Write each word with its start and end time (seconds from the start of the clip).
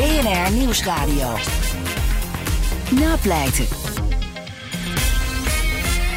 BNR 0.00 0.52
Nieuwsradio. 0.52 1.34
Napleiten. 3.00 3.64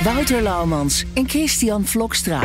Wouter 0.04 0.42
Laumans 0.42 1.06
en 1.13 1.29
Christian 1.29 1.85
Vlokstra. 1.85 2.42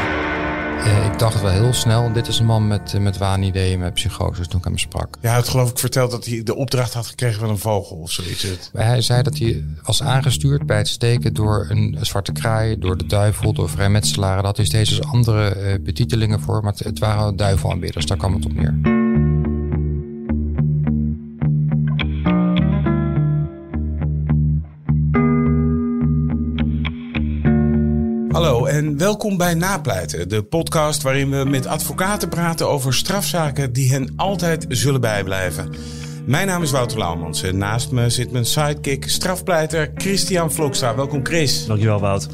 Eh, 0.84 1.04
ik 1.06 1.18
dacht 1.18 1.40
wel 1.40 1.50
heel 1.50 1.72
snel, 1.72 2.12
dit 2.12 2.26
is 2.26 2.38
een 2.38 2.46
man 2.46 2.66
met, 2.66 2.94
eh, 2.94 3.00
met 3.00 3.18
waanideeën, 3.18 3.78
met 3.78 3.94
psychose, 3.94 4.46
toen 4.46 4.58
ik 4.58 4.64
hem 4.64 4.78
sprak. 4.78 5.16
Ja, 5.20 5.28
hij 5.28 5.36
had 5.38 5.48
geloof 5.48 5.70
ik 5.70 5.78
verteld 5.78 6.10
dat 6.10 6.24
hij 6.24 6.42
de 6.42 6.54
opdracht 6.54 6.94
had 6.94 7.06
gekregen 7.06 7.40
van 7.40 7.48
een 7.48 7.58
vogel 7.58 7.96
of 7.96 8.10
zoiets. 8.10 8.42
Het- 8.42 8.70
Hij 8.72 9.00
zei 9.00 9.22
dat 9.22 9.38
hij 9.38 9.64
was 9.82 10.02
aangestuurd 10.02 10.66
bij 10.66 10.78
het 10.78 10.88
steken 10.88 11.34
door 11.34 11.66
een 11.68 11.96
zwarte 12.00 12.32
kraai, 12.32 12.78
door 12.78 12.96
de 12.96 13.06
duivel, 13.06 13.52
door 13.52 13.68
vrijmetselaren. 13.68 14.36
Daar 14.36 14.44
had 14.46 14.56
hij 14.56 14.66
steeds 14.66 14.90
eens 14.90 15.02
andere 15.06 15.48
eh, 15.48 15.74
betitelingen 15.80 16.40
voor, 16.40 16.62
maar 16.62 16.72
het, 16.72 16.84
het 16.84 16.98
waren 16.98 17.36
duivelaanbidders, 17.36 18.06
daar 18.06 18.16
kwam 18.18 18.34
het 18.34 18.44
op 18.44 18.52
neer. 18.54 18.97
En 28.68 28.98
welkom 28.98 29.36
bij 29.36 29.54
Napleiten, 29.54 30.28
de 30.28 30.42
podcast 30.42 31.02
waarin 31.02 31.30
we 31.30 31.44
met 31.44 31.66
advocaten 31.66 32.28
praten 32.28 32.68
over 32.68 32.94
strafzaken 32.94 33.72
die 33.72 33.92
hen 33.92 34.12
altijd 34.16 34.66
zullen 34.68 35.00
bijblijven. 35.00 35.70
Mijn 36.26 36.46
naam 36.46 36.62
is 36.62 36.70
Wouter 36.70 36.98
Laumans 36.98 37.42
en 37.42 37.58
naast 37.58 37.90
me 37.90 38.10
zit 38.10 38.30
mijn 38.30 38.44
sidekick, 38.44 39.08
strafpleiter 39.08 39.90
Christian 39.94 40.52
Vlokstra. 40.52 40.94
Welkom 40.94 41.26
Chris. 41.26 41.66
Dankjewel, 41.66 42.00
Wout. 42.00 42.28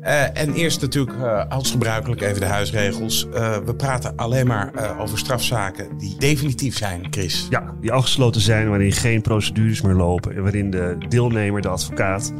Eh, 0.00 0.40
en 0.40 0.54
eerst 0.54 0.80
natuurlijk 0.80 1.22
eh, 1.22 1.44
als 1.48 1.70
gebruikelijk 1.70 2.20
even 2.20 2.40
de 2.40 2.46
huisregels. 2.46 3.26
Eh, 3.34 3.56
we 3.64 3.74
praten 3.74 4.16
alleen 4.16 4.46
maar 4.46 4.98
over 4.98 5.18
strafzaken 5.18 5.98
die 5.98 6.16
definitief 6.18 6.76
zijn, 6.76 7.06
Chris. 7.10 7.46
Ja, 7.50 7.74
die 7.80 7.92
afgesloten 7.92 8.40
zijn 8.40 8.68
waarin 8.68 8.92
geen 8.92 9.20
procedures 9.20 9.80
meer 9.80 9.94
lopen 9.94 10.34
en 10.34 10.42
waarin 10.42 10.70
de 10.70 10.96
deelnemer, 11.08 11.60
de 11.60 11.68
advocaat, 11.68 12.32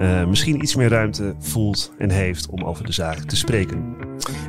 eh, 0.00 0.24
misschien 0.26 0.62
iets 0.62 0.74
meer 0.74 0.88
ruimte 0.88 1.34
voelt 1.38 1.92
en 1.98 2.10
heeft 2.10 2.48
om 2.48 2.64
over 2.64 2.84
de 2.86 2.92
zaak 2.92 3.18
te 3.18 3.36
spreken. 3.36 3.84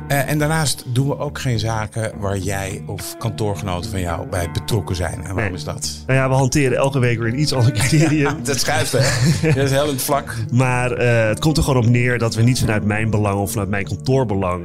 Eh, 0.08 0.30
en 0.30 0.38
daarnaast 0.38 0.84
doen 0.94 1.08
we 1.08 1.18
ook 1.18 1.40
geen 1.40 1.58
zaken 1.58 2.12
waar 2.18 2.38
jij 2.38 2.82
of 2.86 3.16
kantoorgenoten 3.18 3.90
van 3.90 4.00
jou 4.00 4.28
bij 4.28 4.50
betrokken 4.52 4.96
zijn. 4.96 5.14
En 5.14 5.22
waarom 5.22 5.42
Nee. 5.42 5.52
is 5.52 5.64
dat? 5.64 6.02
Nou 6.06 6.18
ja, 6.18 6.28
we 6.28 6.34
hanteren 6.34 6.76
elke 6.76 6.98
week 6.98 7.18
weer 7.18 7.28
een 7.28 7.40
iets 7.40 7.52
ander 7.52 7.72
criterium. 7.72 8.44
Dat 8.44 8.58
schuift, 8.58 8.92
hè? 8.92 8.98
Dat 9.54 9.64
is 9.64 9.70
heel 9.70 9.84
in 9.84 9.88
het 9.92 10.02
vlak. 10.02 10.34
Maar 10.52 10.92
eh, 10.92 11.28
het 11.28 11.38
komt 11.38 11.56
er 11.56 11.62
gewoon 11.62 11.84
op 11.84 11.90
neer 11.90 12.18
dat 12.18 12.34
we 12.34 12.42
niet 12.42 12.58
vanuit 12.60 12.84
mijn 12.84 13.10
belang 13.10 13.40
of 13.40 13.50
vanuit 13.50 13.68
mijn 13.68 13.84
kantoorbelang 13.84 14.64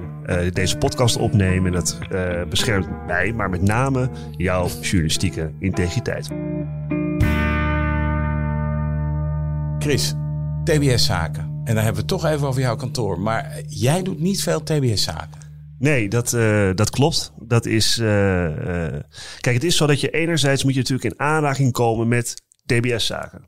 deze 0.54 0.78
podcast 0.78 1.18
opnemen. 1.18 1.66
En 1.66 1.72
dat 1.72 1.98
beschermt 2.50 2.88
mij, 3.08 3.34
maar 3.34 3.50
met 3.50 3.62
name 3.62 4.10
jouw 4.38 4.68
journalistieke 4.82 5.52
integriteit. 5.60 6.30
Chris, 9.80 10.16
TBS-zaken. 10.68 11.42
En 11.42 11.76
dan 11.76 11.84
hebben 11.84 11.94
we 11.94 12.00
het 12.00 12.08
toch 12.08 12.26
even 12.26 12.48
over 12.48 12.62
jouw 12.62 12.76
kantoor. 12.76 13.20
Maar 13.20 13.62
jij 13.68 14.04
doet 14.04 14.20
niet 14.20 14.44
veel 14.44 14.64
TBS-zaken. 14.64 15.42
Nee, 15.80 16.10
dat, 16.10 16.34
eh, 16.34 16.70
dat 16.76 16.90
klopt. 16.90 17.34
Dat 17.40 17.66
is. 17.66 17.98
eh, 17.98 18.86
eh, 18.86 19.04
kijk, 19.40 19.56
het 19.56 19.64
is 19.64 19.78
zo 19.78 19.88
dat 19.88 20.02
je 20.02 20.10
enerzijds 20.10 20.64
moet 20.64 20.74
je 20.74 20.80
natuurlijk 20.80 21.14
in 21.14 21.20
aanraking 21.20 21.72
komen 21.72 22.08
met 22.08 22.42
TBS-zaken. 22.66 23.46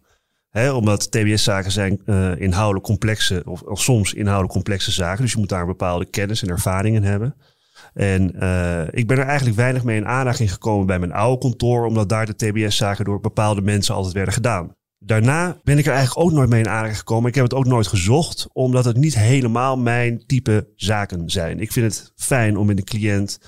Omdat 0.74 1.12
TBS-zaken 1.12 1.72
zijn 1.72 2.06
inhoudelijk 2.38 2.86
complexe, 2.86 3.42
of, 3.46 3.62
soms 3.80 4.14
inhoudelijk 4.14 4.54
complexe 4.54 4.92
zaken. 4.92 5.22
Dus 5.22 5.32
je 5.32 5.38
moet 5.40 5.50
daar 5.50 5.62
een 5.62 5.68
bepaalde 5.68 6.06
kennis 6.06 6.42
en 6.42 6.50
ervaringen 6.50 7.04
hebben. 7.04 7.36
En 7.94 8.24
ik 8.92 9.08
ben 9.08 9.18
er 9.18 9.26
eigenlijk 9.26 9.58
weinig 9.58 9.84
mee 9.84 9.98
in 9.98 10.08
aanraking 10.08 10.52
gekomen 10.52 10.86
bij 10.86 11.00
mijn 11.00 11.14
oude 11.14 11.38
kantoor, 11.42 11.86
omdat 11.86 12.10
daar 12.10 12.26
de 12.26 12.36
TBS-zaken 12.36 13.06
door 13.06 13.20
bepaalde 13.20 13.62
mensen 13.62 13.96
altijd 13.96 14.14
werden 14.14 14.34
gedaan. 14.34 14.76
Daarna 15.00 15.58
ben 15.64 15.78
ik 15.78 15.86
er 15.86 15.94
eigenlijk 15.94 16.28
ook 16.28 16.34
nooit 16.36 16.50
mee 16.50 16.60
in 16.60 16.70
aanraking 16.70 16.98
gekomen. 16.98 17.30
Ik 17.30 17.36
heb 17.36 17.44
het 17.44 17.54
ook 17.54 17.66
nooit 17.66 17.88
gezocht, 17.88 18.48
omdat 18.54 18.86
het 18.86 18.98
niet 18.98 19.16
helemaal 19.16 19.78
mijn 19.78 20.24
type 20.26 20.68
zaken 20.76 21.30
zijn. 21.30 21.60
Ik 21.60 21.72
vind 21.72 21.86
het 21.86 22.12
fijn 22.16 22.58
om 22.58 22.66
met 22.66 22.78
een 22.78 22.84
cliënt 22.84 23.40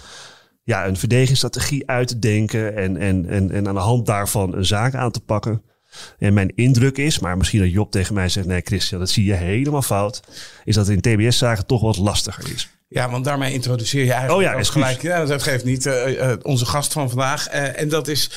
ja, 0.63 0.88
een 0.88 0.97
verdedigingsstrategie 0.97 1.89
uit 1.89 2.07
te 2.07 2.19
denken 2.19 2.75
en, 2.75 2.97
en, 2.97 3.29
en, 3.29 3.51
en 3.51 3.67
aan 3.67 3.73
de 3.73 3.79
hand 3.79 4.06
daarvan 4.06 4.56
een 4.56 4.66
zaak 4.66 4.95
aan 4.95 5.12
te 5.12 5.19
pakken. 5.19 5.62
En 6.17 6.34
mijn 6.34 6.56
indruk 6.56 6.97
is, 6.97 7.19
maar 7.19 7.38
misschien 7.38 7.59
dat 7.59 7.72
Job 7.72 7.91
tegen 7.91 8.13
mij 8.13 8.29
zegt: 8.29 8.47
nee, 8.47 8.62
Christian, 8.63 9.00
dat 9.00 9.09
zie 9.09 9.25
je 9.25 9.33
helemaal 9.33 9.81
fout. 9.81 10.22
Is 10.63 10.75
dat 10.75 10.89
in 10.89 11.01
TBS-zaken 11.01 11.66
toch 11.66 11.81
wat 11.81 11.97
lastiger 11.97 12.53
is. 12.53 12.69
Ja, 12.88 13.09
want 13.09 13.25
daarmee 13.25 13.53
introduceer 13.53 14.06
je 14.06 14.13
eigenlijk 14.13 14.53
Oh 14.53 14.63
ja, 14.63 14.63
gelijk. 14.63 15.01
Ja, 15.01 15.25
dat 15.25 15.44
geeft 15.44 15.63
niet. 15.63 15.85
eh, 15.85 16.31
eh, 16.31 16.38
onze 16.41 16.66
gast 16.66 16.94
van 16.94 17.09
vandaag. 17.09 17.47
Eh, 17.47 17.79
en 17.79 17.89
dat 17.89 18.07
is 18.07 18.31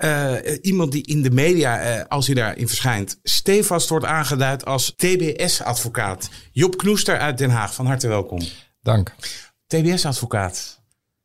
eh, 0.00 0.58
iemand 0.62 0.92
die 0.92 1.06
in 1.06 1.22
de 1.22 1.30
media, 1.30 1.80
eh, 1.80 2.04
als 2.08 2.26
hij 2.26 2.34
daarin 2.34 2.68
verschijnt, 2.68 3.18
stevast 3.22 3.88
wordt 3.88 4.04
aangeduid 4.06 4.64
als 4.64 4.92
TBS-advocaat. 4.96 6.28
Job 6.52 6.76
Knoester 6.76 7.18
uit 7.18 7.38
Den 7.38 7.50
Haag. 7.50 7.74
Van 7.74 7.86
harte 7.86 8.08
welkom. 8.08 8.40
Dank. 8.82 9.14
TBS-advocaat. 9.66 10.78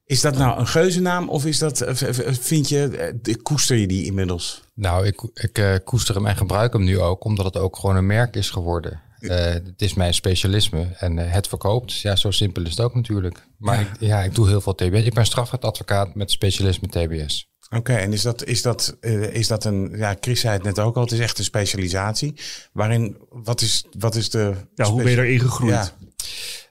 Is 0.05 0.21
dat 0.21 0.37
nou 0.37 0.59
een 0.59 0.67
geuzennaam 0.67 1.29
of 1.29 1.45
is 1.45 1.57
dat, 1.57 1.81
eh, 1.81 1.93
vind 2.39 2.69
je, 2.69 3.13
de- 3.21 3.41
koester 3.41 3.77
je 3.77 3.87
die 3.87 4.05
inmiddels? 4.05 4.63
Nou, 4.73 5.05
ik, 5.05 5.21
ik 5.33 5.81
koester 5.83 6.15
hem 6.15 6.25
en 6.25 6.35
gebruik 6.37 6.73
hem 6.73 6.83
nu 6.83 6.99
ook, 6.99 7.23
omdat 7.23 7.45
het 7.45 7.57
ook 7.57 7.75
gewoon 7.77 7.95
een 7.95 8.05
merk 8.05 8.35
is 8.35 8.49
geworden. 8.49 9.01
Het 9.19 9.81
is 9.81 9.93
mijn 9.93 10.13
specialisme 10.13 10.87
en 10.97 11.17
het 11.17 11.47
verkoopt. 11.47 11.99
Ja, 11.99 12.15
zo 12.15 12.31
simpel 12.31 12.63
is 12.63 12.69
het 12.69 12.79
ook 12.79 12.95
natuurlijk. 12.95 13.47
Maar 13.57 13.81
Ik, 13.81 13.87
ja, 13.99 14.23
ik 14.23 14.35
doe 14.35 14.47
heel 14.47 14.61
veel 14.61 14.75
TBS. 14.75 15.03
Ik 15.03 15.13
ben 15.13 15.25
strafrechtadvocaat 15.25 16.15
met 16.15 16.31
specialisme 16.31 16.87
TBS. 16.87 17.47
Oké, 17.75 17.93
en 17.93 18.13
is 18.13 18.21
dat, 18.21 18.43
is, 18.43 18.61
dat, 18.61 18.97
eh, 18.99 19.33
is 19.33 19.47
dat 19.47 19.65
een, 19.65 19.93
ja, 19.95 20.15
Chris 20.19 20.39
zei 20.39 20.53
het 20.53 20.63
net 20.63 20.79
ook 20.79 20.95
al, 20.95 21.01
het 21.01 21.11
is 21.11 21.19
echt 21.19 21.37
een 21.37 21.43
specialisatie. 21.43 22.33
Waarin, 22.73 23.17
wat 23.29 23.61
is, 23.61 23.85
wat 23.99 24.15
is 24.15 24.29
de... 24.29 24.53
Ja, 24.75 24.85
hoe 24.85 25.03
ben 25.03 25.11
je 25.11 25.17
erin 25.17 25.39
gegroeid? 25.39 25.73
Ja. 25.73 25.91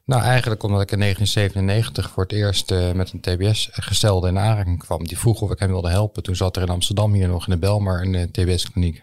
Nou, 0.05 0.23
eigenlijk 0.23 0.63
omdat 0.63 0.81
ik 0.81 0.91
in 0.91 0.99
1997 0.99 2.11
voor 2.11 2.23
het 2.23 2.33
eerst 2.33 2.71
eh, 2.71 2.93
met 2.93 3.13
een 3.13 3.21
TBS-gestelde 3.21 4.29
in 4.29 4.39
aanraking 4.39 4.79
kwam. 4.79 5.07
Die 5.07 5.19
vroeg 5.19 5.41
of 5.41 5.51
ik 5.51 5.59
hem 5.59 5.69
wilde 5.69 5.91
helpen. 5.91 6.23
Toen 6.23 6.37
zat 6.37 6.57
er 6.57 6.63
in 6.63 6.69
Amsterdam 6.69 7.13
hier 7.13 7.29
nog 7.29 7.47
in 7.47 7.53
de 7.53 7.59
Belmar 7.59 8.03
een 8.03 8.15
eh, 8.15 8.23
TBS-kliniek. 8.23 9.03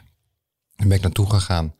Daar 0.76 0.88
ben 0.88 0.98
ik 0.98 1.04
naartoe 1.04 1.30
gegaan. 1.30 1.76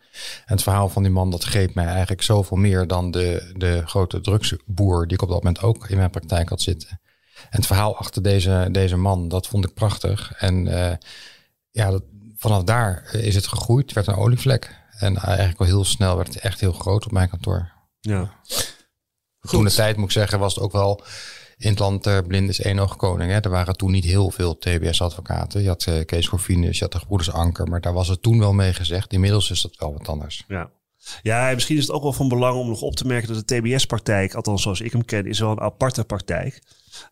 En 0.46 0.54
het 0.54 0.64
verhaal 0.64 0.90
van 0.90 1.04
die 1.04 1.12
man, 1.12 1.32
dat 1.32 1.44
greep 1.44 1.74
mij 1.74 1.86
eigenlijk 1.86 2.22
zoveel 2.22 2.58
meer 2.58 2.88
dan 2.88 3.12
de, 3.12 3.54
de 3.58 3.82
grote 3.86 4.22
drugsboer 4.22 5.08
die 5.08 5.18
ik 5.18 5.22
op 5.22 5.30
dat 5.30 5.44
moment 5.44 5.62
ook 5.62 5.90
in 5.90 5.98
mijn 5.98 6.10
praktijk 6.10 6.50
had 6.50 6.62
zitten. 6.62 7.00
En 7.50 7.58
het 7.58 7.66
verhaal 7.66 7.98
achter 7.98 8.22
deze, 8.22 8.68
deze 8.72 8.98
man, 8.98 9.28
dat 9.28 9.48
vond 9.48 9.66
ik 9.66 9.74
prachtig. 9.74 10.34
En 10.38 10.68
eh, 10.68 10.98
ja, 11.72 11.92
dat, 11.92 12.04
vanaf 12.38 12.64
daar 12.64 13.14
is 13.14 13.36
het 13.36 13.48
gegroeid. 13.48 13.86
Het 13.86 13.94
werd 13.94 14.08
een 14.08 14.24
olievlek. 14.24 14.80
En 14.92 15.18
eigenlijk 15.18 15.60
al 15.60 15.66
heel 15.66 15.86
snel 15.86 16.16
werd 16.16 16.34
het 16.34 16.44
echt 16.44 16.60
heel 16.60 16.74
groot 16.74 17.06
op 17.06 17.12
mijn 17.12 17.30
kantoor. 17.30 17.72
Ja. 18.00 18.32
Toen 19.50 19.64
de 19.64 19.72
tijd 19.72 19.96
moet 19.96 20.06
ik 20.06 20.12
zeggen, 20.12 20.40
was 20.40 20.56
het 20.56 20.64
ook 20.64 20.72
wel 20.72 21.04
in 21.62 21.70
het 21.70 21.80
land 21.80 22.08
uh, 22.08 22.18
blind 22.28 22.50
is 22.50 22.62
één 22.62 22.80
oog 22.80 22.96
koning. 22.96 23.32
Hè. 23.32 23.40
Er 23.40 23.50
waren 23.50 23.78
toen 23.78 23.92
niet 23.92 24.04
heel 24.04 24.32
veel 24.32 24.58
TBS-advocaten. 24.58 25.62
Je 25.62 25.68
had 25.68 25.86
uh, 25.90 26.06
Kees 26.06 26.30
Corvinus, 26.30 26.78
je 26.78 26.84
had 26.84 26.92
de 26.92 27.00
Gebroeders 27.00 27.32
Anker, 27.32 27.68
maar 27.68 27.82
daar 27.82 27.94
was 27.94 28.08
het 28.08 28.22
toen 28.22 28.40
wel 28.40 28.54
mee 28.54 28.74
gezegd. 28.74 29.14
Inmiddels 29.14 29.52
is 29.52 29.62
dat 29.62 29.76
wel 29.76 29.94
wat 29.94 30.08
anders. 30.08 30.44
Ja. 30.48 30.70
Ja, 31.22 31.50
en 31.50 31.54
misschien 31.54 31.78
is 31.78 31.82
het 31.82 31.92
ook 31.92 32.04
wel 32.04 32.14
van 32.14 32.30
belang 32.30 32.58
om 32.58 32.68
nog 32.68 32.82
op 32.82 32.96
te 32.96 33.08
merken 33.08 33.34
dat 33.34 33.48
de 33.48 33.60
TBS-praktijk, 33.60 34.34
althans 34.34 34.62
zoals 34.62 34.82
ik 34.82 34.92
hem 34.92 35.06
ken, 35.06 35.26
is 35.26 35.40
wel 35.40 35.52
een 35.52 35.60
aparte 35.60 36.04
praktijk. 36.04 36.62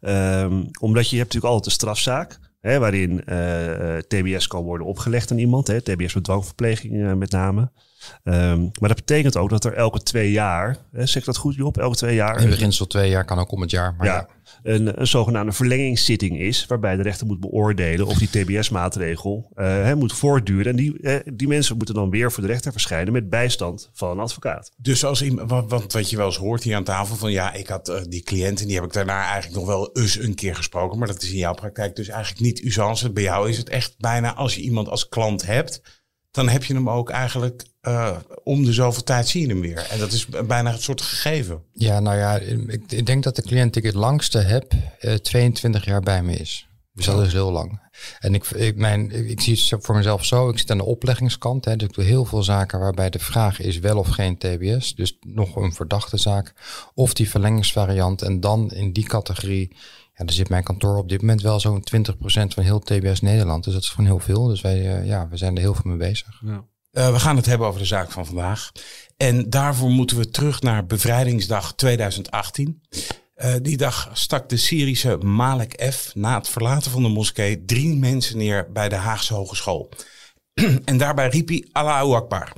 Um, 0.01 0.69
omdat 0.79 1.09
je 1.09 1.17
hebt 1.17 1.33
natuurlijk 1.33 1.53
altijd 1.53 1.63
de 1.63 1.69
strafzaak, 1.71 2.39
hè, 2.59 2.79
waarin 2.79 3.23
uh, 3.25 3.97
TBS 3.97 4.47
kan 4.47 4.63
worden 4.63 4.87
opgelegd 4.87 5.31
aan 5.31 5.37
iemand. 5.37 5.67
Hè, 5.67 5.81
TBS 5.81 6.13
met 6.13 6.23
dwangverpleging 6.23 6.93
uh, 6.93 7.13
met 7.13 7.31
name. 7.31 7.71
Um, 8.23 8.71
maar 8.79 8.89
dat 8.89 8.97
betekent 8.97 9.37
ook 9.37 9.49
dat 9.49 9.65
er 9.65 9.73
elke 9.73 10.03
twee 10.03 10.31
jaar, 10.31 10.77
hè, 10.91 11.05
zeg 11.05 11.15
ik 11.21 11.25
dat 11.25 11.37
goed 11.37 11.55
Job, 11.55 11.77
elke 11.77 11.95
twee 11.95 12.15
jaar... 12.15 12.41
In 12.41 12.49
beginsel 12.49 12.87
twee 12.87 13.09
jaar 13.09 13.25
kan 13.25 13.39
ook 13.39 13.51
om 13.51 13.61
het 13.61 13.71
jaar, 13.71 13.95
maar 13.97 14.07
ja. 14.07 14.13
ja 14.13 14.27
een, 14.63 14.99
een, 14.99 15.07
zogenaamde 15.07 15.51
verlengingszitting 15.51 16.39
is, 16.39 16.65
waarbij 16.65 16.95
de 16.95 17.01
rechter 17.01 17.27
moet 17.27 17.39
beoordelen 17.39 18.07
of 18.07 18.17
die 18.17 18.29
TBS-maatregel 18.29 19.51
hè, 19.55 19.95
moet 19.95 20.13
voortduren. 20.13 20.65
En 20.65 20.75
die, 20.75 21.01
uh, 21.01 21.15
die 21.33 21.47
mensen 21.47 21.77
moeten 21.77 21.95
dan 21.95 22.09
weer 22.09 22.31
voor 22.31 22.43
de 22.43 22.49
rechter 22.49 22.71
verschijnen 22.71 23.13
met 23.13 23.29
bijstand 23.29 23.89
van 23.93 24.11
een 24.11 24.19
advocaat. 24.19 24.71
Dus 24.77 25.05
als 25.05 25.21
iemand, 25.21 25.69
want, 25.69 25.93
wat 25.93 26.09
je 26.09 26.17
wel 26.17 26.25
eens 26.25 26.37
hoort 26.37 26.63
hier 26.63 26.75
aan 26.75 26.83
tafel 26.83 27.15
van 27.15 27.31
ja, 27.31 27.53
ik 27.53 27.67
had 27.67 27.89
uh, 27.89 28.01
die 28.07 28.23
cliënt 28.23 28.61
en 28.61 28.65
die 28.65 28.75
heb 28.75 28.85
ik 28.85 28.93
daarna 28.93 29.23
eigenlijk 29.23 29.55
nog 29.55 29.65
wel 29.65 29.89
eens 29.93 30.19
een 30.19 30.35
keer 30.35 30.55
gesproken, 30.55 30.97
maar 30.97 31.07
dat 31.07 31.21
is 31.21 31.31
in 31.31 31.37
jouw 31.37 31.53
praktijk 31.53 31.95
dus 31.95 32.07
eigenlijk 32.07 32.41
niet 32.41 32.63
usance. 32.63 33.11
Bij 33.11 33.23
jou 33.23 33.49
is 33.49 33.57
het 33.57 33.69
echt 33.69 33.95
bijna 33.97 34.35
als 34.35 34.55
je 34.55 34.61
iemand 34.61 34.89
als 34.89 35.09
klant 35.09 35.45
hebt, 35.45 35.98
dan 36.31 36.49
heb 36.49 36.63
je 36.63 36.73
hem 36.73 36.89
ook 36.89 37.09
eigenlijk 37.09 37.63
uh, 37.81 38.17
om 38.43 38.65
de 38.65 38.73
zoveel 38.73 39.03
tijd 39.03 39.27
zie 39.27 39.41
je 39.41 39.47
hem 39.47 39.61
weer. 39.61 39.87
En 39.89 39.99
dat 39.99 40.11
is 40.11 40.27
bijna 40.27 40.71
het 40.71 40.81
soort 40.81 41.01
gegeven. 41.01 41.63
Ja, 41.73 41.99
nou 41.99 42.17
ja, 42.17 42.35
ik, 42.37 42.91
ik 42.91 43.05
denk 43.05 43.23
dat 43.23 43.35
de 43.35 43.41
cliënt 43.41 43.73
die 43.73 43.81
ik 43.81 43.87
het 43.87 43.97
langste 43.97 44.37
heb, 44.37 44.73
uh, 45.01 45.13
22 45.13 45.85
jaar 45.85 46.01
bij 46.01 46.23
me 46.23 46.35
is. 46.35 46.69
Dus 46.93 47.05
dat 47.05 47.25
is 47.25 47.33
heel 47.33 47.51
lang. 47.51 47.79
En 48.19 48.33
ik, 48.33 48.45
ik, 48.45 48.75
mijn, 48.75 49.29
ik 49.29 49.41
zie 49.41 49.65
het 49.69 49.85
voor 49.85 49.95
mezelf 49.95 50.25
zo, 50.25 50.49
ik 50.49 50.57
zit 50.57 50.71
aan 50.71 50.77
de 50.77 50.83
opleggingskant. 50.83 51.65
Hè, 51.65 51.75
dus 51.75 51.87
ik 51.87 51.93
doe 51.93 52.03
heel 52.03 52.25
veel 52.25 52.43
zaken 52.43 52.79
waarbij 52.79 53.09
de 53.09 53.19
vraag 53.19 53.59
is 53.59 53.79
wel 53.79 53.97
of 53.97 54.07
geen 54.07 54.37
TBS. 54.37 54.95
Dus 54.95 55.17
nog 55.19 55.55
een 55.55 55.73
verdachte 55.73 56.17
zaak. 56.17 56.53
Of 56.93 57.13
die 57.13 57.29
verlengingsvariant. 57.29 58.21
En 58.21 58.39
dan 58.39 58.71
in 58.71 58.93
die 58.93 59.07
categorie 59.07 59.75
Er 60.27 60.33
zit 60.33 60.49
mijn 60.49 60.63
kantoor 60.63 60.97
op 60.97 61.09
dit 61.09 61.21
moment 61.21 61.41
wel 61.41 61.59
zo'n 61.59 61.83
20% 61.97 62.13
van 62.31 62.63
heel 62.63 62.79
TBS 62.79 63.21
Nederland. 63.21 63.63
Dus 63.63 63.73
dat 63.73 63.81
is 63.81 63.89
gewoon 63.89 64.05
heel 64.05 64.19
veel. 64.19 64.47
Dus 64.47 64.61
wij, 64.61 64.99
uh, 64.99 65.07
ja, 65.07 65.27
we 65.27 65.37
zijn 65.37 65.55
er 65.55 65.61
heel 65.61 65.73
veel 65.73 65.89
mee 65.91 65.97
bezig. 65.97 66.41
Ja. 66.45 66.65
Uh, 66.91 67.11
we 67.11 67.19
gaan 67.19 67.35
het 67.35 67.45
hebben 67.45 67.67
over 67.67 67.79
de 67.79 67.85
zaak 67.85 68.11
van 68.11 68.25
vandaag. 68.25 68.71
En 69.17 69.49
daarvoor 69.49 69.89
moeten 69.89 70.17
we 70.17 70.29
terug 70.29 70.61
naar 70.61 70.85
bevrijdingsdag 70.85 71.73
2018. 71.75 72.81
Uh, 73.37 73.53
die 73.61 73.77
dag 73.77 74.09
stak 74.13 74.49
de 74.49 74.57
Syrische 74.57 75.17
Malek 75.17 75.91
F. 75.93 76.11
na 76.15 76.37
het 76.37 76.49
verlaten 76.49 76.91
van 76.91 77.03
de 77.03 77.09
moskee 77.09 77.65
drie 77.65 77.95
mensen 77.95 78.37
neer 78.37 78.71
bij 78.71 78.89
de 78.89 78.95
Haagse 78.95 79.33
Hogeschool. 79.33 79.89
en 80.85 80.97
daarbij 80.97 81.29
riep 81.29 81.47
hij 81.47 81.67
Allahu 81.71 82.13
Akbar. 82.13 82.53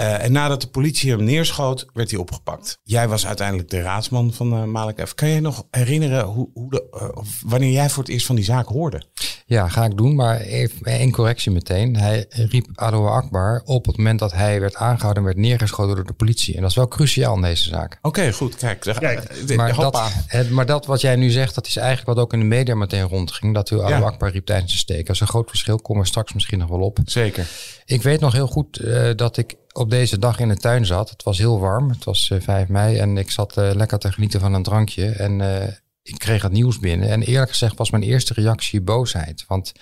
Uh, 0.00 0.24
en 0.24 0.32
nadat 0.32 0.60
de 0.60 0.68
politie 0.68 1.10
hem 1.10 1.24
neerschoot, 1.24 1.86
werd 1.92 2.10
hij 2.10 2.20
opgepakt. 2.20 2.78
Jij 2.82 3.08
was 3.08 3.26
uiteindelijk 3.26 3.70
de 3.70 3.82
raadsman 3.82 4.32
van 4.32 4.54
uh, 4.54 4.64
Malik 4.64 5.06
F. 5.06 5.14
Kan 5.14 5.28
je 5.28 5.40
nog 5.40 5.66
herinneren 5.70 6.24
hoe, 6.24 6.50
hoe 6.54 6.70
de, 6.70 6.86
uh, 6.94 7.24
wanneer 7.46 7.70
jij 7.70 7.90
voor 7.90 8.02
het 8.02 8.12
eerst 8.12 8.26
van 8.26 8.36
die 8.36 8.44
zaak 8.44 8.66
hoorde? 8.66 9.02
Ja, 9.46 9.68
ga 9.68 9.84
ik 9.84 9.96
doen. 9.96 10.14
Maar 10.14 10.40
even 10.40 10.86
één 10.86 11.10
correctie 11.10 11.50
meteen. 11.50 11.96
Hij 11.96 12.26
riep 12.28 12.66
Allahu 12.74 13.06
Akbar 13.06 13.62
op 13.64 13.86
het 13.86 13.96
moment 13.96 14.18
dat 14.18 14.32
hij 14.32 14.60
werd 14.60 14.74
aangehouden 14.74 15.22
en 15.22 15.28
werd 15.28 15.38
neergeschoten 15.38 15.96
door 15.96 16.06
de 16.06 16.12
politie. 16.12 16.54
En 16.54 16.60
dat 16.60 16.70
is 16.70 16.76
wel 16.76 16.88
cruciaal 16.88 17.34
in 17.34 17.42
deze 17.42 17.68
zaak. 17.68 17.92
Oké, 17.92 18.08
okay, 18.08 18.32
goed. 18.32 18.56
Kijk, 18.56 18.80
Kijk 18.80 19.56
maar, 19.56 19.74
dat, 19.74 20.10
maar 20.50 20.66
dat 20.66 20.86
wat 20.86 21.00
jij 21.00 21.16
nu 21.16 21.30
zegt, 21.30 21.54
dat 21.54 21.66
is 21.66 21.76
eigenlijk 21.76 22.08
wat 22.08 22.18
ook 22.18 22.32
in 22.32 22.38
de 22.38 22.44
media 22.44 22.74
meteen 22.74 23.02
rondging. 23.08 23.54
Dat 23.54 23.70
u 23.70 23.76
ja. 23.76 23.98
Akbar 23.98 24.30
riep 24.30 24.46
tijdens 24.46 24.72
de 24.72 24.78
steek. 24.78 25.06
Dat 25.06 25.14
is 25.14 25.20
een 25.20 25.26
groot 25.26 25.48
verschil. 25.48 25.76
Komen 25.78 26.02
we 26.02 26.08
straks 26.08 26.32
misschien 26.32 26.58
nog 26.58 26.68
wel 26.68 26.80
op. 26.80 26.98
Zeker. 27.04 27.46
Ik 27.84 28.02
weet 28.02 28.20
nog 28.20 28.32
heel 28.32 28.46
goed 28.46 28.80
dat 29.16 29.36
ik 29.36 29.56
op 29.78 29.90
deze 29.90 30.18
dag 30.18 30.38
in 30.38 30.48
de 30.48 30.56
tuin 30.56 30.86
zat. 30.86 31.10
Het 31.10 31.22
was 31.22 31.38
heel 31.38 31.60
warm. 31.60 31.90
Het 31.90 32.04
was 32.04 32.30
uh, 32.30 32.40
5 32.40 32.68
mei 32.68 32.98
en 32.98 33.16
ik 33.16 33.30
zat 33.30 33.58
uh, 33.58 33.70
lekker 33.74 33.98
te 33.98 34.12
genieten 34.12 34.40
van 34.40 34.54
een 34.54 34.62
drankje. 34.62 35.08
En 35.10 35.40
uh, 35.40 35.62
ik 36.02 36.18
kreeg 36.18 36.42
het 36.42 36.52
nieuws 36.52 36.78
binnen. 36.78 37.08
En 37.08 37.22
eerlijk 37.22 37.50
gezegd 37.50 37.78
was 37.78 37.90
mijn 37.90 38.02
eerste 38.02 38.34
reactie 38.34 38.80
boosheid. 38.80 39.44
Want 39.48 39.72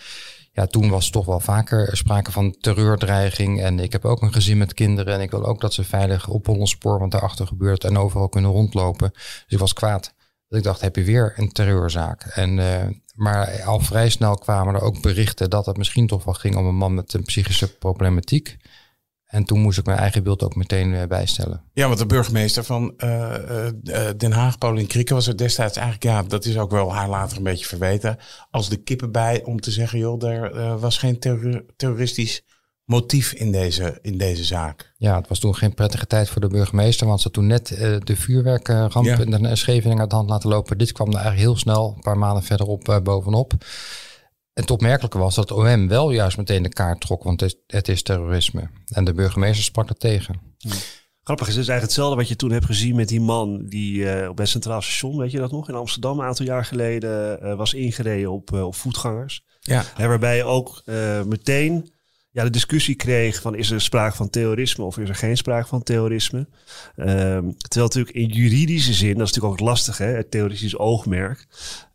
ja, 0.52 0.66
toen 0.66 0.90
was 0.90 1.10
toch 1.10 1.26
wel 1.26 1.40
vaker 1.40 1.96
sprake 1.96 2.32
van 2.32 2.56
terreurdreiging. 2.60 3.62
En 3.62 3.78
ik 3.78 3.92
heb 3.92 4.04
ook 4.04 4.22
een 4.22 4.32
gezin 4.32 4.58
met 4.58 4.74
kinderen. 4.74 5.14
En 5.14 5.20
ik 5.20 5.30
wil 5.30 5.44
ook 5.44 5.60
dat 5.60 5.74
ze 5.74 5.84
veilig 5.84 6.28
op 6.28 6.46
Hollenspoor, 6.46 6.98
want 6.98 7.12
daarachter 7.12 7.46
gebeurt 7.46 7.84
en 7.84 7.98
overal 7.98 8.28
kunnen 8.28 8.50
rondlopen. 8.50 9.10
Dus 9.12 9.44
ik 9.48 9.58
was 9.58 9.72
kwaad. 9.72 10.14
Ik 10.48 10.62
dacht, 10.62 10.80
heb 10.80 10.96
je 10.96 11.04
weer 11.04 11.32
een 11.36 11.52
terreurzaak? 11.52 12.22
En, 12.22 12.54
maar 13.14 13.62
al 13.62 13.80
vrij 13.80 14.08
snel 14.08 14.34
kwamen 14.34 14.74
er 14.74 14.80
ook 14.80 15.02
berichten 15.02 15.50
dat 15.50 15.66
het 15.66 15.76
misschien 15.76 16.06
toch 16.06 16.24
wel 16.24 16.34
ging 16.34 16.56
om 16.56 16.66
een 16.66 16.74
man 16.74 16.94
met 16.94 17.14
een 17.14 17.24
psychische 17.24 17.76
problematiek. 17.76 18.56
En 19.36 19.44
toen 19.44 19.60
moest 19.60 19.78
ik 19.78 19.86
mijn 19.86 19.98
eigen 19.98 20.22
beeld 20.22 20.42
ook 20.42 20.54
meteen 20.54 20.92
uh, 20.92 21.02
bijstellen. 21.04 21.62
Ja, 21.72 21.86
want 21.86 21.98
de 21.98 22.06
burgemeester 22.06 22.64
van 22.64 22.94
uh, 22.98 23.34
uh, 23.84 24.08
Den 24.16 24.32
Haag, 24.32 24.58
Paulien 24.58 24.86
Krieken, 24.86 25.14
was 25.14 25.26
er 25.26 25.36
destijds 25.36 25.76
eigenlijk, 25.76 26.06
ja, 26.06 26.22
dat 26.22 26.44
is 26.44 26.58
ook 26.58 26.70
wel 26.70 26.94
haar 26.94 27.08
later 27.08 27.36
een 27.36 27.42
beetje 27.42 27.66
verweten, 27.66 28.18
als 28.50 28.68
de 28.68 28.76
kippen 28.76 29.12
bij 29.12 29.44
om 29.44 29.60
te 29.60 29.70
zeggen, 29.70 29.98
joh, 29.98 30.24
er 30.24 30.78
was 30.78 30.98
geen 30.98 31.18
terror 31.18 31.64
terroristisch 31.76 32.44
motief 32.84 33.32
in 33.32 33.52
deze, 33.52 33.98
in 34.02 34.18
deze 34.18 34.44
zaak. 34.44 34.94
Ja, 34.96 35.16
het 35.16 35.28
was 35.28 35.38
toen 35.38 35.56
geen 35.56 35.74
prettige 35.74 36.06
tijd 36.06 36.28
voor 36.28 36.40
de 36.40 36.48
burgemeester, 36.48 37.06
want 37.06 37.20
ze 37.20 37.30
toen 37.30 37.46
net 37.46 37.66
de 38.04 38.16
vuurwerkramp 38.16 39.06
ja. 39.06 39.18
in 39.18 39.30
de 39.30 39.56
Scheveningen 39.56 40.00
uit 40.00 40.10
de 40.10 40.16
hand 40.16 40.28
laten 40.28 40.48
lopen. 40.48 40.78
Dit 40.78 40.92
kwam 40.92 41.08
er 41.08 41.14
eigenlijk 41.14 41.44
heel 41.44 41.56
snel, 41.56 41.92
een 41.96 42.02
paar 42.02 42.18
maanden 42.18 42.42
verderop, 42.42 43.00
bovenop. 43.02 43.52
En 44.56 44.62
het 44.62 44.70
opmerkelijke 44.70 45.18
was 45.18 45.34
dat 45.34 45.50
OM 45.50 45.88
wel 45.88 46.10
juist 46.10 46.36
meteen 46.36 46.62
de 46.62 46.68
kaart 46.68 47.00
trok, 47.00 47.22
want 47.22 47.40
het 47.40 47.50
is, 47.50 47.58
het 47.66 47.88
is 47.88 48.02
terrorisme. 48.02 48.70
En 48.86 49.04
de 49.04 49.14
burgemeester 49.14 49.64
sprak 49.64 49.88
er 49.88 49.96
tegen. 49.96 50.40
Ja. 50.56 50.74
Grappig 51.22 51.48
is, 51.48 51.54
het 51.54 51.62
is 51.62 51.68
eigenlijk 51.68 51.80
hetzelfde 51.80 52.16
wat 52.16 52.28
je 52.28 52.36
toen 52.36 52.50
hebt 52.50 52.64
gezien 52.64 52.96
met 52.96 53.08
die 53.08 53.20
man 53.20 53.66
die 53.66 53.96
uh, 53.96 54.28
op 54.28 54.38
het 54.38 54.48
Centraal 54.48 54.82
Station, 54.82 55.16
weet 55.16 55.30
je 55.30 55.38
dat 55.38 55.50
nog, 55.50 55.68
in 55.68 55.74
Amsterdam 55.74 56.18
een 56.18 56.26
aantal 56.26 56.46
jaar 56.46 56.64
geleden 56.64 57.38
uh, 57.42 57.54
was 57.54 57.74
ingereden 57.74 58.30
op, 58.30 58.50
uh, 58.50 58.66
op 58.66 58.74
voetgangers. 58.74 59.44
Ja. 59.60 59.84
En 59.96 60.08
waarbij 60.08 60.44
ook 60.44 60.82
meteen 61.24 61.90
ja, 62.36 62.44
de 62.44 62.50
discussie 62.50 62.94
kreeg 62.94 63.40
van 63.40 63.54
is 63.54 63.70
er 63.70 63.80
sprake 63.80 64.16
van 64.16 64.30
terrorisme 64.30 64.84
of 64.84 64.98
is 64.98 65.08
er 65.08 65.14
geen 65.14 65.36
sprake 65.36 65.66
van 65.66 65.82
terrorisme. 65.82 66.38
Um, 66.96 67.56
terwijl 67.58 67.86
natuurlijk 67.86 68.16
in 68.16 68.28
juridische 68.28 68.92
zin, 68.92 69.18
dat 69.18 69.26
is 69.26 69.32
natuurlijk 69.32 69.60
ook 69.60 69.68
lastig, 69.68 69.98
hè, 69.98 70.06
het 70.06 70.30
terroristisch 70.30 70.78
oogmerk. 70.78 71.46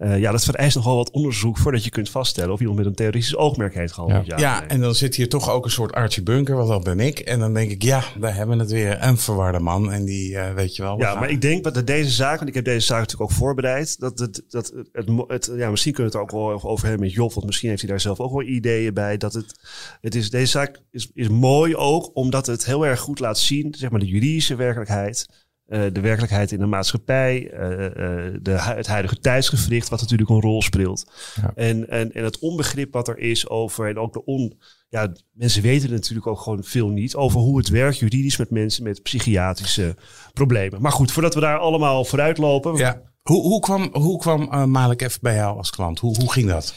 Uh, 0.04 0.20
ja, 0.20 0.32
dat 0.32 0.44
vereist 0.44 0.76
nogal 0.76 0.96
wat 0.96 1.12
onderzoek 1.12 1.58
voordat 1.58 1.84
je 1.84 1.90
kunt 1.90 2.10
vaststellen 2.10 2.54
of 2.54 2.60
iemand 2.60 2.78
met 2.78 2.86
een 2.86 2.96
terroristisch 2.96 3.36
oogmerk 3.36 3.74
heeft 3.74 3.94
gehandeld. 3.94 4.26
Ja, 4.26 4.38
ja, 4.38 4.42
ja 4.42 4.68
en 4.68 4.80
dan 4.80 4.96
zit 4.96 5.16
hier 5.16 5.30
toch 5.30 5.50
ook 5.50 5.66
een 5.66 5.72
soort 5.72 5.94
Archie 5.94 6.24
Bunker, 6.24 6.56
wat 6.56 6.68
dat 6.68 6.84
ben 6.84 7.00
ik. 7.00 7.20
En 7.20 7.40
dan 7.40 7.54
denk 7.54 7.72
ik, 7.72 7.84
ja, 7.84 8.04
daar 8.20 8.36
hebben 8.36 8.56
we 8.56 8.64
het 8.64 8.72
weer. 8.72 8.98
Een 9.04 9.18
verwarde 9.18 9.60
man 9.60 9.92
en 9.92 10.06
die 10.06 10.32
uh, 10.32 10.54
weet 10.54 10.76
je 10.76 10.82
wel. 10.82 11.00
Ja, 11.00 11.16
maar 11.16 11.30
ik 11.30 11.42
denk 11.42 11.64
dat 11.64 11.88
deze 11.88 12.10
zaak, 12.10 12.38
want 12.38 12.50
ik 12.50 12.56
heb 12.56 12.66
deze 12.66 12.86
zaak 12.86 13.00
natuurlijk 13.00 13.32
ook 13.32 13.38
voorbereid, 13.38 14.00
dat 14.00 14.20
het, 14.20 14.44
dat 14.50 14.74
het, 14.94 15.10
het, 15.28 15.52
ja, 15.56 15.70
misschien 15.70 15.94
kunnen 15.94 16.12
we 16.12 16.20
het 16.20 16.30
er 16.30 16.38
ook 16.38 16.60
wel 16.60 16.70
over 16.70 16.88
hebben 16.88 17.06
met 17.06 17.16
Job, 17.16 17.34
want 17.34 17.46
misschien 17.46 17.70
heeft 17.70 17.82
hij 17.82 17.90
daar 17.90 18.00
zelf 18.00 18.20
ook 18.20 18.32
wel 18.32 18.44
ideeën 18.44 18.94
bij. 18.94 19.18
Dat 19.18 19.34
het, 19.34 19.60
het 20.02 20.16
is 20.16 20.30
deze 20.30 20.52
zaak 20.52 20.82
is, 20.92 21.12
is 21.14 21.30
mooi 21.30 21.76
ook 21.76 22.12
omdat 22.14 22.46
het 22.46 22.66
heel 22.66 22.86
erg 22.86 23.00
goed 23.00 23.20
laat 23.20 23.40
zien, 23.40 23.74
zeg 23.78 23.90
maar, 23.90 24.00
de 24.00 24.06
juridische 24.06 24.56
werkelijkheid. 24.56 25.50
Uh, 25.72 25.82
de 25.92 26.02
werkelijkheid 26.02 26.52
in 26.52 26.60
de 26.60 26.66
maatschappij, 26.66 27.52
uh, 27.54 27.70
uh, 27.70 28.38
de, 28.42 28.52
het 28.52 28.88
huidige 28.88 29.20
tijdsgevricht, 29.20 29.90
wat 29.90 30.02
natuurlijk 30.02 30.30
een 30.30 30.42
rol 30.42 30.62
speelt. 30.62 31.12
Ja. 31.42 31.52
En, 31.56 31.90
en, 31.90 32.14
en 32.14 32.24
het 32.24 32.40
onbegrip 32.40 32.94
wat 32.94 33.08
er 33.08 33.18
is 33.18 33.50
over, 33.50 33.88
en 33.88 33.98
ook 33.98 34.14
de 34.14 34.26
on. 34.26 34.60
Ja, 34.90 35.12
mensen 35.34 35.62
weten 35.62 35.92
natuurlijk 35.92 36.28
ook 36.28 36.40
gewoon 36.40 36.64
veel 36.64 36.88
niet 36.88 37.16
over 37.16 37.40
hoe 37.40 37.58
het 37.58 37.70
werkt 37.70 37.98
juridisch 37.98 38.38
met 38.38 38.50
mensen 38.50 38.84
met 38.84 39.04
psychiatrische 39.04 39.96
problemen. 40.34 40.82
Maar 40.82 40.92
goed, 40.92 41.12
voordat 41.12 41.34
we 41.34 41.40
daar 41.40 41.60
allemaal 41.60 42.06
vooruit 42.06 42.38
lopen. 42.38 42.76
Ja. 42.76 43.02
Hoe, 43.22 43.42
hoe 43.42 43.60
kwam, 43.60 43.90
hoe 43.92 44.20
kwam 44.20 44.72
Malik 44.72 45.02
even 45.02 45.20
bij 45.22 45.36
jou 45.36 45.58
als 45.58 45.70
klant? 45.70 46.00
Hoe, 46.00 46.16
hoe 46.16 46.32
ging 46.32 46.50
dat? 46.50 46.74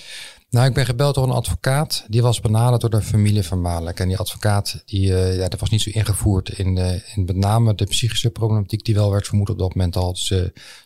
Nou, 0.55 0.67
ik 0.67 0.75
ben 0.75 0.87
gebeld 0.87 1.15
door 1.15 1.25
een 1.25 1.31
advocaat. 1.31 2.05
Die 2.09 2.23
was 2.23 2.41
benaderd 2.41 2.81
door 2.81 2.91
de 2.91 3.03
familie 3.03 3.43
van 3.43 3.61
Malek. 3.61 4.01
En 4.01 4.09
die 4.09 4.19
advocaat, 4.19 4.83
die, 4.85 5.09
uh, 5.09 5.37
ja, 5.37 5.49
dat 5.49 5.61
was 5.61 5.71
niet 5.71 5.83
zo 5.83 5.91
ingevoerd 5.93 6.59
in, 6.59 6.77
uh, 6.77 6.93
in 6.93 7.25
met 7.25 7.37
name 7.37 7.75
de 7.75 7.85
psychische 7.85 8.31
problematiek 8.31 8.85
die 8.85 8.95
wel 8.95 9.11
werd 9.11 9.27
vermoed 9.27 9.51
op 9.51 9.59
dat 9.59 9.75
moment 9.75 9.97
al. 9.97 10.13
Dus, 10.13 10.27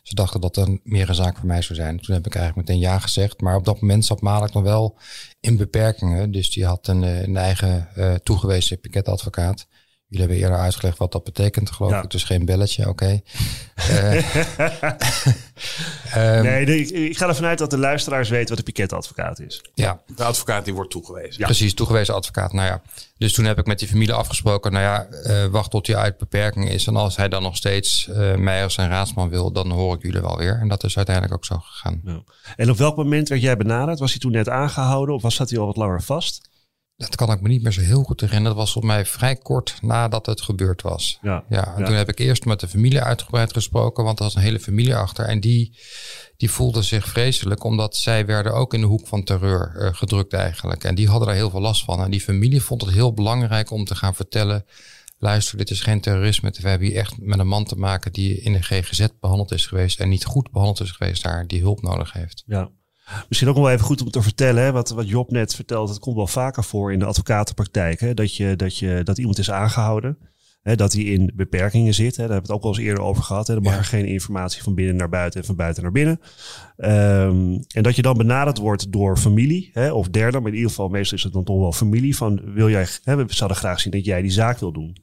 ze 0.02 0.14
dachten 0.14 0.40
dat 0.40 0.54
dat 0.54 0.68
meer 0.82 1.08
een 1.08 1.14
zaak 1.14 1.36
voor 1.36 1.46
mij 1.46 1.62
zou 1.62 1.78
zijn. 1.78 2.00
Toen 2.00 2.14
heb 2.14 2.26
ik 2.26 2.34
eigenlijk 2.34 2.68
meteen 2.68 2.82
ja 2.82 2.98
gezegd. 2.98 3.40
Maar 3.40 3.56
op 3.56 3.64
dat 3.64 3.80
moment 3.80 4.04
zat 4.04 4.20
Malek 4.20 4.52
nog 4.52 4.62
wel 4.62 4.98
in 5.40 5.56
beperkingen. 5.56 6.30
Dus 6.30 6.50
die 6.50 6.66
had 6.66 6.86
een, 6.86 7.02
een 7.02 7.36
eigen 7.36 7.88
toegewezen 8.22 8.80
piketadvocaat. 8.80 9.66
Jullie 10.08 10.26
hebben 10.26 10.44
eerder 10.44 10.58
uitgelegd 10.64 10.98
wat 10.98 11.12
dat 11.12 11.24
betekent, 11.24 11.70
geloof 11.70 11.92
ja. 11.92 12.02
ik. 12.02 12.10
Dus 12.10 12.24
geen 12.24 12.44
belletje, 12.44 12.88
oké. 12.88 12.90
Okay. 12.90 13.22
uh, 13.90 14.14
um, 16.36 16.42
nee, 16.42 16.66
de, 16.66 16.84
ik 17.08 17.18
ga 17.18 17.28
ervan 17.28 17.44
uit 17.44 17.58
dat 17.58 17.70
de 17.70 17.78
luisteraars 17.78 18.28
weten 18.28 18.48
wat 18.48 18.56
de 18.56 18.72
piketadvocaat 18.72 19.40
is. 19.40 19.62
Ja, 19.74 20.00
de 20.16 20.24
advocaat 20.24 20.64
die 20.64 20.74
wordt 20.74 20.90
toegewezen. 20.90 21.34
Ja. 21.38 21.44
Precies, 21.44 21.74
toegewezen 21.74 22.14
advocaat. 22.14 22.52
Nou 22.52 22.66
ja, 22.66 22.82
dus 23.18 23.32
toen 23.32 23.44
heb 23.44 23.58
ik 23.58 23.66
met 23.66 23.78
die 23.78 23.88
familie 23.88 24.14
afgesproken. 24.14 24.72
Nou 24.72 24.84
ja, 24.84 25.06
uh, 25.26 25.44
wacht 25.46 25.70
tot 25.70 25.86
hij 25.86 25.96
uit 25.96 26.18
beperking 26.18 26.70
is. 26.70 26.86
En 26.86 26.96
als 26.96 27.16
hij 27.16 27.28
dan 27.28 27.42
nog 27.42 27.56
steeds 27.56 28.08
uh, 28.10 28.34
mij 28.34 28.62
als 28.62 28.74
zijn 28.74 28.90
raadsman 28.90 29.28
wil, 29.28 29.52
dan 29.52 29.70
hoor 29.70 29.94
ik 29.94 30.02
jullie 30.02 30.20
wel 30.20 30.36
weer. 30.36 30.58
En 30.60 30.68
dat 30.68 30.84
is 30.84 30.96
uiteindelijk 30.96 31.34
ook 31.34 31.44
zo 31.44 31.58
gegaan. 31.58 32.00
Ja. 32.04 32.22
En 32.56 32.70
op 32.70 32.76
welk 32.76 32.96
moment 32.96 33.28
werd 33.28 33.42
jij 33.42 33.56
benaderd? 33.56 33.98
Was 33.98 34.10
hij 34.10 34.20
toen 34.20 34.32
net 34.32 34.48
aangehouden 34.48 35.14
of 35.14 35.22
was 35.22 35.34
zat 35.34 35.50
hij 35.50 35.58
al 35.58 35.66
wat 35.66 35.76
langer 35.76 36.02
vast? 36.02 36.48
Dat 36.98 37.16
kan 37.16 37.30
ik 37.30 37.40
me 37.40 37.48
niet 37.48 37.62
meer 37.62 37.72
zo 37.72 37.80
heel 37.80 38.02
goed 38.02 38.20
herinneren. 38.20 38.56
Dat 38.56 38.64
was 38.64 38.72
volgens 38.72 38.94
mij 38.94 39.06
vrij 39.06 39.36
kort 39.36 39.78
nadat 39.80 40.26
het 40.26 40.40
gebeurd 40.40 40.82
was. 40.82 41.18
Ja, 41.22 41.44
ja 41.48 41.74
en 41.74 41.80
ja. 41.80 41.86
toen 41.86 41.94
heb 41.94 42.08
ik 42.08 42.18
eerst 42.18 42.44
met 42.44 42.60
de 42.60 42.68
familie 42.68 43.00
uitgebreid 43.00 43.52
gesproken, 43.52 44.04
want 44.04 44.18
er 44.18 44.24
was 44.24 44.34
een 44.34 44.42
hele 44.42 44.60
familie 44.60 44.96
achter. 44.96 45.24
En 45.24 45.40
die, 45.40 45.78
die 46.36 46.50
voelde 46.50 46.82
zich 46.82 47.08
vreselijk, 47.08 47.64
omdat 47.64 47.96
zij 47.96 48.26
werden 48.26 48.54
ook 48.54 48.74
in 48.74 48.80
de 48.80 48.86
hoek 48.86 49.06
van 49.06 49.24
terreur 49.24 49.74
uh, 49.76 49.88
gedrukt 49.92 50.32
eigenlijk. 50.32 50.84
En 50.84 50.94
die 50.94 51.08
hadden 51.08 51.26
daar 51.26 51.36
heel 51.36 51.50
veel 51.50 51.60
last 51.60 51.84
van. 51.84 52.02
En 52.02 52.10
die 52.10 52.20
familie 52.20 52.62
vond 52.62 52.82
het 52.82 52.90
heel 52.90 53.12
belangrijk 53.12 53.70
om 53.70 53.84
te 53.84 53.94
gaan 53.94 54.14
vertellen, 54.14 54.64
luister, 55.18 55.58
dit 55.58 55.70
is 55.70 55.80
geen 55.80 56.00
terrorisme. 56.00 56.52
We 56.60 56.68
hebben 56.68 56.88
hier 56.88 56.96
echt 56.96 57.18
met 57.18 57.38
een 57.38 57.48
man 57.48 57.64
te 57.64 57.76
maken 57.76 58.12
die 58.12 58.40
in 58.40 58.52
de 58.52 58.62
GGZ 58.62 59.06
behandeld 59.20 59.52
is 59.52 59.66
geweest 59.66 60.00
en 60.00 60.08
niet 60.08 60.24
goed 60.24 60.50
behandeld 60.50 60.80
is 60.80 60.90
geweest 60.90 61.22
daar, 61.22 61.46
die 61.46 61.60
hulp 61.60 61.82
nodig 61.82 62.12
heeft. 62.12 62.42
Ja, 62.46 62.70
Misschien 63.28 63.48
ook 63.48 63.54
nog 63.54 63.64
wel 63.64 63.72
even 63.72 63.86
goed 63.86 64.02
om 64.02 64.10
te 64.10 64.22
vertellen, 64.22 64.62
hè, 64.62 64.72
wat, 64.72 64.90
wat 64.90 65.08
Job 65.08 65.30
net 65.30 65.54
vertelt, 65.54 65.88
het 65.88 65.98
komt 65.98 66.16
wel 66.16 66.26
vaker 66.26 66.64
voor 66.64 66.92
in 66.92 66.98
de 66.98 67.04
advocatenpraktijk, 67.04 68.00
hè, 68.00 68.14
dat, 68.14 68.36
je, 68.36 68.56
dat, 68.56 68.78
je, 68.78 69.00
dat 69.04 69.18
iemand 69.18 69.38
is 69.38 69.50
aangehouden, 69.50 70.18
hè, 70.62 70.76
dat 70.76 70.92
hij 70.92 71.02
in 71.02 71.32
beperkingen 71.34 71.94
zit. 71.94 72.16
Hè, 72.16 72.22
daar 72.22 72.32
hebben 72.32 72.46
we 72.46 72.52
het 72.52 72.56
ook 72.56 72.62
wel 72.62 72.72
eens 72.72 72.88
eerder 72.88 73.04
over 73.04 73.22
gehad. 73.22 73.46
Hè, 73.46 73.54
dan 73.54 73.62
mag 73.62 73.72
ja. 73.72 73.78
er 73.78 73.84
geen 73.84 74.06
informatie 74.06 74.62
van 74.62 74.74
binnen 74.74 74.96
naar 74.96 75.08
buiten 75.08 75.40
en 75.40 75.46
van 75.46 75.56
buiten 75.56 75.82
naar 75.82 75.92
binnen. 75.92 76.20
Um, 76.76 77.64
en 77.68 77.82
dat 77.82 77.96
je 77.96 78.02
dan 78.02 78.16
benaderd 78.16 78.58
wordt 78.58 78.92
door 78.92 79.16
familie 79.16 79.70
hè, 79.72 79.92
of 79.92 80.08
derde, 80.08 80.40
maar 80.40 80.50
in 80.50 80.56
ieder 80.56 80.70
geval 80.70 80.88
meestal 80.88 81.16
is 81.16 81.24
het 81.24 81.32
dan 81.32 81.44
toch 81.44 81.58
wel 81.58 81.72
familie 81.72 82.16
van 82.16 82.40
wil 82.44 82.70
jij, 82.70 82.86
hè, 83.02 83.16
we 83.16 83.24
zouden 83.28 83.58
graag 83.58 83.80
zien 83.80 83.92
dat 83.92 84.04
jij 84.04 84.22
die 84.22 84.30
zaak 84.30 84.58
wil 84.58 84.72
doen. 84.72 84.96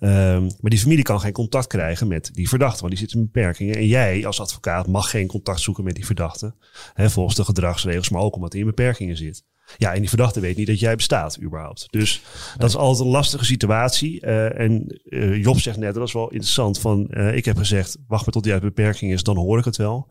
Um, 0.00 0.40
maar 0.40 0.70
die 0.70 0.78
familie 0.78 1.04
kan 1.04 1.20
geen 1.20 1.32
contact 1.32 1.66
krijgen 1.66 2.08
met 2.08 2.30
die 2.32 2.48
verdachte, 2.48 2.80
want 2.80 2.92
die 2.92 3.00
zit 3.00 3.14
in 3.14 3.22
beperkingen. 3.24 3.76
En 3.76 3.86
jij 3.86 4.26
als 4.26 4.40
advocaat 4.40 4.86
mag 4.86 5.10
geen 5.10 5.26
contact 5.26 5.60
zoeken 5.60 5.84
met 5.84 5.94
die 5.94 6.06
verdachte. 6.06 6.54
Hè, 6.94 7.10
volgens 7.10 7.36
de 7.36 7.44
gedragsregels, 7.44 8.08
maar 8.08 8.22
ook 8.22 8.34
omdat 8.34 8.52
hij 8.52 8.60
in 8.60 8.66
beperkingen 8.66 9.16
zit. 9.16 9.44
Ja, 9.76 9.94
en 9.94 10.00
die 10.00 10.08
verdachte 10.08 10.40
weet 10.40 10.56
niet 10.56 10.66
dat 10.66 10.80
jij 10.80 10.96
bestaat, 10.96 11.40
überhaupt. 11.42 11.86
Dus 11.90 12.22
dat 12.56 12.68
is 12.68 12.76
altijd 12.76 13.06
een 13.06 13.12
lastige 13.12 13.44
situatie. 13.44 14.26
Uh, 14.26 14.60
en 14.60 15.00
uh, 15.04 15.42
Job 15.42 15.60
zegt 15.60 15.76
net, 15.76 15.94
dat 15.94 16.06
is 16.06 16.12
wel 16.12 16.30
interessant, 16.30 16.80
van 16.80 17.06
uh, 17.10 17.34
ik 17.34 17.44
heb 17.44 17.56
gezegd, 17.56 17.96
wacht 18.06 18.24
maar 18.24 18.34
tot 18.34 18.44
hij 18.44 18.54
uit 18.54 18.62
beperking 18.62 19.12
is, 19.12 19.22
dan 19.22 19.36
hoor 19.36 19.58
ik 19.58 19.64
het 19.64 19.76
wel. 19.76 20.08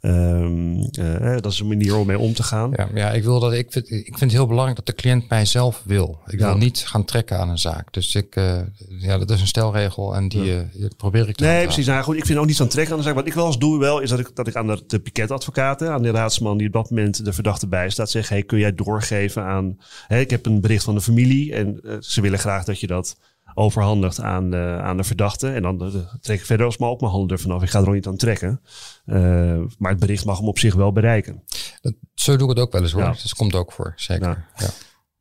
Ehm, 0.00 0.78
eh, 0.92 1.36
dat 1.40 1.52
is 1.52 1.60
een 1.60 1.68
manier 1.68 1.96
om 1.96 2.06
mee 2.06 2.18
om 2.18 2.34
te 2.34 2.42
gaan. 2.42 2.70
Ja, 2.76 2.88
ja 2.94 3.10
ik, 3.10 3.22
wil 3.24 3.40
dat, 3.40 3.52
ik, 3.52 3.72
vind, 3.72 3.90
ik 3.90 4.04
vind 4.04 4.20
het 4.20 4.32
heel 4.32 4.46
belangrijk 4.46 4.76
dat 4.76 4.86
de 4.86 5.02
cliënt 5.02 5.28
mij 5.28 5.44
zelf 5.44 5.82
wil. 5.84 6.20
Ik 6.26 6.38
Ja. 6.38 6.46
wil 6.46 6.56
niet 6.56 6.78
gaan 6.86 7.04
trekken 7.04 7.38
aan 7.38 7.48
een 7.48 7.58
zaak. 7.58 7.92
Dus 7.92 8.14
ik, 8.14 8.36
eh, 8.36 8.60
ja, 8.88 9.18
dat 9.18 9.30
is 9.30 9.40
een 9.40 9.46
stelregel 9.46 10.14
en 10.16 10.28
die 10.28 10.56
eh, 10.56 10.64
probeer 10.96 11.28
ik 11.28 11.36
te 11.36 11.44
Nee, 11.44 11.64
precies. 11.64 11.86
Nou 11.86 12.02
goed, 12.02 12.16
ik 12.16 12.26
vind 12.26 12.38
ook 12.38 12.46
niet 12.46 12.56
zo'n 12.56 12.68
trek 12.68 12.90
aan 12.90 12.96
de 12.96 13.02
zaak. 13.02 13.14
Wat 13.14 13.26
ik 13.26 13.34
wel 13.34 13.46
eens 13.46 13.58
doe 13.58 13.78
wel, 13.78 14.00
is 14.00 14.10
dat 14.10 14.18
ik, 14.18 14.30
dat 14.34 14.46
ik 14.46 14.56
aan 14.56 14.66
de, 14.66 14.82
de 14.86 15.00
piketadvocaten, 15.00 15.90
aan 15.92 16.02
de 16.02 16.10
raadsman 16.10 16.58
die 16.58 16.66
op 16.66 16.72
dat 16.72 16.90
moment 16.90 17.24
de 17.24 17.32
verdachte 17.32 17.68
bijstaat, 17.68 18.10
zeg, 18.10 18.28
hey, 18.28 18.42
kun 18.42 18.58
jij 18.58 18.74
doorgeven 18.74 19.42
aan, 19.44 19.78
ik 20.08 20.30
heb 20.30 20.46
een 20.46 20.60
bericht 20.60 20.84
van 20.84 20.94
de 20.94 21.00
familie 21.00 21.54
en 21.54 21.80
ze 22.00 22.20
willen 22.20 22.38
graag 22.38 22.64
dat 22.64 22.80
je 22.80 22.86
dat 22.86 23.16
overhandigt 23.54 24.20
aan, 24.20 24.50
de 24.50 24.78
aan 24.82 24.96
de 24.96 25.04
verdachte. 25.04 25.48
En 25.50 25.62
dan 25.62 25.80
eh, 25.84 25.94
trek 26.20 26.38
ik 26.38 26.46
verder 26.46 26.66
alsmaar 26.66 26.88
ook 26.90 27.00
mijn 27.00 27.12
handen 27.12 27.36
ervan 27.36 27.50
af. 27.50 27.62
Ik 27.62 27.70
ga 27.70 27.80
er 27.80 27.88
ook 27.88 27.94
niet 27.94 28.06
aan 28.06 28.16
trekken. 28.16 28.60
Eh, 29.04 29.16
maar 29.78 29.90
het 29.90 30.00
bericht 30.00 30.24
mag 30.24 30.38
hem 30.38 30.48
op 30.48 30.58
zich 30.58 30.74
wel 30.74 30.92
bereiken. 30.92 31.42
Dat- 31.80 31.94
zo 32.14 32.36
doe 32.36 32.50
ik 32.50 32.56
het 32.56 32.64
ook 32.64 32.72
wel 32.72 32.82
eens 32.82 32.92
hoor. 32.92 33.02
Ja. 33.02 33.10
Dus 33.12 33.22
dat 33.22 33.34
komt 33.34 33.54
ook 33.54 33.72
voor, 33.72 33.92
zeker. 33.96 34.28
Ja. 34.28 34.46
Ja. 34.56 34.70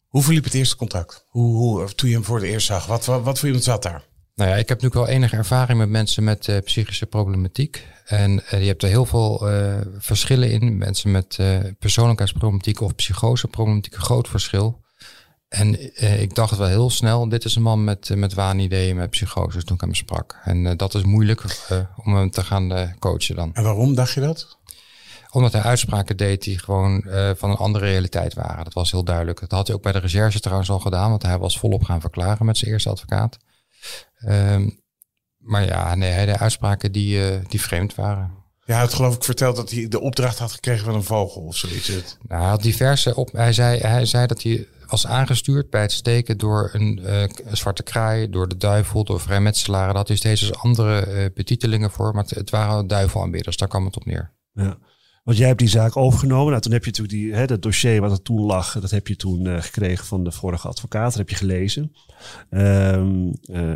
Hoe 0.07 0.23
verliep 0.23 0.43
het 0.43 0.53
eerste 0.53 0.75
contact? 0.75 1.25
Hoe, 1.27 1.55
hoe, 1.55 1.95
toen 1.95 2.09
je 2.09 2.15
hem 2.15 2.23
voor 2.23 2.35
het 2.39 2.45
eerst 2.45 2.67
zag, 2.67 2.85
wat, 2.85 3.05
wat, 3.05 3.23
wat 3.23 3.37
voor 3.37 3.47
iemand 3.47 3.65
zat 3.65 3.83
daar? 3.83 4.07
Nou 4.35 4.49
ja, 4.51 4.55
ik 4.57 4.69
heb 4.69 4.81
natuurlijk 4.81 5.07
wel 5.07 5.15
enige 5.15 5.35
ervaring 5.35 5.79
met 5.79 5.89
mensen 5.89 6.23
met 6.23 6.47
eh, 6.47 6.57
psychische 6.63 7.05
problematiek. 7.05 7.87
En 8.05 8.45
eh, 8.45 8.61
je 8.61 8.67
hebt 8.67 8.83
er 8.83 8.89
heel 8.89 9.05
veel 9.05 9.49
eh, 9.49 9.77
verschillen 9.97 10.51
in. 10.51 10.77
Mensen 10.77 11.11
met 11.11 11.35
eh, 11.39 11.57
persoonlijkheidsproblematiek 11.79 12.81
of 12.81 12.95
psychoseproblematiek, 12.95 13.93
een 13.95 14.01
groot 14.01 14.27
verschil. 14.27 14.81
En 15.49 15.93
eh, 15.93 16.21
ik 16.21 16.35
dacht 16.35 16.57
wel 16.57 16.67
heel 16.67 16.89
snel, 16.89 17.29
dit 17.29 17.45
is 17.45 17.55
een 17.55 17.61
man 17.61 17.83
met, 17.83 18.09
eh, 18.09 18.17
met 18.17 18.33
waanideeën, 18.33 18.95
met 18.95 19.09
psychoses 19.09 19.63
toen 19.63 19.75
ik 19.75 19.81
hem 19.81 19.93
sprak. 19.93 20.39
En 20.43 20.67
eh, 20.67 20.77
dat 20.77 20.93
is 20.93 21.03
moeilijk 21.03 21.43
om 22.03 22.15
hem 22.15 22.31
te 22.31 22.43
gaan 22.43 22.95
coachen 22.99 23.35
dan. 23.35 23.53
En 23.53 23.63
waarom 23.63 23.95
dacht 23.95 24.13
je 24.13 24.21
dat? 24.21 24.57
Omdat 25.31 25.53
hij 25.53 25.61
uitspraken 25.61 26.17
deed 26.17 26.43
die 26.43 26.59
gewoon 26.59 27.03
van 27.37 27.49
een 27.49 27.55
andere 27.55 27.85
realiteit 27.85 28.33
waren. 28.33 28.63
Dat 28.63 28.73
was 28.73 28.91
heel 28.91 29.03
duidelijk. 29.03 29.39
Dat 29.39 29.51
had 29.51 29.67
hij 29.67 29.75
ook 29.75 29.81
bij 29.81 29.91
de 29.91 29.99
recherche 29.99 30.39
trouwens 30.39 30.69
al 30.69 30.79
gedaan, 30.79 31.09
want 31.09 31.23
hij 31.23 31.37
was 31.37 31.59
volop 31.59 31.83
gaan 31.83 32.01
verklaren 32.01 32.45
met 32.45 32.57
zijn 32.57 32.71
eerste 32.71 32.89
advocaat. 32.89 33.37
Ehm, 34.15 34.69
maar 35.37 35.65
ja, 35.65 35.95
nee, 35.95 36.11
hij 36.11 36.25
deed 36.25 36.37
uitspraken 36.37 36.91
die, 36.91 37.39
die 37.47 37.61
vreemd 37.61 37.95
waren. 37.95 38.31
Ja, 38.65 38.73
hij 38.73 38.83
had 38.83 38.93
geloof 38.93 39.15
ik 39.15 39.23
verteld 39.23 39.55
dat 39.55 39.71
hij 39.71 39.87
de 39.87 39.99
opdracht 39.99 40.39
had 40.39 40.51
gekregen 40.51 40.85
van 40.85 40.95
een 40.95 41.03
vogel 41.03 41.41
of 41.41 41.55
zoiets. 41.55 41.89
Nou, 42.27 42.41
hij 42.41 42.49
had 42.49 42.61
diverse 42.61 43.15
op. 43.15 43.31
Hij 43.31 43.53
zei, 43.53 43.79
hij 43.79 44.05
zei 44.05 44.27
dat 44.27 44.43
hij 44.43 44.67
was 44.89 45.07
aangestuurd 45.07 45.69
bij 45.69 45.81
het 45.81 45.91
steken 45.91 46.37
door 46.37 46.69
een, 46.73 46.99
eh, 46.99 47.21
een 47.21 47.57
zwarte 47.57 47.83
kraai, 47.83 48.29
door 48.29 48.47
de 48.47 48.57
duivel, 48.57 49.03
door 49.03 49.19
vrijmetselaren. 49.19 50.03
Hij 50.05 50.15
steeds 50.15 50.41
dus 50.41 50.53
andere 50.53 50.99
eh, 50.99 51.25
betitelingen 51.33 51.91
voor, 51.91 52.13
maar 52.13 52.23
het, 52.23 52.35
het 52.35 52.49
waren 52.49 52.87
duivelaanbidders. 52.87 53.57
Daar 53.57 53.67
kwam 53.67 53.85
het 53.85 53.97
op 53.97 54.05
neer. 54.05 54.31
Ja. 54.53 54.77
Want 55.29 55.41
jij 55.41 55.47
hebt 55.47 55.59
die 55.59 55.69
zaak 55.69 55.97
overgenomen. 55.97 56.49
Nou, 56.49 56.61
toen 56.61 56.71
heb 56.71 56.83
je 56.85 56.89
natuurlijk 56.89 57.17
die, 57.17 57.33
hè, 57.33 57.45
dat 57.45 57.61
dossier 57.61 58.01
wat 58.01 58.11
er 58.11 58.21
toen 58.21 58.41
lag, 58.41 58.79
dat 58.79 58.91
heb 58.91 59.07
je 59.07 59.15
toen 59.15 59.47
eh, 59.47 59.61
gekregen 59.61 60.05
van 60.05 60.23
de 60.23 60.31
vorige 60.31 60.67
advocaat. 60.67 61.09
Dat 61.09 61.17
heb 61.17 61.29
je 61.29 61.35
gelezen. 61.35 61.95
Ehm, 62.49 63.31
eh, 63.41 63.75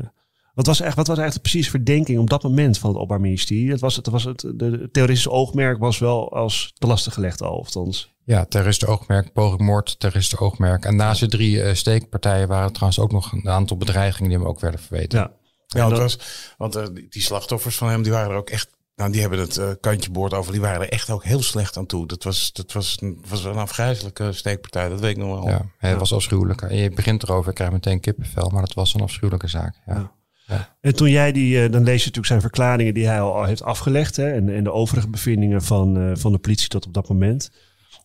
wat 0.53 0.65
was 0.65 0.81
echt, 0.81 0.95
wat 0.95 1.07
was 1.07 1.17
eigenlijk 1.17 1.33
de 1.33 1.39
precieze 1.39 1.69
verdenking 1.69 2.19
op 2.19 2.29
dat 2.29 2.43
moment 2.43 2.77
van 2.77 2.89
het 2.89 2.97
Openbaar 2.97 3.21
Ministerie? 3.21 3.71
Het 3.71 3.79
was, 3.79 3.95
het 3.95 4.07
was 4.07 4.23
het, 4.23 4.39
de, 4.55 4.89
theoretische 4.91 5.31
oogmerk 5.31 5.79
was 5.79 5.99
wel 5.99 6.33
als 6.33 6.73
te 6.77 6.87
lastig 6.87 7.13
gelegd 7.13 7.41
al, 7.41 7.55
althans. 7.55 8.12
Ja, 8.25 8.45
terroristen 8.45 8.87
oogmerk, 8.87 9.33
poging 9.33 9.61
moord, 9.61 9.99
terroristen 9.99 10.39
oogmerk. 10.39 10.85
En 10.85 10.95
naast 10.95 11.19
de 11.19 11.27
drie 11.27 11.61
eh, 11.61 11.73
steekpartijen 11.75 12.47
waren 12.47 12.65
er 12.65 12.71
trouwens 12.71 12.99
ook 12.99 13.11
nog 13.11 13.31
een 13.31 13.49
aantal 13.49 13.77
bedreigingen 13.77 14.29
die 14.29 14.37
hem 14.39 14.47
ook 14.47 14.59
werden 14.59 14.79
verweten. 14.79 15.19
Ja. 15.19 15.31
Ja, 15.67 15.89
dat- 15.89 15.97
was, 15.99 16.19
want 16.57 16.75
eh, 16.75 16.85
die, 17.09 17.21
slachtoffers 17.21 17.75
van 17.77 17.89
hem, 17.89 18.03
die 18.03 18.11
waren 18.11 18.31
er 18.31 18.37
ook 18.37 18.49
echt. 18.49 18.67
Nou, 18.95 19.11
die 19.11 19.21
hebben 19.21 19.39
het 19.39 19.57
eh, 19.57 19.69
kantje 19.81 20.11
boord 20.11 20.33
over. 20.33 20.51
Die 20.51 20.61
waren 20.61 20.81
er 20.81 20.89
echt 20.89 21.09
ook 21.09 21.23
heel 21.23 21.41
slecht 21.41 21.77
aan 21.77 21.85
toe. 21.85 22.07
Dat 22.07 22.23
was, 22.23 22.51
dat 22.53 22.71
was, 22.71 22.97
een, 23.01 23.23
was 23.29 23.43
een 23.43 23.55
afgrijzelijke 23.55 24.31
steekpartij. 24.31 24.89
Dat 24.89 24.99
weet 24.99 25.11
ik 25.11 25.17
nog 25.17 25.39
wel. 25.39 25.49
Ja, 25.49 25.65
het 25.77 25.99
was 25.99 26.13
afschuwelijk. 26.13 26.61
En 26.61 26.75
je 26.75 26.89
begint 26.89 27.23
erover, 27.23 27.49
ik 27.49 27.55
krijg 27.55 27.71
meteen 27.71 27.99
kippenvel, 27.99 28.49
maar 28.49 28.61
dat 28.61 28.73
was 28.73 28.93
een 28.93 29.01
afschuwelijke 29.01 29.47
zaak. 29.47 29.75
Ja. 29.85 30.11
Ja. 30.47 30.75
En 30.81 30.95
toen 30.95 31.09
jij 31.09 31.31
die, 31.31 31.69
dan 31.69 31.83
lees 31.83 31.91
je 31.99 31.99
natuurlijk 31.99 32.25
zijn 32.25 32.41
verklaringen 32.41 32.93
die 32.93 33.07
hij 33.07 33.21
al, 33.21 33.35
al 33.35 33.43
heeft 33.43 33.63
afgelegd. 33.63 34.15
Hè, 34.15 34.31
en, 34.31 34.49
en 34.55 34.63
de 34.63 34.71
overige 34.71 35.07
bevindingen 35.09 35.61
van, 35.63 35.97
eh, 35.97 36.11
van 36.15 36.31
de 36.31 36.37
politie 36.37 36.67
tot 36.67 36.85
op 36.85 36.93
dat 36.93 37.09
moment. 37.09 37.51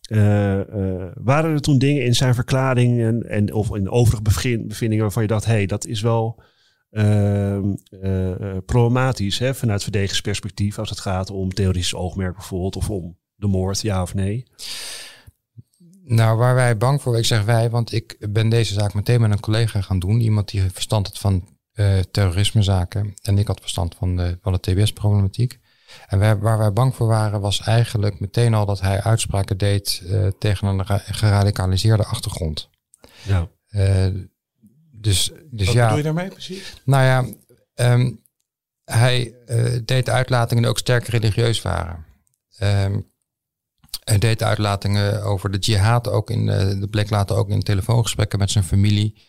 Eh, 0.09 0.59
eh, 0.59 1.11
waren 1.15 1.53
er 1.53 1.61
toen 1.61 1.77
dingen 1.77 2.05
in 2.05 2.15
zijn 2.15 2.35
verklaring 2.35 3.01
en, 3.01 3.29
en, 3.29 3.53
of 3.53 3.75
in 3.75 3.89
overige 3.89 4.21
bevin- 4.21 4.67
bevindingen 4.67 5.03
waarvan 5.03 5.21
je 5.21 5.27
dacht, 5.27 5.45
hé, 5.45 5.51
hey, 5.51 5.65
dat 5.65 5.85
is 5.85 6.01
wel 6.01 6.41
ehm, 6.91 7.75
eh, 8.01 8.57
problematisch 8.65 9.39
hè, 9.39 9.55
vanuit 9.55 9.83
verdedigingsperspectief 9.83 10.79
als 10.79 10.89
het 10.89 10.99
gaat 10.99 11.29
om 11.29 11.53
theoretisch 11.53 11.95
oogmerk 11.95 12.35
bijvoorbeeld 12.35 12.75
of 12.75 12.89
om 12.89 13.17
de 13.35 13.47
moord, 13.47 13.81
ja 13.81 14.01
of 14.01 14.13
nee? 14.13 14.43
Nou, 16.03 16.37
waar 16.37 16.55
wij 16.55 16.77
bang 16.77 17.01
voor, 17.01 17.17
ik 17.17 17.25
zeg 17.25 17.43
wij, 17.43 17.69
want 17.69 17.93
ik 17.93 18.17
ben 18.29 18.49
deze 18.49 18.73
zaak 18.73 18.93
meteen 18.93 19.21
met 19.21 19.31
een 19.31 19.39
collega 19.39 19.81
gaan 19.81 19.99
doen. 19.99 20.19
Iemand 20.19 20.49
die 20.49 20.61
verstand 20.61 21.07
had 21.07 21.17
van 21.17 21.57
terrorismezaken. 22.11 23.13
En 23.21 23.37
ik 23.37 23.47
had 23.47 23.59
verstand 23.59 23.95
van 23.95 24.15
de, 24.15 24.37
van 24.41 24.53
de 24.53 24.59
TBS-problematiek. 24.59 25.58
En 26.07 26.19
wij, 26.19 26.37
waar 26.37 26.57
wij 26.57 26.73
bang 26.73 26.95
voor 26.95 27.07
waren, 27.07 27.41
was 27.41 27.61
eigenlijk 27.61 28.19
meteen 28.19 28.53
al 28.53 28.65
dat 28.65 28.81
hij 28.81 29.01
uitspraken 29.01 29.57
deed 29.57 30.01
eh, 30.09 30.27
tegen 30.39 30.67
een 30.67 30.85
ra- 30.85 30.97
geradicaliseerde 31.05 32.05
achtergrond. 32.05 32.69
Ja. 33.23 33.47
Eh, 33.69 34.07
dus 34.91 35.31
dus 35.51 35.65
Wat 35.65 35.75
ja. 35.75 35.81
bedoel 35.83 35.97
je 35.97 36.03
daarmee 36.03 36.27
precies? 36.29 36.73
Nou 36.85 37.03
ja, 37.03 37.25
ehm, 37.73 38.11
hij 38.85 39.33
eh, 39.45 39.79
deed 39.85 40.09
uitlatingen 40.09 40.63
die 40.63 40.71
ook 40.71 40.77
sterk 40.77 41.07
religieus 41.07 41.61
waren. 41.61 42.05
Ehm, 42.57 42.99
hij 44.03 44.17
deed 44.17 44.43
uitlatingen 44.43 45.23
over 45.23 45.51
de 45.51 45.57
jihad 45.57 46.07
ook 46.09 46.29
in, 46.29 46.45
dat 46.79 46.89
bleek 46.89 47.09
later 47.09 47.35
ook 47.35 47.49
in 47.49 47.61
telefoongesprekken 47.63 48.39
met 48.39 48.51
zijn 48.51 48.63
familie. 48.63 49.27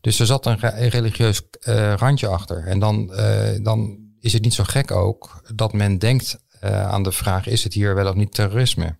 Dus 0.00 0.18
er 0.20 0.26
zat 0.26 0.46
een 0.46 0.58
re- 0.58 0.82
een 0.82 0.88
religieus 0.88 1.42
eh, 1.60 1.94
randje 1.94 2.26
achter. 2.26 2.66
En 2.66 2.78
dan, 2.78 3.12
eh, 3.14 3.64
dan 3.64 3.98
is 4.22 4.32
het 4.32 4.42
niet 4.42 4.54
zo 4.54 4.64
gek 4.64 4.90
ook 4.90 5.42
dat 5.54 5.72
men 5.72 5.98
denkt 5.98 6.38
eh, 6.60 6.88
aan 6.88 7.02
de 7.02 7.12
vraag: 7.12 7.46
is 7.46 7.64
het 7.64 7.74
hier 7.74 7.94
wel 7.94 8.06
of 8.08 8.14
niet 8.14 8.34
terrorisme? 8.34 8.96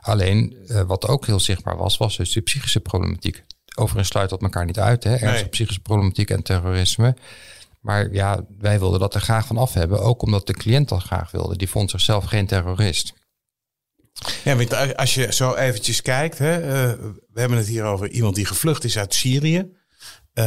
Alleen, 0.00 0.56
eh, 0.66 0.80
wat 0.82 1.08
ook 1.08 1.26
heel 1.26 1.40
zichtbaar 1.40 1.76
was, 1.76 1.96
was 1.96 2.16
dus 2.16 2.32
de 2.32 2.40
psychische 2.40 2.80
problematiek. 2.80 3.42
Overigens 3.74 4.08
sluit 4.08 4.30
dat 4.30 4.42
elkaar 4.42 4.64
niet 4.64 4.78
uit, 4.78 5.04
hè? 5.04 5.10
Ernstige 5.10 5.40
Nee. 5.40 5.48
psychische 5.48 5.80
problematiek 5.80 6.30
en 6.30 6.42
terrorisme. 6.42 7.16
Maar 7.80 8.12
ja, 8.12 8.44
wij 8.58 8.78
wilden 8.78 9.00
dat 9.00 9.14
er 9.14 9.20
graag 9.20 9.46
van 9.46 9.56
af 9.56 9.74
hebben. 9.74 10.00
Ook 10.00 10.22
omdat 10.22 10.46
de 10.46 10.52
cliënt 10.52 10.88
dat 10.88 11.02
graag 11.02 11.30
wilde. 11.30 11.56
Die 11.56 11.68
vond 11.68 11.90
zichzelf 11.90 12.24
geen 12.24 12.46
terrorist. 12.46 13.12
Ja, 14.44 14.56
want 14.56 14.96
als 14.96 15.14
je 15.14 15.32
zo 15.32 15.54
eventjes 15.54 16.02
kijkt, 16.02 16.38
hè, 16.38 16.52
eh, 16.60 16.98
we 17.32 17.40
hebben 17.40 17.58
het 17.58 17.66
hier 17.66 17.84
over 17.84 18.08
iemand 18.10 18.34
die 18.34 18.46
gevlucht 18.46 18.84
is 18.84 18.98
uit 18.98 19.14
Syrië. 19.14 19.70
We 20.32 20.42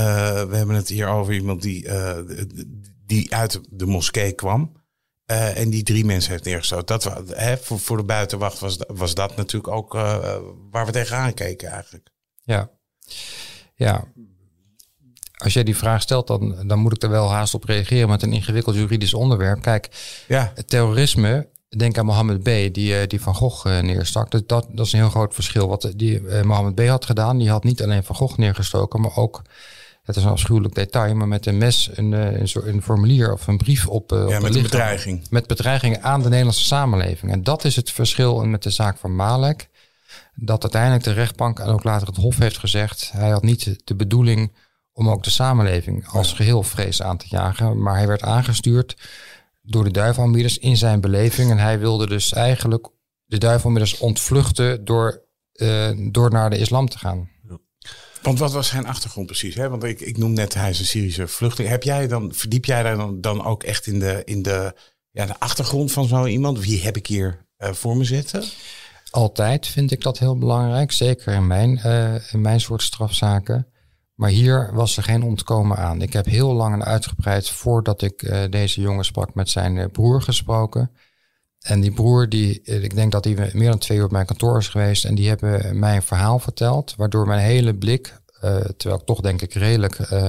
hebben 0.51 0.75
het 0.75 0.89
hier 0.89 1.07
over 1.07 1.33
iemand 1.33 1.61
die, 1.61 1.87
die 3.05 3.35
uit 3.35 3.59
de 3.69 3.85
moskee 3.85 4.31
kwam. 4.31 4.83
eh, 5.25 5.57
en 5.57 5.69
die 5.69 5.83
drie 5.83 6.05
mensen 6.05 6.31
heeft 6.31 6.43
neergestoten. 6.43 6.85
Dat, 6.99 7.37
hè, 7.37 7.57
voor, 7.57 7.79
voor 7.79 7.97
de 7.97 8.03
buitenwacht 8.03 8.59
was, 8.59 8.77
was 8.87 9.13
dat 9.13 9.35
natuurlijk 9.35 9.73
ook 9.73 9.95
eh, 9.95 10.37
waar 10.71 10.85
we 10.85 10.91
tegenaan 10.91 11.33
keken 11.33 11.69
eigenlijk. 11.69 12.09
Ja. 12.43 12.69
Ja. 13.75 14.03
Als 15.35 15.53
jij 15.53 15.63
die 15.63 15.77
vraag 15.77 16.01
stelt, 16.01 16.27
dan, 16.27 16.67
dan 16.67 16.79
moet 16.79 16.95
ik 16.95 17.03
er 17.03 17.09
wel 17.09 17.29
haast 17.31 17.53
op 17.53 17.63
reageren 17.63 18.09
met 18.09 18.21
een 18.23 18.33
ingewikkeld 18.33 18.75
juridisch 18.75 19.13
onderwerp. 19.13 19.61
Kijk, 19.61 19.89
Ja, 20.27 20.51
het 20.55 20.69
terrorisme, 20.69 21.49
denk 21.77 21.97
aan 21.97 22.05
Mohammed 22.05 22.39
B., 22.43 22.73
die, 22.73 22.97
eh, 22.99 23.07
die 23.07 23.21
Van 23.21 23.35
Gogh 23.35 23.65
neerstak. 23.81 24.31
Dat, 24.31 24.47
dat, 24.49 24.67
dat 24.71 24.85
is 24.85 24.93
een 24.93 24.99
heel 24.99 25.09
groot 25.09 25.33
verschil. 25.33 25.67
Wat 25.67 25.91
die 25.95 26.21
Mohammed 26.21 26.75
B. 26.75 26.87
had 26.87 27.05
gedaan, 27.05 27.37
die 27.37 27.49
had 27.49 27.63
niet 27.63 27.83
alleen 27.83 28.03
Van 28.03 28.15
Gogh 28.15 28.37
neergestoken, 28.37 29.01
maar 29.01 29.15
ook, 29.15 29.41
het 30.05 30.15
is 30.15 30.23
een 30.23 30.29
afschuwelijk 30.29 30.75
detail, 30.75 31.15
maar 31.15 31.27
met 31.27 31.45
een 31.45 31.57
mes 31.57 31.89
een, 31.93 32.13
eh, 32.13 32.39
een, 32.39 32.67
een 32.67 32.81
formulier 32.81 33.33
of 33.33 33.47
een 33.47 33.57
brief 33.57 33.87
op, 33.87 34.11
eh, 34.11 34.25
ja 34.29 34.39
met 34.39 34.55
een 34.55 34.61
bedreiging. 34.61 35.27
Met 35.29 35.47
bedreigingen 35.47 36.03
aan 36.03 36.21
de 36.21 36.29
Nederlandse 36.29 36.63
samenleving. 36.63 37.31
En 37.31 37.43
dat 37.43 37.63
is 37.63 37.75
het 37.75 37.91
verschil 37.91 38.45
met 38.45 38.63
de 38.63 38.69
zaak 38.69 38.97
van 38.97 39.15
Malek. 39.15 39.69
Dat 40.35 40.61
uiteindelijk 40.61 41.03
de 41.03 41.11
rechtbank 41.11 41.59
en 41.59 41.67
ook 41.67 41.83
later 41.83 42.07
het 42.07 42.17
Hof 42.17 42.37
heeft 42.37 42.57
gezegd... 42.57 43.11
hij 43.11 43.29
had 43.29 43.43
niet 43.43 43.81
de 43.83 43.95
bedoeling 43.95 44.55
om 44.93 45.09
ook 45.09 45.23
de 45.23 45.29
samenleving 45.29 46.07
als 46.07 46.33
geheel 46.33 46.63
vrees 46.63 47.01
aan 47.01 47.17
te 47.17 47.25
jagen. 47.29 47.81
Maar 47.81 47.95
hij 47.95 48.07
werd 48.07 48.21
aangestuurd 48.21 48.97
door 49.61 49.83
de 49.83 49.91
duivelbieders 49.91 50.57
in 50.57 50.77
zijn 50.77 51.01
beleving. 51.01 51.51
En 51.51 51.57
hij 51.57 51.79
wilde 51.79 52.07
dus 52.07 52.33
eigenlijk 52.33 52.89
de 53.25 53.37
duivelbieders 53.37 53.97
ontvluchten 53.97 54.85
door, 54.85 55.21
eh, 55.51 55.91
door 56.11 56.31
naar 56.31 56.49
de 56.49 56.57
islam 56.57 56.89
te 56.89 56.97
gaan. 56.97 57.29
Want 58.25 58.39
wat 58.39 58.51
was 58.51 58.67
zijn 58.67 58.85
achtergrond 58.85 59.27
precies? 59.27 59.55
Hè? 59.55 59.69
Want 59.69 59.83
ik, 59.83 60.01
ik 60.01 60.17
noem 60.17 60.33
net, 60.33 60.53
hij 60.53 60.69
is 60.69 60.79
een 60.79 60.85
Syrische 60.85 61.27
vluchteling. 61.27 61.71
Heb 61.71 61.83
jij 61.83 62.07
dan, 62.07 62.33
verdiep 62.33 62.65
jij 62.65 62.83
daar 62.83 62.97
dan, 62.97 63.21
dan 63.21 63.45
ook 63.45 63.63
echt 63.63 63.87
in 63.87 63.99
de, 63.99 64.21
in 64.25 64.41
de, 64.41 64.75
ja, 65.11 65.25
de 65.25 65.39
achtergrond 65.39 65.91
van 65.91 66.07
zo 66.07 66.25
iemand? 66.25 66.59
Wie 66.59 66.83
heb 66.83 66.97
ik 66.97 67.07
hier 67.07 67.45
eh, 67.57 67.71
voor 67.71 67.97
me 67.97 68.03
zitten? 68.03 68.43
Altijd 69.09 69.67
vind 69.67 69.91
ik 69.91 70.01
dat 70.01 70.19
heel 70.19 70.37
belangrijk, 70.37 70.91
zeker 70.91 71.33
in 71.33 71.47
mijn, 71.47 71.77
eh, 71.77 72.33
in 72.33 72.41
mijn 72.41 72.59
soort 72.59 72.81
strafzaken. 72.81 73.67
Maar 74.15 74.29
hier 74.29 74.69
was 74.73 74.97
er 74.97 75.03
geen 75.03 75.23
ontkomen 75.23 75.77
aan. 75.77 76.01
Ik 76.01 76.13
heb 76.13 76.25
heel 76.25 76.53
lang 76.53 76.73
en 76.73 76.85
uitgebreid 76.85 77.49
voordat 77.49 78.01
ik 78.01 78.21
eh, 78.21 78.43
deze 78.49 78.81
jongen 78.81 79.05
sprak 79.05 79.33
met 79.33 79.49
zijn 79.49 79.91
broer 79.91 80.21
gesproken. 80.21 80.91
En 81.65 81.79
die 81.79 81.91
broer, 81.91 82.29
die, 82.29 82.61
ik 82.61 82.95
denk 82.95 83.11
dat 83.11 83.23
hij 83.23 83.51
meer 83.53 83.69
dan 83.69 83.77
twee 83.77 83.97
uur 83.97 84.03
op 84.03 84.11
mijn 84.11 84.25
kantoor 84.25 84.57
is 84.57 84.67
geweest. 84.67 85.05
En 85.05 85.15
die 85.15 85.27
hebben 85.27 85.79
mij 85.79 85.95
een 85.95 86.01
verhaal 86.01 86.39
verteld. 86.39 86.93
Waardoor 86.97 87.27
mijn 87.27 87.39
hele 87.39 87.75
blik, 87.75 88.19
uh, 88.43 88.55
terwijl 88.57 88.99
ik 88.99 89.05
toch 89.05 89.21
denk 89.21 89.41
ik 89.41 89.53
redelijk 89.53 89.99
uh, 89.99 90.27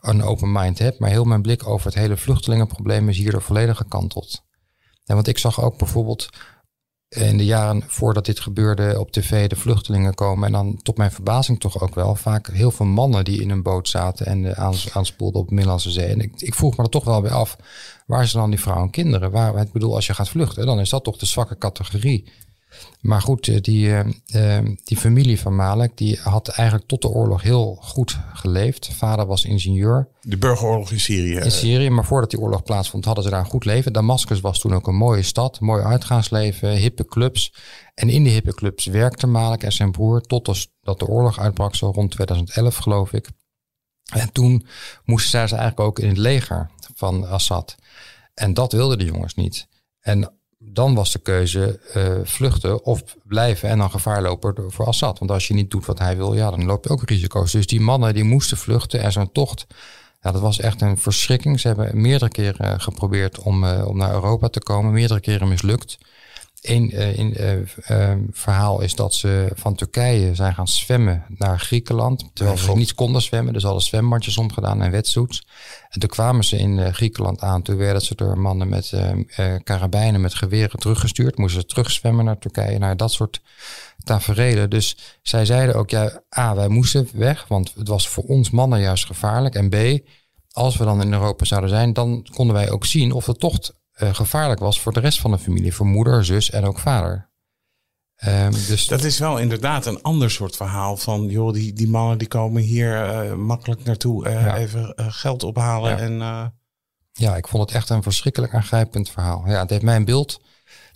een 0.00 0.22
open 0.22 0.52
mind 0.52 0.78
heb. 0.78 0.98
Maar 0.98 1.10
heel 1.10 1.24
mijn 1.24 1.42
blik 1.42 1.66
over 1.66 1.86
het 1.86 1.94
hele 1.94 2.16
vluchtelingenprobleem 2.16 3.08
is 3.08 3.16
hierdoor 3.16 3.42
volledig 3.42 3.76
gekanteld. 3.76 4.42
En 5.04 5.14
want 5.14 5.26
ik 5.28 5.38
zag 5.38 5.62
ook 5.62 5.78
bijvoorbeeld 5.78 6.28
in 7.10 7.36
de 7.36 7.44
jaren 7.44 7.82
voordat 7.86 8.24
dit 8.24 8.40
gebeurde 8.40 9.00
op 9.00 9.10
tv 9.10 9.48
de 9.48 9.56
vluchtelingen 9.56 10.14
komen. 10.14 10.46
En 10.46 10.52
dan 10.52 10.78
tot 10.82 10.96
mijn 10.96 11.10
verbazing 11.10 11.60
toch 11.60 11.80
ook 11.80 11.94
wel 11.94 12.14
vaak 12.14 12.46
heel 12.46 12.70
veel 12.70 12.86
mannen 12.86 13.24
die 13.24 13.40
in 13.40 13.50
een 13.50 13.62
boot 13.62 13.88
zaten 13.88 14.26
en 14.26 14.44
uh, 14.44 14.70
aanspoelden 14.92 15.40
op 15.40 15.48
de 15.48 15.54
Middellandse 15.54 15.90
Zee. 15.90 16.06
En 16.06 16.20
ik, 16.20 16.32
ik 16.36 16.54
vroeg 16.54 16.76
me 16.76 16.82
er 16.82 16.90
toch 16.90 17.04
wel 17.04 17.22
weer 17.22 17.32
af, 17.32 17.56
waar 18.06 18.26
zijn 18.26 18.42
dan 18.42 18.50
die 18.50 18.60
vrouwen 18.60 18.86
en 18.86 18.92
kinderen? 18.92 19.30
Waar, 19.30 19.56
ik 19.56 19.72
bedoel, 19.72 19.94
als 19.94 20.06
je 20.06 20.14
gaat 20.14 20.28
vluchten, 20.28 20.66
dan 20.66 20.80
is 20.80 20.90
dat 20.90 21.04
toch 21.04 21.16
de 21.16 21.26
zwakke 21.26 21.58
categorie. 21.58 22.32
Maar 23.00 23.22
goed, 23.22 23.48
eh, 23.48 23.60
die, 23.60 23.86
uh, 24.34 24.58
die 24.84 24.96
familie 24.96 25.40
van 25.40 25.56
Malek, 25.56 25.96
die 25.96 26.18
had 26.22 26.48
eigenlijk 26.48 26.88
tot 26.88 27.02
de 27.02 27.08
oorlog 27.08 27.42
heel 27.42 27.78
goed 27.80 28.18
geleefd. 28.32 28.90
Vader 28.92 29.26
was 29.26 29.44
ingenieur. 29.44 30.08
De 30.20 30.36
burgeroorlog 30.36 30.90
in 30.90 31.00
Syrië. 31.00 31.36
In 31.36 31.50
Syrië, 31.50 31.90
maar 31.90 32.04
voordat 32.04 32.30
die 32.30 32.40
oorlog 32.40 32.62
plaatsvond, 32.62 33.04
hadden 33.04 33.24
ze 33.24 33.30
daar 33.30 33.40
een 33.40 33.46
goed 33.46 33.64
leven. 33.64 33.92
Damascus 33.92 34.40
was 34.40 34.58
toen 34.58 34.74
ook 34.74 34.86
een 34.86 34.96
mooie 34.96 35.22
stad, 35.22 35.60
mooi 35.60 35.82
uitgaansleven, 35.82 36.70
hippe 36.70 37.04
clubs. 37.04 37.54
En 37.94 38.08
in 38.08 38.22
die 38.22 38.32
hippe 38.32 38.54
clubs 38.54 38.86
werkte 38.86 39.26
Malek 39.26 39.62
en 39.62 39.72
zijn 39.72 39.90
broer 39.90 40.20
totdat 40.20 40.68
de 40.98 41.06
oorlog 41.06 41.38
uitbrak, 41.38 41.74
zo 41.74 41.90
rond 41.90 42.10
2011 42.10 42.76
geloof 42.76 43.12
ik. 43.12 43.28
En 44.12 44.32
toen 44.32 44.66
moesten 45.04 45.30
zij 45.30 45.46
ze 45.46 45.54
eigenlijk 45.54 45.88
ook 45.88 45.98
in 45.98 46.08
het 46.08 46.18
leger 46.18 46.70
van 46.94 47.26
Assad. 47.28 47.76
En 48.34 48.54
dat 48.54 48.72
wilden 48.72 48.98
de 48.98 49.04
jongens 49.04 49.34
niet. 49.34 49.68
En 50.00 50.32
dan 50.62 50.94
was 50.94 51.12
de 51.12 51.18
keuze 51.18 51.80
uh, 51.96 52.18
vluchten 52.24 52.84
of 52.84 53.02
blijven 53.24 53.68
en 53.68 53.78
dan 53.78 53.90
gevaar 53.90 54.22
lopen 54.22 54.72
voor 54.72 54.86
Assad. 54.86 55.18
Want 55.18 55.30
als 55.30 55.48
je 55.48 55.54
niet 55.54 55.70
doet 55.70 55.86
wat 55.86 55.98
hij 55.98 56.16
wil, 56.16 56.34
ja, 56.34 56.50
dan 56.50 56.64
loop 56.64 56.84
je 56.84 56.90
ook 56.90 57.08
risico's. 57.08 57.52
Dus 57.52 57.66
die 57.66 57.80
mannen 57.80 58.14
die 58.14 58.24
moesten 58.24 58.56
vluchten 58.56 59.00
en 59.00 59.12
zo'n 59.12 59.32
tocht, 59.32 59.66
ja, 60.22 60.32
dat 60.32 60.40
was 60.40 60.60
echt 60.60 60.80
een 60.80 60.98
verschrikking. 60.98 61.60
Ze 61.60 61.66
hebben 61.66 62.00
meerdere 62.00 62.30
keren 62.30 62.80
geprobeerd 62.80 63.38
om, 63.38 63.64
uh, 63.64 63.86
om 63.86 63.96
naar 63.96 64.12
Europa 64.12 64.48
te 64.48 64.60
komen, 64.60 64.92
meerdere 64.92 65.20
keren 65.20 65.48
mislukt. 65.48 65.98
Eén 66.60 66.94
uh, 66.94 67.18
in, 67.18 67.36
uh, 67.90 68.12
verhaal 68.30 68.80
is 68.80 68.94
dat 68.94 69.14
ze 69.14 69.50
van 69.54 69.74
Turkije 69.74 70.34
zijn 70.34 70.54
gaan 70.54 70.68
zwemmen 70.68 71.24
naar 71.28 71.58
Griekenland. 71.58 72.30
Terwijl 72.32 72.58
ze 72.58 72.72
niet 72.76 72.94
konden 72.94 73.22
zwemmen. 73.22 73.52
Dus 73.52 73.62
hadden 73.62 73.82
zwembandjes 73.82 74.38
omgedaan 74.38 74.82
en 74.82 74.90
wetsuits. 74.90 75.46
En 75.88 76.00
toen 76.00 76.08
kwamen 76.08 76.44
ze 76.44 76.58
in 76.58 76.94
Griekenland 76.94 77.40
aan. 77.40 77.62
Toen 77.62 77.76
werden 77.76 78.02
ze 78.02 78.14
door 78.14 78.38
mannen 78.38 78.68
met 78.68 78.92
karabijnen, 79.62 80.20
met 80.20 80.34
geweren 80.34 80.78
teruggestuurd. 80.78 81.38
Moesten 81.38 81.60
ze 81.60 81.66
terugzwemmen 81.66 82.24
naar 82.24 82.38
Turkije. 82.38 82.78
Naar 82.78 82.96
dat 82.96 83.12
soort 83.12 83.40
taferelen. 84.04 84.70
Dus 84.70 84.96
zij 85.22 85.44
zeiden 85.44 85.74
ook, 85.74 85.90
ja, 85.90 86.22
A, 86.38 86.54
wij 86.54 86.68
moesten 86.68 87.08
weg. 87.12 87.44
Want 87.48 87.72
het 87.74 87.88
was 87.88 88.08
voor 88.08 88.24
ons 88.24 88.50
mannen 88.50 88.80
juist 88.80 89.06
gevaarlijk. 89.06 89.54
En 89.54 89.68
B, 89.68 90.06
als 90.52 90.76
we 90.76 90.84
dan 90.84 91.02
in 91.02 91.12
Europa 91.12 91.44
zouden 91.44 91.70
zijn, 91.70 91.92
dan 91.92 92.26
konden 92.34 92.54
wij 92.56 92.70
ook 92.70 92.86
zien 92.86 93.12
of 93.12 93.24
de 93.24 93.34
tocht 93.34 93.78
uh, 94.02 94.14
gevaarlijk 94.14 94.60
was 94.60 94.80
voor 94.80 94.92
de 94.92 95.00
rest 95.00 95.20
van 95.20 95.30
de 95.30 95.38
familie, 95.38 95.74
voor 95.74 95.86
moeder, 95.86 96.24
zus 96.24 96.50
en 96.50 96.64
ook 96.64 96.78
vader. 96.78 97.28
Um, 98.24 98.50
dus 98.50 98.86
dat 98.86 99.02
is 99.02 99.18
wel 99.18 99.38
inderdaad 99.38 99.86
een 99.86 100.02
ander 100.02 100.30
soort 100.30 100.56
verhaal 100.56 100.96
van, 100.96 101.26
joh, 101.26 101.52
die, 101.52 101.72
die 101.72 101.88
mannen 101.88 102.18
die 102.18 102.28
komen 102.28 102.62
hier 102.62 103.24
uh, 103.24 103.34
makkelijk 103.34 103.84
naartoe, 103.84 104.26
uh, 104.26 104.32
ja. 104.32 104.56
even 104.56 104.94
geld 104.96 105.42
ophalen. 105.42 105.90
Ja. 105.90 105.98
En, 105.98 106.52
ja, 107.12 107.36
ik 107.36 107.48
vond 107.48 107.62
het 107.62 107.72
echt 107.76 107.88
een 107.88 108.02
verschrikkelijk 108.02 108.54
aangrijpend 108.54 109.10
verhaal. 109.10 109.42
Ja, 109.46 109.60
het 109.60 109.70
heeft 109.70 109.82
mijn 109.82 110.04
beeld 110.04 110.40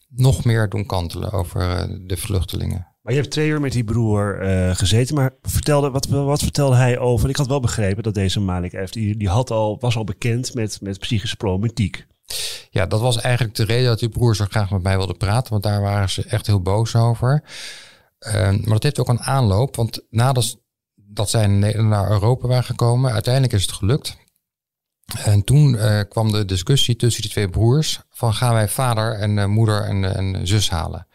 nog 0.08 0.44
meer 0.44 0.68
doen 0.68 0.86
kantelen 0.86 1.32
over 1.32 1.88
de 2.06 2.16
vluchtelingen. 2.16 2.86
Maar 3.02 3.12
je 3.12 3.20
hebt 3.20 3.32
twee 3.32 3.48
uur 3.48 3.60
met 3.60 3.72
die 3.72 3.84
broer 3.84 4.38
gezeten, 4.74 5.14
maar 5.14 5.34
vertelde, 5.42 5.90
wat, 5.90 6.06
wat 6.06 6.42
vertelde 6.42 6.76
hij 6.76 6.98
over? 6.98 7.28
Ik 7.28 7.36
had 7.36 7.46
wel 7.46 7.60
begrepen 7.60 8.02
dat 8.02 8.14
deze 8.14 8.40
Malik 8.40 8.86
F, 8.86 8.90
die, 8.90 9.16
die 9.16 9.28
had 9.28 9.50
al, 9.50 9.76
was 9.80 9.96
al 9.96 10.04
bekend 10.04 10.54
met, 10.54 10.80
met 10.80 10.98
psychische 10.98 11.36
problematiek. 11.36 12.06
Ja, 12.74 12.86
dat 12.86 13.00
was 13.00 13.20
eigenlijk 13.20 13.54
de 13.54 13.64
reden 13.64 13.88
dat 13.88 13.98
die 13.98 14.08
broer 14.08 14.36
zo 14.36 14.44
graag 14.48 14.70
met 14.70 14.82
mij 14.82 14.96
wilde 14.96 15.14
praten. 15.14 15.50
Want 15.50 15.62
daar 15.62 15.80
waren 15.80 16.10
ze 16.10 16.24
echt 16.24 16.46
heel 16.46 16.60
boos 16.60 16.96
over. 16.96 17.42
Uh, 18.26 18.32
maar 18.34 18.68
dat 18.68 18.82
heeft 18.82 18.98
ook 18.98 19.08
een 19.08 19.20
aanloop. 19.20 19.76
Want 19.76 20.00
nadat 20.10 20.58
dat 20.94 21.30
zij 21.30 21.46
naar 21.46 22.10
Europa 22.10 22.46
waren 22.48 22.64
gekomen, 22.64 23.12
uiteindelijk 23.12 23.54
is 23.54 23.62
het 23.62 23.72
gelukt. 23.72 24.16
En 25.24 25.44
toen 25.44 25.74
uh, 25.74 26.00
kwam 26.08 26.32
de 26.32 26.44
discussie 26.44 26.96
tussen 26.96 27.22
die 27.22 27.30
twee 27.30 27.48
broers. 27.48 28.00
Van 28.10 28.34
gaan 28.34 28.54
wij 28.54 28.68
vader 28.68 29.12
en 29.14 29.36
uh, 29.36 29.44
moeder 29.44 29.82
en, 29.82 30.16
en 30.16 30.46
zus 30.46 30.70
halen. 30.70 31.06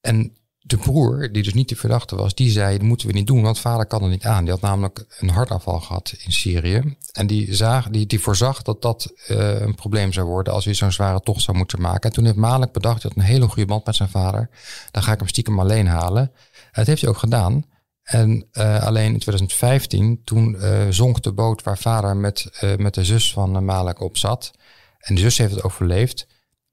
En 0.00 0.36
de 0.66 0.76
broer, 0.76 1.32
die 1.32 1.42
dus 1.42 1.54
niet 1.54 1.68
de 1.68 1.76
verdachte 1.76 2.16
was, 2.16 2.34
die 2.34 2.50
zei, 2.50 2.78
dat 2.78 2.86
moeten 2.86 3.06
we 3.06 3.12
niet 3.12 3.26
doen, 3.26 3.42
want 3.42 3.58
vader 3.58 3.86
kan 3.86 4.02
er 4.02 4.08
niet 4.08 4.24
aan. 4.24 4.44
Die 4.44 4.52
had 4.52 4.60
namelijk 4.60 5.04
een 5.18 5.28
hartaanval 5.28 5.80
gehad 5.80 6.14
in 6.24 6.32
Syrië. 6.32 6.96
En 7.12 7.26
die, 7.26 7.54
zag, 7.54 7.88
die, 7.88 8.06
die 8.06 8.20
voorzag 8.20 8.62
dat 8.62 8.82
dat 8.82 9.12
uh, 9.28 9.60
een 9.60 9.74
probleem 9.74 10.12
zou 10.12 10.26
worden 10.26 10.52
als 10.52 10.64
hij 10.64 10.74
zo'n 10.74 10.92
zware 10.92 11.20
tocht 11.20 11.42
zou 11.42 11.56
moeten 11.56 11.80
maken. 11.80 12.08
En 12.08 12.12
toen 12.12 12.24
heeft 12.24 12.36
Malik 12.36 12.72
bedacht, 12.72 13.02
hij 13.02 13.10
had 13.14 13.22
een 13.22 13.30
hele 13.30 13.46
goede 13.46 13.66
band 13.66 13.86
met 13.86 13.94
zijn 13.94 14.08
vader. 14.08 14.50
Dan 14.90 15.02
ga 15.02 15.12
ik 15.12 15.18
hem 15.18 15.28
stiekem 15.28 15.60
alleen 15.60 15.86
halen. 15.86 16.22
En 16.22 16.72
dat 16.72 16.86
heeft 16.86 17.00
hij 17.00 17.10
ook 17.10 17.18
gedaan. 17.18 17.64
En 18.02 18.48
uh, 18.52 18.82
alleen 18.82 19.12
in 19.12 19.18
2015, 19.18 20.20
toen 20.24 20.56
uh, 20.58 20.86
zonk 20.90 21.22
de 21.22 21.32
boot 21.32 21.62
waar 21.62 21.78
vader 21.78 22.16
met, 22.16 22.64
met 22.76 22.94
de 22.94 23.04
zus 23.04 23.32
van 23.32 23.64
Malik 23.64 24.00
op 24.00 24.16
zat. 24.16 24.50
En 24.98 25.14
de 25.14 25.20
zus 25.20 25.38
heeft 25.38 25.54
het 25.54 25.62
overleefd, 25.62 26.26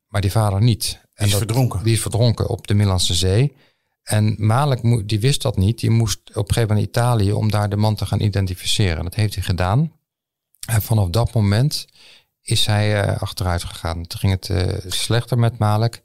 maar 0.07 0.21
die 0.21 0.31
vader 0.31 0.61
niet. 0.61 1.01
Die 1.13 1.25
is 1.25 1.31
dat, 1.31 1.39
verdronken. 1.39 1.83
Die 1.83 1.93
is 1.93 2.01
verdronken 2.01 2.49
op 2.49 2.67
de 2.67 2.73
Middellandse 2.73 3.13
Zee. 3.13 3.53
En 4.03 4.35
Malik 4.37 5.07
die 5.09 5.19
wist 5.19 5.41
dat 5.41 5.57
niet. 5.57 5.79
Die 5.79 5.89
moest 5.89 6.19
op 6.29 6.47
een 6.47 6.53
gegeven 6.53 6.75
moment 6.75 6.87
Italië 6.87 7.31
om 7.31 7.51
daar 7.51 7.69
de 7.69 7.75
man 7.75 7.95
te 7.95 8.05
gaan 8.05 8.19
identificeren. 8.19 9.03
Dat 9.03 9.15
heeft 9.15 9.35
hij 9.35 9.43
gedaan. 9.43 9.91
En 10.67 10.81
vanaf 10.81 11.09
dat 11.09 11.33
moment 11.33 11.87
is 12.41 12.65
hij 12.65 13.07
uh, 13.07 13.21
achteruit 13.21 13.63
gegaan. 13.63 14.07
Toen 14.07 14.19
ging 14.19 14.31
het 14.31 14.49
uh, 14.49 14.91
slechter 14.91 15.39
met 15.39 15.57
Malik. 15.57 16.01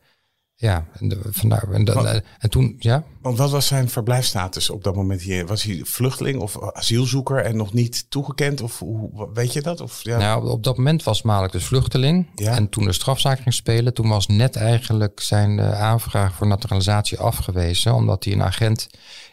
Ja, 0.61 0.87
en, 0.92 1.09
de, 1.09 1.21
vandaar, 1.31 1.73
en, 1.73 1.85
Want- 1.85 2.23
en 2.38 2.51
toen, 2.51 2.77
ja. 2.79 3.05
Want 3.21 3.38
wat 3.38 3.51
was 3.51 3.66
zijn 3.66 3.88
verblijfstatus 3.88 4.71
op 4.71 4.85
dat 4.85 4.94
moment 4.94 5.21
hier? 5.21 5.47
Was 5.47 5.62
hij 5.62 5.81
vluchteling 5.85 6.40
of 6.40 6.62
asielzoeker 6.73 7.44
en 7.44 7.57
nog 7.57 7.73
niet 7.73 8.11
toegekend? 8.11 8.61
Of 8.61 8.79
hoe, 8.79 9.31
weet 9.33 9.53
je 9.53 9.62
dat? 9.62 9.81
Of, 9.81 10.03
ja. 10.03 10.18
Nou, 10.18 10.49
op 10.49 10.64
dat 10.64 10.77
moment 10.77 11.03
was 11.03 11.23
Malik 11.23 11.53
dus 11.53 11.64
vluchteling. 11.64 12.31
Ja. 12.35 12.57
En 12.57 12.68
toen 12.68 12.85
de 12.85 12.92
strafzaak 12.92 13.40
ging 13.40 13.55
spelen, 13.55 13.94
toen 13.94 14.09
was 14.09 14.27
net 14.27 14.57
eigenlijk 14.57 15.21
zijn 15.21 15.59
uh, 15.59 15.81
aanvraag 15.81 16.35
voor 16.35 16.47
naturalisatie 16.47 17.18
afgewezen. 17.18 17.94
Omdat 17.94 18.25
hij 18.25 18.33
een 18.33 18.42
agent 18.42 18.88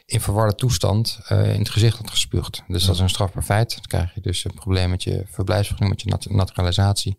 in 0.05 0.21
verwarde 0.21 0.55
toestand 0.55 1.19
uh, 1.31 1.53
in 1.53 1.59
het 1.59 1.69
gezicht 1.69 1.97
had 1.97 2.09
gespuugd. 2.09 2.63
Dus 2.67 2.81
ja. 2.81 2.87
dat 2.87 2.95
is 2.95 3.01
een 3.01 3.09
strafbaar 3.09 3.43
feit. 3.43 3.69
Dan 3.69 3.85
krijg 3.87 4.13
je 4.13 4.21
dus 4.21 4.45
een 4.45 4.53
probleem 4.53 4.89
met 4.89 5.03
je 5.03 5.25
verblijfsvergunning, 5.31 5.95
met 5.95 6.03
je 6.03 6.09
nat 6.09 6.37
naturalisatie. 6.37 7.17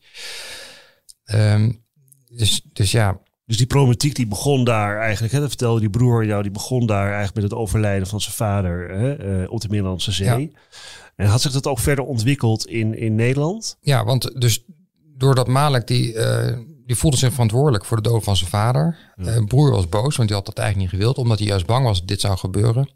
Um, 1.25 1.85
dus, 2.27 2.67
dus 2.73 2.91
ja, 2.91 3.21
Dus 3.47 3.57
die 3.57 3.67
problematiek 3.67 4.15
die 4.15 4.27
begon 4.27 4.65
daar 4.65 5.01
eigenlijk, 5.01 5.33
hè, 5.33 5.41
dat 5.41 5.49
vertelde 5.49 5.81
die 5.81 5.91
broer 5.91 6.25
jou, 6.25 6.43
die 6.43 6.51
begon 6.51 6.87
daar 6.87 7.05
eigenlijk 7.07 7.35
met 7.35 7.45
het 7.45 7.55
overlijden 7.55 8.07
van 8.07 8.21
zijn 8.21 8.35
vader 8.35 8.91
hè, 8.91 9.41
uh, 9.43 9.51
op 9.51 9.61
de 9.61 9.69
Middellandse 9.69 10.13
Zee. 10.13 10.41
Ja. 10.41 10.59
En 11.17 11.27
had 11.27 11.41
zich 11.41 11.53
dat 11.53 11.67
ook 11.67 11.79
verder 11.79 12.05
ontwikkeld 12.05 12.67
in, 12.67 12.99
in 12.99 13.15
Nederland? 13.15 13.77
Ja, 13.81 14.05
want 14.05 14.41
dus 14.41 14.65
doordat 15.17 15.47
Malek 15.47 15.87
die, 15.87 16.13
uh, 16.13 16.59
die 16.87 16.97
voelde 16.97 17.17
zich 17.17 17.33
verantwoordelijk 17.33 17.85
voor 17.85 17.97
de 17.97 18.09
dood 18.09 18.25
van 18.25 18.37
zijn 18.37 18.51
vader. 18.51 18.99
Ja. 19.17 19.37
Uh, 19.37 19.45
broer 19.45 19.71
was 19.71 19.89
boos, 19.89 20.17
want 20.17 20.29
die 20.29 20.37
had 20.37 20.47
dat 20.47 20.59
eigenlijk 20.59 20.91
niet 20.91 21.01
gewild, 21.01 21.19
omdat 21.19 21.39
hij 21.39 21.49
juist 21.49 21.67
bang 21.67 21.85
was 21.85 21.99
dat 21.99 22.09
dit 22.09 22.21
zou 22.21 22.39
gebeuren. 22.39 22.91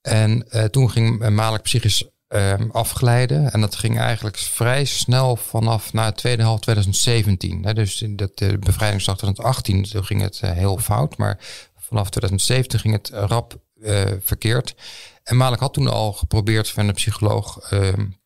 En 0.00 0.46
toen 0.70 0.90
ging 0.90 1.28
Malek 1.28 1.62
psychisch 1.62 2.10
um, 2.28 2.70
afglijden. 2.70 3.52
En 3.52 3.60
dat 3.60 3.76
ging 3.76 3.98
eigenlijk 3.98 4.36
vrij 4.36 4.84
snel 4.84 5.36
vanaf 5.36 5.92
na 5.92 6.04
het 6.04 6.16
tweede 6.16 6.42
half 6.42 6.60
2017. 6.60 7.64
Hè, 7.64 7.74
dus 7.74 8.04
dat 8.08 8.38
de 8.38 8.58
bevrijdingsdag 8.58 9.16
2018 9.16 9.82
toen 9.82 10.04
ging 10.04 10.20
het 10.20 10.40
uh, 10.44 10.50
heel 10.50 10.78
fout. 10.78 11.16
Maar 11.16 11.38
vanaf 11.78 12.10
2017 12.10 12.78
ging 12.78 12.94
het 12.94 13.08
rap 13.08 13.60
uh, 13.74 14.04
verkeerd. 14.20 14.74
En 15.22 15.36
Malek 15.36 15.60
had 15.60 15.72
toen 15.72 15.88
al 15.88 16.12
geprobeerd 16.12 16.70
van 16.70 16.88
een 16.88 16.94
psycholoog 16.94 17.72
um, 17.72 18.16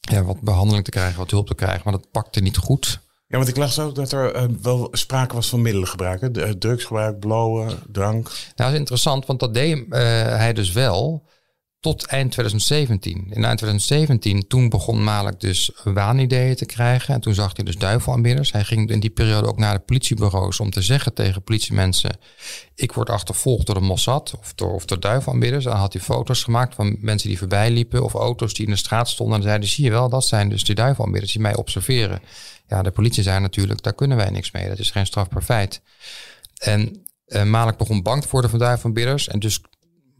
ja, 0.00 0.22
wat 0.22 0.40
behandeling 0.40 0.84
te 0.84 0.90
krijgen, 0.90 1.18
wat 1.18 1.30
hulp 1.30 1.46
te 1.46 1.54
krijgen. 1.54 1.80
Maar 1.84 1.92
dat 1.92 2.10
pakte 2.10 2.40
niet 2.40 2.56
goed. 2.56 3.00
Ja, 3.28 3.36
want 3.36 3.48
ik 3.48 3.56
las 3.56 3.78
ook 3.78 3.94
dat 3.94 4.12
er 4.12 4.36
uh, 4.36 4.56
wel 4.62 4.88
sprake 4.92 5.34
was 5.34 5.48
van 5.48 5.62
middelengebruik. 5.62 6.20
Hè? 6.20 6.30
De, 6.30 6.58
drugsgebruik, 6.58 7.18
blowen, 7.18 7.78
drank. 7.92 8.24
Nou, 8.24 8.52
dat 8.54 8.72
is 8.72 8.78
interessant, 8.78 9.26
want 9.26 9.40
dat 9.40 9.54
deed 9.54 9.84
hij 9.88 10.52
dus 10.52 10.72
wel 10.72 11.26
tot 11.86 12.06
eind 12.06 12.30
2017. 12.30 13.14
In 13.16 13.44
eind 13.44 13.58
2017, 13.58 14.46
toen 14.46 14.68
begon 14.68 15.04
Malek 15.04 15.40
dus 15.40 15.70
waanideeën 15.84 16.56
te 16.56 16.66
krijgen. 16.66 17.14
En 17.14 17.20
toen 17.20 17.34
zag 17.34 17.56
hij 17.56 17.64
dus 17.64 17.76
duivelaanbidders. 17.76 18.52
Hij 18.52 18.64
ging 18.64 18.90
in 18.90 19.00
die 19.00 19.10
periode 19.10 19.48
ook 19.48 19.58
naar 19.58 19.74
de 19.74 19.84
politiebureaus 19.84 20.60
om 20.60 20.70
te 20.70 20.82
zeggen 20.82 21.14
tegen 21.14 21.42
politiemensen... 21.42 22.18
ik 22.74 22.92
word 22.92 23.10
achtervolgd 23.10 23.66
door 23.66 23.74
de 23.74 23.80
Mossad 23.80 24.34
of 24.38 24.54
door, 24.54 24.72
of 24.72 24.84
door 24.84 25.00
duivelaanbidders. 25.00 25.64
Dan 25.64 25.76
had 25.76 25.92
hij 25.92 26.02
foto's 26.02 26.42
gemaakt 26.42 26.74
van 26.74 26.96
mensen 27.00 27.28
die 27.28 27.38
voorbij 27.38 27.70
liepen... 27.70 28.04
of 28.04 28.14
auto's 28.14 28.54
die 28.54 28.66
in 28.66 28.72
de 28.72 28.78
straat 28.78 29.08
stonden. 29.08 29.36
En 29.36 29.42
zeiden, 29.42 29.68
zie 29.68 29.84
je 29.84 29.90
wel, 29.90 30.08
dat 30.08 30.26
zijn 30.26 30.48
dus 30.48 30.64
die 30.64 30.74
duivelaanbidders 30.74 31.32
die 31.32 31.42
mij 31.42 31.56
observeren. 31.56 32.20
Ja, 32.68 32.82
de 32.82 32.90
politie 32.90 33.22
zei 33.22 33.40
natuurlijk, 33.40 33.82
daar 33.82 33.94
kunnen 33.94 34.16
wij 34.16 34.30
niks 34.30 34.50
mee. 34.50 34.68
Dat 34.68 34.78
is 34.78 34.90
geen 34.90 35.06
strafbaar 35.06 35.42
feit. 35.42 35.80
En 36.58 37.04
uh, 37.26 37.42
Malek 37.42 37.76
begon 37.76 38.02
bang 38.02 38.22
te 38.22 38.28
worden 38.30 38.50
van 38.50 38.58
duivelaanbidders. 38.58 39.28
En 39.28 39.38
dus 39.38 39.60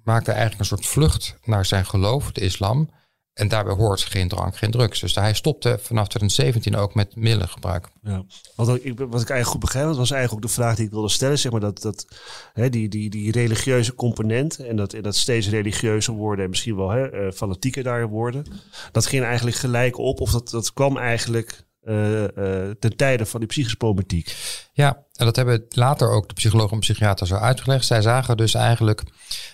maakte 0.07 0.31
eigenlijk 0.31 0.61
een 0.61 0.67
soort 0.67 0.87
vlucht 0.87 1.37
naar 1.45 1.65
zijn 1.65 1.87
geloof, 1.87 2.33
de 2.33 2.41
islam. 2.41 2.91
En 3.33 3.49
daarbij 3.49 3.75
hoort 3.75 4.01
geen 4.01 4.29
drank, 4.29 4.57
geen 4.57 4.71
drugs. 4.71 5.01
Dus 5.01 5.15
hij 5.15 5.35
stopte 5.35 5.79
vanaf 5.83 6.09
2017 6.09 6.77
ook 6.77 6.95
met 6.95 7.17
middelengebruik. 7.17 7.89
Ja. 8.03 8.25
Wat, 8.55 8.69
ik, 8.69 8.99
wat 8.99 9.21
ik 9.21 9.31
eigenlijk 9.31 9.47
goed 9.47 9.61
begrijp, 9.61 9.87
dat 9.87 9.97
was 9.97 10.11
eigenlijk 10.11 10.45
ook 10.45 10.51
de 10.51 10.57
vraag 10.61 10.77
die 10.77 10.85
ik 10.85 10.91
wilde 10.91 11.09
stellen. 11.09 11.39
Zeg 11.39 11.53
maar 11.53 11.61
dat, 11.61 11.83
dat 11.83 12.07
hè, 12.53 12.69
die, 12.69 12.89
die, 12.89 13.11
die 13.11 13.33
religieuze 13.33 13.95
component 13.95 14.59
en 14.59 14.77
dat, 14.77 14.97
dat 15.01 15.17
steeds 15.17 15.49
religieuzer 15.49 16.15
worden 16.15 16.45
en 16.45 16.51
misschien 16.51 16.77
wel 16.77 16.91
hè, 16.91 17.27
uh, 17.27 17.33
fanatieker 17.33 17.83
daar 17.83 18.09
worden. 18.09 18.45
Dat 18.93 19.07
ging 19.07 19.25
eigenlijk 19.25 19.57
gelijk 19.57 19.99
op 19.99 20.21
of 20.21 20.31
dat, 20.31 20.51
dat 20.51 20.73
kwam 20.73 20.97
eigenlijk 20.97 21.66
ten 22.79 22.97
tijde 22.97 23.27
van 23.27 23.41
die 23.41 23.49
psychische 23.49 23.77
problematiek. 23.77 24.37
Ja, 24.73 25.05
en 25.13 25.25
dat 25.25 25.37
hebben 25.37 25.67
later 25.69 26.11
ook 26.11 26.29
de 26.29 26.35
psychologen 26.35 26.73
en 26.73 26.81
psychiater 26.81 27.27
zo 27.27 27.35
uitgelegd. 27.35 27.87
Zij 27.87 28.03
zagen 28.03 28.37
dus 28.37 28.55
eigenlijk 28.55 29.03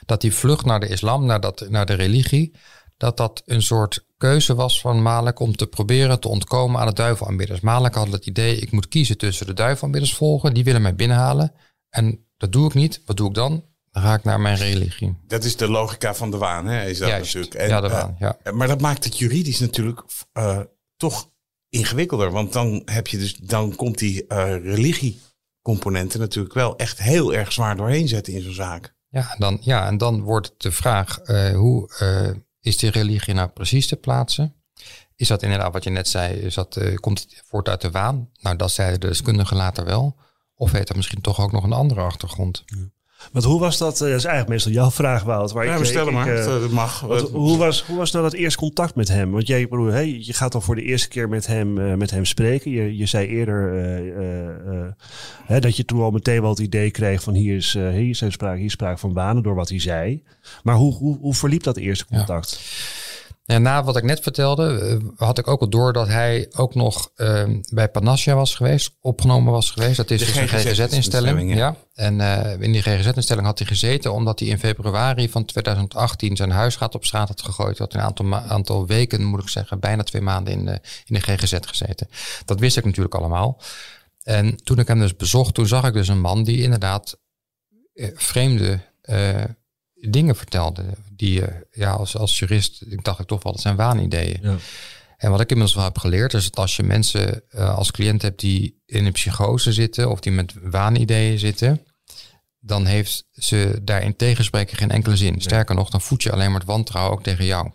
dat 0.06 0.20
die 0.20 0.34
vlucht 0.34 0.64
naar 0.64 0.80
de 0.80 0.88
islam, 0.88 1.24
naar, 1.24 1.40
dat, 1.40 1.66
naar 1.68 1.86
de 1.86 1.94
religie, 1.94 2.54
dat 2.96 3.16
dat 3.16 3.42
een 3.46 3.62
soort 3.62 4.04
keuze 4.16 4.54
was 4.54 4.80
van 4.80 5.02
Malek 5.02 5.40
om 5.40 5.56
te 5.56 5.66
proberen 5.66 6.20
te 6.20 6.28
ontkomen 6.28 6.80
aan 6.80 6.86
de 6.86 6.92
duivelaanbidders. 6.92 7.60
Malek 7.60 7.94
had 7.94 8.12
het 8.12 8.26
idee, 8.26 8.56
ik 8.56 8.72
moet 8.72 8.88
kiezen 8.88 9.18
tussen 9.18 9.46
de 9.46 9.54
duivelaanbidders 9.54 10.14
volgen, 10.14 10.54
die 10.54 10.64
willen 10.64 10.82
mij 10.82 10.94
binnenhalen. 10.94 11.52
En 11.90 12.26
dat 12.36 12.52
doe 12.52 12.66
ik 12.66 12.74
niet. 12.74 13.02
Wat 13.06 13.16
doe 13.16 13.28
ik 13.28 13.34
dan? 13.34 13.64
Dan 13.90 14.02
ga 14.02 14.14
ik 14.14 14.24
naar 14.24 14.40
mijn 14.40 14.56
religie. 14.56 15.16
Dat 15.26 15.44
is 15.44 15.56
de 15.56 15.68
logica 15.70 16.14
van 16.14 16.30
de 16.30 16.36
waan, 16.36 16.66
hè? 16.66 16.86
Is 16.86 16.98
dat 16.98 17.08
Juist. 17.08 17.34
natuurlijk. 17.34 17.68
ja, 17.70 17.80
de 17.80 17.88
waan, 17.88 18.16
ja. 18.18 18.36
Uh, 18.44 18.52
maar 18.52 18.68
dat 18.68 18.80
maakt 18.80 19.04
het 19.04 19.18
juridisch 19.18 19.60
natuurlijk 19.60 20.02
uh, 20.32 20.60
toch 20.96 21.30
ingewikkelder. 21.72 22.30
Want 22.30 22.52
dan 22.52 22.82
heb 22.84 23.06
je 23.06 23.18
dus, 23.18 23.34
dan 23.36 23.76
komt 23.76 23.98
die 23.98 24.24
uh, 24.28 24.64
religiecomponenten 24.64 26.20
natuurlijk 26.20 26.54
wel 26.54 26.76
echt 26.76 26.98
heel 26.98 27.34
erg 27.34 27.52
zwaar 27.52 27.76
doorheen 27.76 28.08
zetten 28.08 28.32
in 28.32 28.42
zo'n 28.42 28.52
zaak. 28.52 28.94
Ja, 29.08 29.34
dan, 29.38 29.58
ja, 29.60 29.86
en 29.86 29.98
dan 29.98 30.20
wordt 30.20 30.54
de 30.56 30.72
vraag: 30.72 31.20
uh, 31.24 31.54
hoe 31.56 31.90
uh, 32.02 32.40
is 32.60 32.76
die 32.76 32.90
religie 32.90 33.34
nou 33.34 33.48
precies 33.48 33.86
te 33.86 33.96
plaatsen? 33.96 34.54
Is 35.16 35.28
dat 35.28 35.42
inderdaad 35.42 35.72
wat 35.72 35.84
je 35.84 35.90
net 35.90 36.08
zei? 36.08 36.34
Is 36.34 36.54
dat, 36.54 36.76
uh, 36.76 36.96
komt 36.96 37.20
het 37.20 37.42
voort 37.46 37.68
uit 37.68 37.80
de 37.80 37.90
waan? 37.90 38.30
Nou, 38.40 38.56
dat 38.56 38.70
zeiden 38.70 39.00
de 39.00 39.06
deskundigen 39.06 39.56
later 39.56 39.84
wel. 39.84 40.16
Of 40.54 40.72
heeft 40.72 40.86
dat 40.86 40.96
misschien 40.96 41.20
toch 41.20 41.40
ook 41.40 41.52
nog 41.52 41.64
een 41.64 41.72
andere 41.72 42.00
achtergrond? 42.00 42.62
Ja. 42.66 42.76
Want 43.32 43.44
hoe 43.44 43.60
was 43.60 43.78
dat? 43.78 43.98
Dat 43.98 44.08
is 44.08 44.24
eigenlijk 44.24 44.48
meestal 44.48 44.72
jouw 44.72 44.90
vraag, 44.90 45.22
Wout. 45.22 45.52
Waar 45.52 45.64
ja, 45.64 45.76
ik, 45.76 45.84
stel 45.84 46.10
maar. 46.10 46.28
Ik, 46.28 46.44
dat 46.44 46.70
mag. 46.70 47.00
Wat, 47.00 47.30
hoe, 47.30 47.58
was, 47.58 47.82
hoe 47.82 47.96
was 47.96 48.12
nou 48.12 48.24
dat 48.24 48.32
eerste 48.32 48.58
contact 48.58 48.94
met 48.94 49.08
hem? 49.08 49.30
Want 49.30 49.46
jij, 49.46 49.66
broer, 49.66 49.92
hey, 49.92 50.18
je 50.20 50.32
gaat 50.32 50.52
dan 50.52 50.62
voor 50.62 50.74
de 50.74 50.82
eerste 50.82 51.08
keer 51.08 51.28
met 51.28 51.46
hem, 51.46 51.78
uh, 51.78 51.94
met 51.94 52.10
hem 52.10 52.24
spreken. 52.24 52.70
Je, 52.70 52.96
je 52.96 53.06
zei 53.06 53.26
eerder 53.26 53.74
uh, 53.74 54.06
uh, 54.06 54.86
hè, 55.44 55.60
dat 55.60 55.76
je 55.76 55.84
toen 55.84 56.00
al 56.00 56.10
meteen 56.10 56.40
wel 56.40 56.50
het 56.50 56.58
idee 56.58 56.90
kreeg 56.90 57.22
van 57.22 57.34
hier 57.34 57.56
is, 57.56 57.72
hier 57.72 58.08
is 58.08 58.24
sprake, 58.28 58.56
hier 58.56 58.66
is 58.66 58.72
sprake 58.72 58.98
van 58.98 59.12
banen 59.12 59.42
door 59.42 59.54
wat 59.54 59.68
hij 59.68 59.80
zei. 59.80 60.22
Maar 60.62 60.74
hoe, 60.74 60.94
hoe, 60.94 61.18
hoe 61.20 61.34
verliep 61.34 61.62
dat 61.62 61.76
eerste 61.76 62.06
contact? 62.06 62.50
Ja. 62.50 63.01
Ja, 63.44 63.58
na 63.58 63.84
wat 63.84 63.96
ik 63.96 64.02
net 64.02 64.20
vertelde, 64.20 65.00
had 65.16 65.38
ik 65.38 65.48
ook 65.48 65.60
al 65.60 65.68
door 65.68 65.92
dat 65.92 66.08
hij 66.08 66.48
ook 66.56 66.74
nog 66.74 67.10
uh, 67.16 67.42
bij 67.72 67.88
Panassia 67.88 68.34
was 68.34 68.54
geweest, 68.54 68.90
opgenomen 69.00 69.52
was 69.52 69.70
geweest. 69.70 69.96
Dat 69.96 70.10
is 70.10 70.18
dus 70.18 70.36
een 70.36 70.48
GGZ-instelling. 70.48 71.50
Ja. 71.50 71.56
ja. 71.56 71.76
En 71.94 72.18
uh, 72.18 72.60
in 72.60 72.72
die 72.72 72.82
GGZ-instelling 72.82 73.46
had 73.46 73.58
hij 73.58 73.66
gezeten 73.66 74.12
omdat 74.12 74.38
hij 74.38 74.48
in 74.48 74.58
februari 74.58 75.28
van 75.28 75.44
2018 75.44 76.36
zijn 76.36 76.50
huisraad 76.50 76.94
op 76.94 77.04
straat 77.04 77.28
had 77.28 77.42
gegooid. 77.42 77.78
Hij 77.78 77.86
had 77.86 77.94
een 77.94 78.00
aantal, 78.00 78.34
aantal 78.34 78.86
weken, 78.86 79.24
moet 79.24 79.42
ik 79.42 79.48
zeggen, 79.48 79.80
bijna 79.80 80.02
twee 80.02 80.22
maanden 80.22 80.52
in 80.52 80.64
de, 80.64 80.80
in 81.04 81.14
de 81.14 81.20
GGZ 81.20 81.56
gezeten. 81.60 82.08
Dat 82.44 82.60
wist 82.60 82.76
ik 82.76 82.84
natuurlijk 82.84 83.14
allemaal. 83.14 83.60
En 84.22 84.56
toen 84.64 84.78
ik 84.78 84.88
hem 84.88 84.98
dus 84.98 85.16
bezocht, 85.16 85.54
toen 85.54 85.66
zag 85.66 85.86
ik 85.86 85.92
dus 85.92 86.08
een 86.08 86.20
man 86.20 86.44
die 86.44 86.62
inderdaad 86.62 87.18
uh, 87.94 88.08
vreemde 88.14 88.80
dingen 90.10 90.36
vertelde. 90.36 90.84
Die 91.10 91.42
ja, 91.70 91.90
als, 91.90 92.16
als 92.16 92.38
jurist, 92.38 92.82
ik 92.88 93.04
dacht 93.04 93.20
ik 93.20 93.26
toch 93.26 93.42
wel, 93.42 93.52
dat 93.52 93.62
zijn 93.62 93.76
waanideeën. 93.76 94.38
Ja. 94.42 94.56
En 95.16 95.30
wat 95.30 95.40
ik 95.40 95.50
inmiddels 95.50 95.76
wel 95.76 95.84
heb 95.84 95.98
geleerd, 95.98 96.34
is 96.34 96.44
dat 96.44 96.56
als 96.56 96.76
je 96.76 96.82
mensen 96.82 97.42
uh, 97.50 97.76
als 97.76 97.90
cliënt 97.90 98.22
hebt 98.22 98.40
die 98.40 98.82
in 98.86 99.06
een 99.06 99.12
psychose 99.12 99.72
zitten 99.72 100.10
of 100.10 100.20
die 100.20 100.32
met 100.32 100.54
waanideeën 100.62 101.38
zitten, 101.38 101.86
dan 102.58 102.86
heeft 102.86 103.26
ze 103.32 103.80
daarin 103.82 104.16
tegenspreken 104.16 104.76
geen 104.76 104.90
enkele 104.90 105.16
zin. 105.16 105.40
Sterker 105.40 105.74
nog, 105.74 105.90
dan 105.90 106.00
voed 106.00 106.22
je 106.22 106.32
alleen 106.32 106.50
maar 106.50 106.60
het 106.60 106.68
wantrouwen 106.68 107.12
ook 107.12 107.22
tegen 107.22 107.44
jou. 107.44 107.70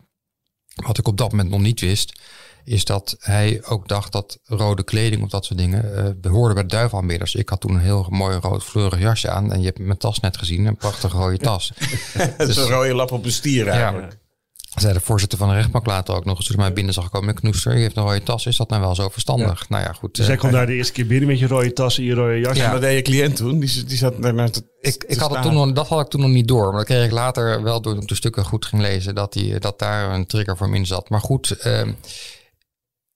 Wat 0.76 0.98
ik 0.98 1.08
op 1.08 1.18
dat 1.18 1.32
moment 1.32 1.50
nog 1.50 1.60
niet 1.60 1.80
wist, 1.80 2.22
is 2.68 2.86
dat 2.86 3.16
hij 3.20 3.62
ook 3.66 3.88
dacht 3.88 4.12
dat 4.12 4.40
rode 4.44 4.84
kleding 4.84 5.24
of 5.24 5.30
dat 5.30 5.46
soort 5.46 5.60
dingen 5.60 5.92
uh, 5.96 6.10
behoorde 6.22 6.54
bij 6.54 6.64
de 6.64 6.70
duivelaanbidders. 6.70 7.36
Ik 7.36 7.50
had 7.50 7.62
toen 7.62 7.74
een 7.74 7.80
heel 7.80 8.08
mooi 8.10 8.38
rood 8.38 8.64
fleurig 8.64 9.00
jasje 9.00 9.30
aan 9.30 9.52
en 9.52 9.60
je 9.60 9.66
hebt 9.66 9.80
mijn 9.80 9.98
tas 9.98 10.20
net 10.20 10.38
gezien, 10.38 10.66
een 10.66 10.76
prachtige 10.76 11.18
rode 11.18 11.38
tas. 11.38 11.72
dus, 12.38 12.58
een 12.58 12.68
rode 12.68 12.94
lap 12.94 13.12
op 13.12 13.26
een 13.26 13.32
stier 13.32 13.68
eigenlijk. 13.68 14.12
Ja, 14.12 14.82
zei 14.82 14.94
de 14.94 15.00
voorzitter 15.00 15.38
van 15.38 15.50
de 15.50 15.56
rechtbank 15.56 15.86
later 15.86 16.16
ook 16.16 16.26
nog 16.26 16.38
eens 16.38 16.48
toen 16.48 16.58
mij 16.58 16.74
binnen 16.74 16.94
zag 16.94 17.10
komen. 17.10 17.36
Knoester, 17.36 17.74
je 17.74 17.82
heeft 17.82 17.98
een 17.98 18.04
rode 18.04 18.24
tas. 18.24 18.46
Is 18.46 18.58
dat 18.58 18.70
nou 18.70 18.82
wel 18.82 18.96
zo 18.96 19.10
verstandig? 19.10 19.60
Ja. 19.60 19.66
Nou 19.70 19.84
ja, 19.84 19.94
goed. 19.94 20.16
Dus 20.16 20.28
jij 20.28 20.36
kwam 20.36 20.52
daar 20.52 20.66
de 20.66 20.74
eerste 20.74 20.94
keer 20.94 21.08
binnen 21.08 21.28
met 21.28 21.40
je 21.40 21.48
rode 21.48 21.74
tas 21.74 21.98
en 21.98 22.04
je 22.04 22.14
rode 22.14 22.40
jasje. 22.40 22.62
Ja. 22.62 22.72
Wat 22.72 22.82
deed 22.82 22.96
je 22.96 23.02
cliënt 23.02 23.36
toen? 23.36 23.60
Die, 23.60 23.84
die 23.84 23.98
zat 23.98 24.22
te, 24.22 24.64
ik, 24.82 25.04
ik 25.08 25.18
had 25.18 25.34
het 25.34 25.42
toen 25.42 25.54
nog, 25.54 25.72
dat 25.72 25.88
had 25.88 26.02
ik 26.02 26.08
toen 26.08 26.22
nog 26.22 26.30
niet 26.30 26.48
door. 26.48 26.68
Maar 26.68 26.78
dat 26.78 26.86
kreeg 26.86 27.06
ik 27.06 27.12
later 27.12 27.64
wel 27.64 27.82
door 27.82 27.96
ik 27.96 28.08
de 28.08 28.16
stukken 28.16 28.46
goed 28.46 28.66
ging 28.66 28.82
lezen. 28.82 29.16
Dat, 29.16 29.34
die, 29.34 29.60
dat 29.60 29.80
daar 29.80 30.14
een 30.14 30.26
trigger 30.26 30.58
voor 30.58 30.76
in 30.76 30.86
zat. 30.86 31.10
Maar 31.10 31.22
goed, 31.22 31.58
uh, 31.66 31.82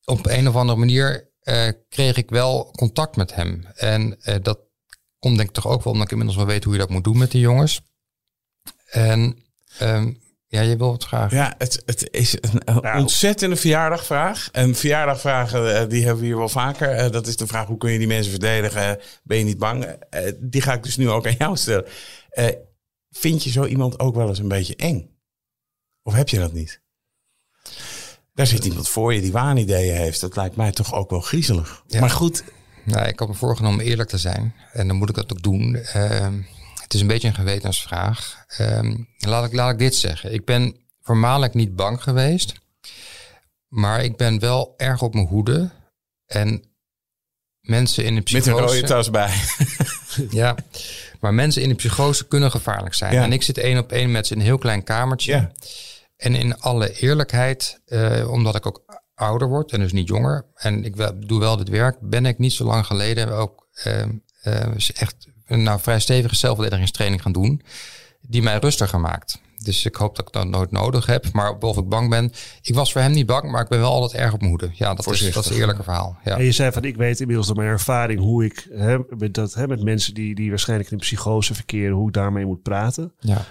op 0.06 0.26
een 0.26 0.48
of 0.48 0.56
andere 0.56 0.80
manier 0.80 1.32
uh, 1.44 1.68
kreeg 1.90 2.18
ik 2.18 2.30
wel 2.30 2.72
contact 2.72 3.16
met 3.16 3.36
hem. 3.36 3.66
En 3.76 4.18
uh, 4.24 4.36
dat 4.42 4.60
komt 5.20 5.38
denk 5.38 5.50
ik 5.50 5.56
toch 5.56 5.68
ook 5.68 5.84
wel 5.84 5.94
omdat 5.94 6.06
ik 6.06 6.12
inmiddels 6.12 6.38
wel 6.38 6.48
weet 6.48 6.64
hoe 6.64 6.74
je 6.74 6.80
dat 6.80 6.90
moet 6.90 7.04
doen 7.04 7.18
met 7.18 7.32
die 7.32 7.42
jongens. 7.42 7.82
En 8.90 9.38
um, 9.82 10.20
ja, 10.48 10.62
je 10.62 10.78
wil 10.78 10.92
het 10.92 11.04
vragen. 11.04 11.38
Ja, 11.38 11.56
het, 11.58 11.82
het 11.86 12.08
is 12.12 12.38
een, 12.42 12.62
nou. 12.66 13.00
ontzettende 13.00 13.56
verjaardagvraag. 13.56 14.50
En 14.52 14.76
verjaardagvragen, 14.76 15.90
die 15.90 16.04
hebben 16.04 16.22
we 16.22 16.26
hier 16.26 16.38
wel 16.38 16.50
vaker. 16.50 17.12
Dat 17.12 17.28
is 17.28 17.38
de 17.38 17.48
vraag, 17.48 17.68
hoe 17.68 17.78
kun 17.78 17.92
je 17.92 17.98
die 17.98 18.08
mensen 18.08 18.32
verdedigen? 18.32 19.00
Ben 19.24 19.38
je 19.38 19.44
niet 19.44 19.58
bang? 19.58 19.98
Die 20.40 20.62
ga 20.62 20.74
ik 20.74 20.84
dus 20.84 20.98
nu 20.98 21.10
ook 21.10 21.28
aan 21.28 21.36
jou 21.38 21.58
stellen. 21.58 21.86
Vind 23.10 23.44
je 23.44 23.50
zo 23.50 23.66
iemand 23.66 24.00
ook 24.00 24.16
wel 24.16 24.28
eens 24.28 24.40
een 24.40 24.48
beetje 24.48 24.76
eng? 24.76 25.18
Of 26.04 26.14
heb 26.14 26.30
je 26.30 26.40
dat 26.40 26.54
niet? 26.54 26.81
Daar 28.42 28.50
zit 28.50 28.66
iemand 28.66 28.90
voor 28.90 29.14
je 29.14 29.22
die 29.22 29.32
waanideeën 29.32 29.96
heeft. 29.96 30.22
Dat 30.22 30.36
lijkt 30.36 30.56
mij 30.56 30.72
toch 30.72 30.94
ook 30.94 31.10
wel 31.10 31.20
griezelig. 31.20 31.84
Ja. 31.88 32.00
Maar 32.00 32.10
goed. 32.10 32.44
Nou, 32.84 33.08
ik 33.08 33.20
had 33.20 33.28
me 33.28 33.34
voorgenomen 33.34 33.86
eerlijk 33.86 34.10
te 34.10 34.18
zijn. 34.18 34.56
En 34.74 34.88
dan 34.88 34.98
moet 34.98 35.10
ik 35.10 35.16
dat 35.16 35.32
ook 35.32 35.44
doen. 35.44 35.76
Uh, 35.96 36.28
het 36.82 36.94
is 36.94 37.02
een 37.02 37.08
beetje 37.08 37.28
een 37.28 37.34
gewetensvraag. 37.34 38.46
Uh, 38.62 38.94
laat, 39.18 39.46
ik, 39.46 39.54
laat 39.54 39.72
ik 39.72 39.78
dit 39.78 39.96
zeggen. 39.96 40.34
Ik 40.34 40.46
ben 40.46 40.76
voormalig 41.02 41.54
niet 41.54 41.76
bang 41.76 42.04
geweest. 42.04 42.54
Maar 43.68 44.04
ik 44.04 44.18
ben 44.18 44.40
wel 44.40 44.74
erg 44.78 45.02
op 45.02 45.14
mijn 45.14 45.28
hoede. 45.28 45.70
En 46.26 46.64
mensen 47.62 48.06
in 48.06 48.16
de 48.16 48.22
psychose... 48.22 48.50
Met 48.50 48.60
een 48.60 48.68
rode 48.68 48.88
tas 48.88 49.10
bij. 49.10 49.34
ja, 50.42 50.56
maar 51.20 51.34
mensen 51.34 51.62
in 51.62 51.70
de 51.70 51.76
psychose 51.76 52.28
kunnen 52.28 52.52
gevaarlijk 52.52 52.94
zijn. 52.94 53.14
Ja. 53.14 53.24
En 53.24 53.32
ik 53.32 53.44
zit 53.44 53.58
één 53.58 53.78
op 53.78 53.92
één 53.92 54.12
met 54.12 54.28
ze 54.28 54.34
in 54.34 54.40
een 54.40 54.46
heel 54.46 54.58
klein 54.58 54.84
kamertje. 54.84 55.32
Ja. 55.32 55.52
En 56.22 56.36
in 56.36 56.60
alle 56.60 57.00
eerlijkheid, 57.00 57.82
uh, 57.88 58.32
omdat 58.32 58.56
ik 58.56 58.66
ook 58.66 59.02
ouder 59.16 59.48
word 59.48 59.72
en 59.72 59.80
dus 59.80 59.92
niet 59.92 60.08
jonger. 60.08 60.46
En 60.56 60.86
ik 60.86 60.96
wel, 60.96 61.20
doe 61.20 61.40
wel 61.40 61.58
dit 61.58 61.70
werk, 61.70 61.98
ben 62.02 62.26
ik 62.26 62.38
niet 62.38 62.54
zo 62.54 62.66
lang 62.66 62.86
geleden 62.86 63.32
ook 63.32 63.68
uh, 63.88 64.04
uh, 64.44 64.90
echt 64.94 65.28
een 65.46 65.64
nou, 65.64 65.80
vrij 65.80 66.00
stevige 66.00 66.36
zelfverdedigingstraining 66.36 67.22
gaan 67.22 67.32
doen. 67.32 67.62
Die 68.22 68.42
mij 68.42 68.58
rustiger 68.58 69.00
maakt. 69.00 69.42
Dus 69.64 69.86
ik 69.86 69.96
hoop 69.96 70.16
dat 70.16 70.28
ik 70.28 70.34
dat 70.34 70.48
nooit 70.48 70.72
nodig 70.72 71.06
heb. 71.06 71.32
Maar 71.32 71.58
of 71.58 71.78
ik 71.78 71.90
bang 71.90 72.10
ben. 72.10 72.32
Ik 72.62 72.76
was 72.76 72.92
voor 72.92 73.02
hem 73.02 73.12
niet 73.12 73.26
bang, 73.26 73.52
maar 73.52 73.62
ik 73.62 73.70
ben 73.70 73.80
wel 73.80 73.92
altijd 73.92 74.22
erg 74.22 74.34
op 74.34 74.42
moede. 74.42 74.70
Ja, 74.74 74.94
dat, 74.94 75.12
is, 75.12 75.20
dat 75.20 75.44
is 75.44 75.50
het 75.50 75.60
eerlijke 75.60 75.84
verhaal. 75.84 76.18
Ja. 76.24 76.38
En 76.38 76.44
je 76.44 76.52
zei 76.52 76.72
van, 76.72 76.84
ik 76.84 76.96
weet 76.96 77.20
inmiddels 77.20 77.48
door 77.48 77.56
mijn 77.56 77.68
ervaring 77.68 78.20
hoe 78.20 78.46
ik 78.46 78.68
hè, 78.72 78.98
met, 79.10 79.34
dat, 79.34 79.54
hè, 79.54 79.68
met 79.68 79.84
mensen 79.84 80.14
die, 80.14 80.36
die 80.36 80.50
waarschijnlijk 80.50 80.92
in 80.92 80.98
psychose 80.98 81.54
verkeren, 81.54 81.96
hoe 81.96 82.08
ik 82.08 82.14
daarmee 82.14 82.46
moet 82.46 82.62
praten. 82.62 83.14
Ja. 83.20 83.46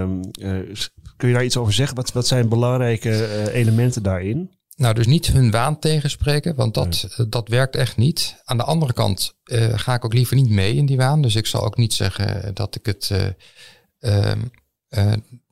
Um, 0.00 0.20
uh, 0.40 0.74
kun 1.18 1.28
je 1.28 1.34
daar 1.34 1.44
iets 1.44 1.56
over 1.56 1.72
zeggen? 1.72 1.96
Wat, 1.96 2.12
wat 2.12 2.26
zijn 2.26 2.48
belangrijke 2.48 3.08
uh, 3.08 3.54
elementen 3.54 4.02
daarin? 4.02 4.50
Nou, 4.76 4.94
dus 4.94 5.06
niet 5.06 5.26
hun 5.26 5.50
waan 5.50 5.78
tegenspreken, 5.78 6.54
want 6.54 6.74
dat, 6.74 7.08
nee. 7.16 7.28
dat 7.28 7.48
werkt 7.48 7.76
echt 7.76 7.96
niet. 7.96 8.42
Aan 8.44 8.56
de 8.56 8.64
andere 8.64 8.92
kant 8.92 9.34
uh, 9.44 9.78
ga 9.78 9.94
ik 9.94 10.04
ook 10.04 10.12
liever 10.12 10.36
niet 10.36 10.50
mee 10.50 10.74
in 10.74 10.86
die 10.86 10.96
waan. 10.96 11.22
Dus 11.22 11.34
ik 11.34 11.46
zal 11.46 11.64
ook 11.64 11.76
niet 11.76 11.94
zeggen 11.94 12.54
dat 12.54 12.74
ik 12.74 12.86
het 12.86 13.10
uh, 14.00 14.32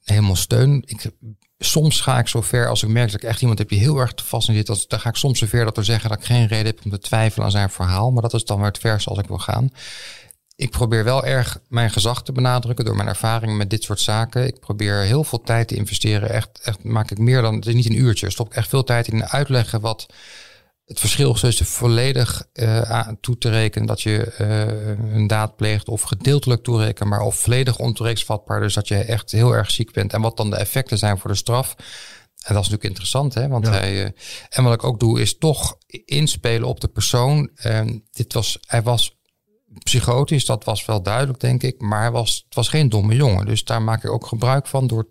helemaal 0.05 0.37
steun. 0.37 0.83
Ik, 0.87 1.11
soms 1.59 2.01
ga 2.01 2.19
ik 2.19 2.29
zo 2.29 2.41
ver 2.41 2.69
als 2.69 2.83
ik 2.83 2.89
merk 2.89 3.13
dat 3.13 3.23
ik 3.23 3.29
echt 3.29 3.41
iemand 3.41 3.59
heb 3.59 3.69
die 3.69 3.79
heel 3.79 3.99
erg 3.99 4.13
te 4.13 4.25
vast 4.25 4.49
in 4.49 4.55
zit. 4.55 4.67
Dat, 4.67 4.85
dan 4.89 5.01
ga 5.01 5.09
ik 5.09 5.17
soms 5.17 5.39
zo 5.39 5.47
ver 5.47 5.65
dat 5.65 5.77
we 5.77 5.83
zeggen 5.83 6.11
dat 6.11 6.19
ik 6.19 6.25
geen 6.25 6.47
reden 6.47 6.67
heb 6.67 6.85
om 6.85 6.91
te 6.91 6.99
twijfelen 6.99 7.45
aan 7.45 7.51
zijn 7.51 7.71
verhaal. 7.71 8.11
Maar 8.11 8.23
dat 8.23 8.35
is 8.35 8.45
dan 8.45 8.57
weer 8.57 8.67
het 8.67 8.79
vers 8.79 9.09
als 9.09 9.19
ik 9.19 9.27
wil 9.27 9.39
gaan. 9.39 9.71
Ik 10.57 10.71
probeer 10.71 11.05
wel 11.05 11.25
erg 11.25 11.61
mijn 11.69 11.91
gezag 11.91 12.23
te 12.23 12.33
benadrukken 12.33 12.85
door 12.85 12.97
mijn 12.97 13.09
ervaring 13.09 13.57
met 13.57 13.71
dit 13.71 13.83
soort 13.83 14.01
zaken. 14.01 14.47
Ik 14.47 14.61
probeer 14.61 14.95
heel 14.95 15.25
veel 15.25 15.41
tijd 15.41 15.69
te 15.69 15.75
investeren. 15.75 16.31
Echt, 16.31 16.61
echt 16.63 16.85
maak 16.85 17.11
ik 17.11 17.19
meer 17.19 17.43
dan, 17.43 17.55
het 17.55 17.67
is 17.67 17.75
niet 17.75 17.87
een 17.87 17.99
uurtje. 17.99 18.31
Stop 18.31 18.47
ik 18.47 18.55
echt 18.55 18.69
veel 18.69 18.85
tijd 18.85 19.09
in 19.09 19.25
uitleggen 19.25 19.81
wat 19.81 20.07
het 20.85 21.01
verschil 21.01 21.35
is 21.35 21.41
tussen 21.41 21.67
volledig 21.67 22.47
uh, 22.53 23.09
toe 23.21 23.39
te 23.39 23.51
rekenen 23.51 23.87
dat 23.87 24.03
je 24.03 24.35
uh, 24.41 25.15
een 25.15 25.27
daad 25.27 25.57
pleegt 25.57 25.89
of 25.89 26.03
gedeeltelijk 26.03 26.63
toerekenen, 26.63 27.09
maar 27.09 27.21
of 27.21 27.37
volledig 27.37 27.79
ontoerekeningsvatbaar, 27.79 28.61
dus 28.61 28.75
dat 28.75 28.89
je 28.89 28.97
echt 28.97 29.31
heel 29.31 29.53
erg 29.53 29.71
ziek 29.71 29.93
bent 29.93 30.13
en 30.13 30.21
wat 30.21 30.37
dan 30.37 30.51
de 30.51 30.57
effecten 30.57 30.99
zijn 30.99 31.19
voor 31.19 31.31
de 31.31 31.37
straf. 31.37 31.75
En 32.43 32.55
dat 32.55 32.65
is 32.65 32.71
natuurlijk 32.71 32.85
interessant, 32.85 33.35
hè? 33.35 33.49
Want 33.49 33.67
hij, 33.69 34.05
uh, 34.05 34.11
en 34.49 34.65
wat 34.65 34.73
ik 34.73 34.85
ook 34.85 35.01
doe, 35.01 35.21
is 35.21 35.39
toch 35.39 35.77
inspelen 36.05 36.69
op 36.69 36.81
de 36.81 36.89
persoon. 36.89 37.51
dit 38.13 38.33
was, 38.33 38.59
hij 38.67 38.83
was 38.83 39.16
psychotisch, 39.83 40.45
dat 40.45 40.65
was 40.65 40.85
wel 40.85 41.03
duidelijk, 41.03 41.41
denk 41.41 41.63
ik, 41.63 41.81
maar 41.81 42.01
hij 42.01 42.11
was, 42.11 42.43
het 42.45 42.55
was 42.55 42.69
geen 42.69 42.89
domme 42.89 43.15
jongen. 43.15 43.47
Dus 43.47 43.65
daar 43.65 43.83
maak 43.83 44.05
ik 44.05 44.11
ook 44.11 44.27
gebruik 44.27 44.67
van 44.67 44.87
door, 44.87 45.09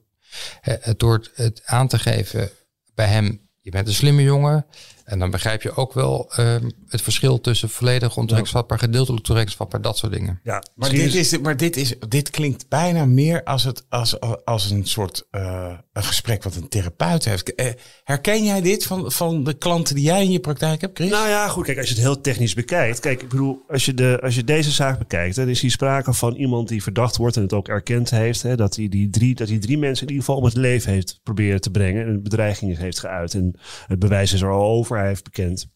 door 0.98 1.28
het 1.34 1.62
aan 1.66 1.88
te 1.88 2.00
geven 2.00 2.50
bij 2.94 3.08
hem. 3.08 3.50
Je 3.62 3.72
bent 3.72 3.88
een 3.88 3.94
slimme 3.94 4.22
jongen. 4.22 4.66
En 5.06 5.20
dan 5.20 5.32
begrijp 5.32 5.62
je 5.62 5.76
ook 5.76 5.94
wel 5.94 6.32
um, 6.40 6.72
het 6.88 7.02
verschil 7.02 7.42
tussen 7.42 7.70
volledig 7.70 8.08
ontoerekeningsvatbaar, 8.08 8.80
gedeeltelijk 8.80 9.24
toerekeningsvatbaar, 9.24 9.82
dat 9.82 9.98
soort 9.98 10.12
dingen. 10.12 10.40
Ja, 10.44 10.64
maar 10.76 10.90
dit, 10.90 11.16
is, 11.16 11.40
maar 11.40 11.58
dit, 11.58 11.78
is, 11.78 11.96
dit 12.08 12.30
klinkt 12.30 12.70
bijna 12.70 13.06
meer 13.06 13.44
als, 13.44 13.64
het, 13.64 13.86
als, 13.90 14.20
als 14.46 14.70
een 14.70 14.86
soort 14.86 15.28
uh, 15.32 15.74
een 15.94 16.04
gesprek 16.04 16.44
wat 16.44 16.56
een 16.56 16.68
therapeut 16.68 17.26
heeft. 17.26 17.54
Uh, 17.56 17.66
herken 18.04 18.44
jij 18.44 18.62
dit 18.62 18.86
van, 18.86 19.12
van 19.12 19.44
de 19.44 19.54
klanten 19.54 19.96
die 19.96 20.04
jij 20.04 20.24
in 20.24 20.32
je 20.32 20.40
praktijk 20.40 20.82
hebt, 20.82 20.98
Chris? 20.98 21.10
Nou 21.10 21.28
ja, 21.28 21.48
goed, 21.48 21.66
kijk, 21.66 21.78
als 21.78 21.88
je 21.88 21.94
het 21.94 22.04
heel 22.04 22.22
technisch 22.22 22.54
bekijkt. 22.54 23.00
Kijk, 23.00 23.22
ik 23.22 23.30
bedoel, 23.30 23.64
als 23.68 23.86
je, 23.86 23.94
de, 23.94 24.20
als 24.22 24.36
je 24.36 24.44
deze 24.44 24.72
zaak 24.72 24.98
bekijkt, 24.98 25.36
dan 25.36 25.48
is 25.48 25.62
hier 25.62 25.72
sprake 25.72 26.14
van 26.14 26.36
iemand 26.36 26.68
die 26.68 26.84
verdacht 26.84 27.18
wordt 27.18 27.36
en 27.36 27.42
het 27.42 27.54
ook 27.54 27.68
erkend 27.68 28.10
heeft. 28.10 28.42
Hè, 28.42 28.56
dat, 28.56 28.76
hij 28.76 28.88
die 28.88 29.10
drie, 29.10 29.36
dat 29.36 29.50
hij 29.50 29.60
drie 29.60 29.78
mensen 29.78 30.08
in 30.08 30.14
ieder 30.14 30.26
geval 30.26 30.40
om 30.42 30.48
het 30.48 30.58
leven 30.58 30.92
heeft 30.92 31.20
proberen 31.24 31.62
te 31.62 31.72
brengen 31.72 32.06
en 32.06 32.24
bedreigingen 32.24 32.78
heeft 32.78 33.00
geuit. 33.00 33.34
En 33.34 33.56
het 33.88 34.00
bewijs 34.00 34.34
is 34.34 34.42
er 34.42 34.52
al 34.52 34.64
over 34.64 34.95
heeft 35.04 35.24
bekend. 35.24 35.74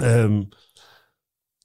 Um, 0.00 0.48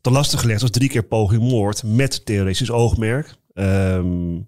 te 0.01 0.11
lastig 0.11 0.39
gelegd 0.39 0.61
was 0.61 0.69
drie 0.69 0.89
keer 0.89 1.03
poging 1.03 1.41
moord 1.41 1.83
met 1.83 2.25
theoretisch 2.25 2.71
oogmerk. 2.71 3.35
Um, 3.53 4.47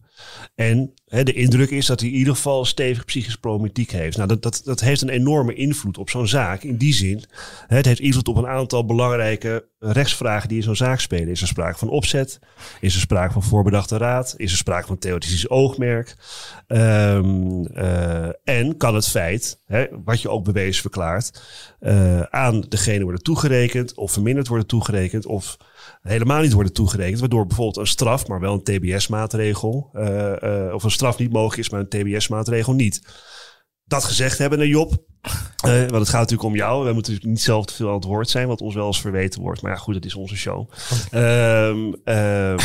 en 0.56 0.94
hè, 1.06 1.24
de 1.24 1.34
indruk 1.34 1.70
is 1.70 1.86
dat 1.86 2.00
hij 2.00 2.10
in 2.10 2.16
ieder 2.16 2.36
geval 2.36 2.66
stevig 2.66 3.06
psychisch 3.06 3.36
problematiek 3.36 3.92
heeft. 3.92 4.18
Nou, 4.18 4.40
dat, 4.40 4.62
dat, 4.64 4.80
heeft 4.80 5.02
een 5.02 5.10
enorme 5.10 5.54
invloed 5.54 5.98
op 5.98 6.10
zo'n 6.10 6.28
zaak. 6.28 6.64
In 6.64 6.78
die 6.78 6.94
zin, 6.94 7.24
hè, 7.68 7.76
het 7.76 7.86
heeft 7.86 8.00
invloed 8.00 8.28
op 8.28 8.36
een 8.36 8.48
aantal 8.48 8.86
belangrijke 8.86 9.68
rechtsvragen 9.80 10.48
die 10.50 10.58
in 10.58 10.64
zo'n 10.64 10.76
zaak 10.76 11.00
spelen. 11.00 11.28
Is 11.28 11.42
er 11.42 11.48
sprake 11.48 11.78
van 11.78 11.90
opzet? 11.90 12.40
Is 12.80 12.94
er 12.94 13.00
sprake 13.00 13.34
van 13.34 13.44
voorbedachte 13.44 13.98
raad? 13.98 14.34
Is 14.38 14.52
er 14.52 14.58
sprake 14.58 14.88
van 14.88 14.98
theoretisch 14.98 15.50
oogmerk? 15.50 16.16
Um, 16.68 17.68
uh, 17.78 18.28
en 18.44 18.78
kan 18.78 18.96
het 18.96 19.08
feit, 19.08 19.62
hè, 19.66 19.86
wat 20.04 20.22
je 20.22 20.30
ook 20.30 20.44
bewezen 20.44 20.82
verklaart, 20.82 21.42
uh, 21.80 22.22
aan 22.22 22.62
degene 22.70 23.04
worden 23.04 23.24
toegerekend 23.24 23.94
of 23.96 24.12
verminderd 24.12 24.48
worden 24.48 24.68
toegerekend 24.68 25.26
of 25.26 25.58
helemaal 26.08 26.42
niet 26.42 26.54
worden 26.54 26.74
toegerekend. 26.74 27.20
Waardoor 27.20 27.46
bijvoorbeeld 27.46 27.78
een 27.78 27.88
straf, 27.88 28.28
maar 28.28 28.40
wel 28.40 28.54
een 28.54 28.64
TBS-maatregel, 28.64 29.90
uh, 29.94 30.34
uh, 30.44 30.74
of 30.74 30.84
een 30.84 30.92
straf 30.92 31.18
niet 31.18 31.32
mogelijk 31.32 31.60
is, 31.60 31.70
maar 31.70 31.80
een 31.80 31.90
TBS-maatregel 31.90 32.74
niet. 32.74 33.02
Dat 33.84 34.04
gezegd 34.04 34.38
hebben, 34.38 34.58
naar 34.58 34.68
Job. 34.68 35.04
Uh, 35.66 35.80
want 35.80 35.92
het 35.92 36.10
gaat 36.10 36.20
natuurlijk 36.20 36.50
om 36.50 36.56
jou. 36.56 36.86
We 36.86 36.94
moeten 36.94 37.12
natuurlijk 37.12 37.38
niet 37.38 37.42
zelf 37.42 37.66
te 37.66 37.74
veel 37.74 37.88
aan 37.88 37.96
het 37.96 38.04
woord 38.04 38.30
zijn, 38.30 38.48
wat 38.48 38.62
ons 38.62 38.76
wel 38.76 38.88
eens 38.88 39.02
verweten 39.02 39.42
wordt. 39.42 39.62
Maar 39.62 39.72
ja, 39.72 39.78
goed, 39.78 39.96
het 39.96 40.06
is 40.06 40.16
onze 40.16 40.36
show. 40.36 40.72
Um, 41.12 41.22
um, 41.84 41.96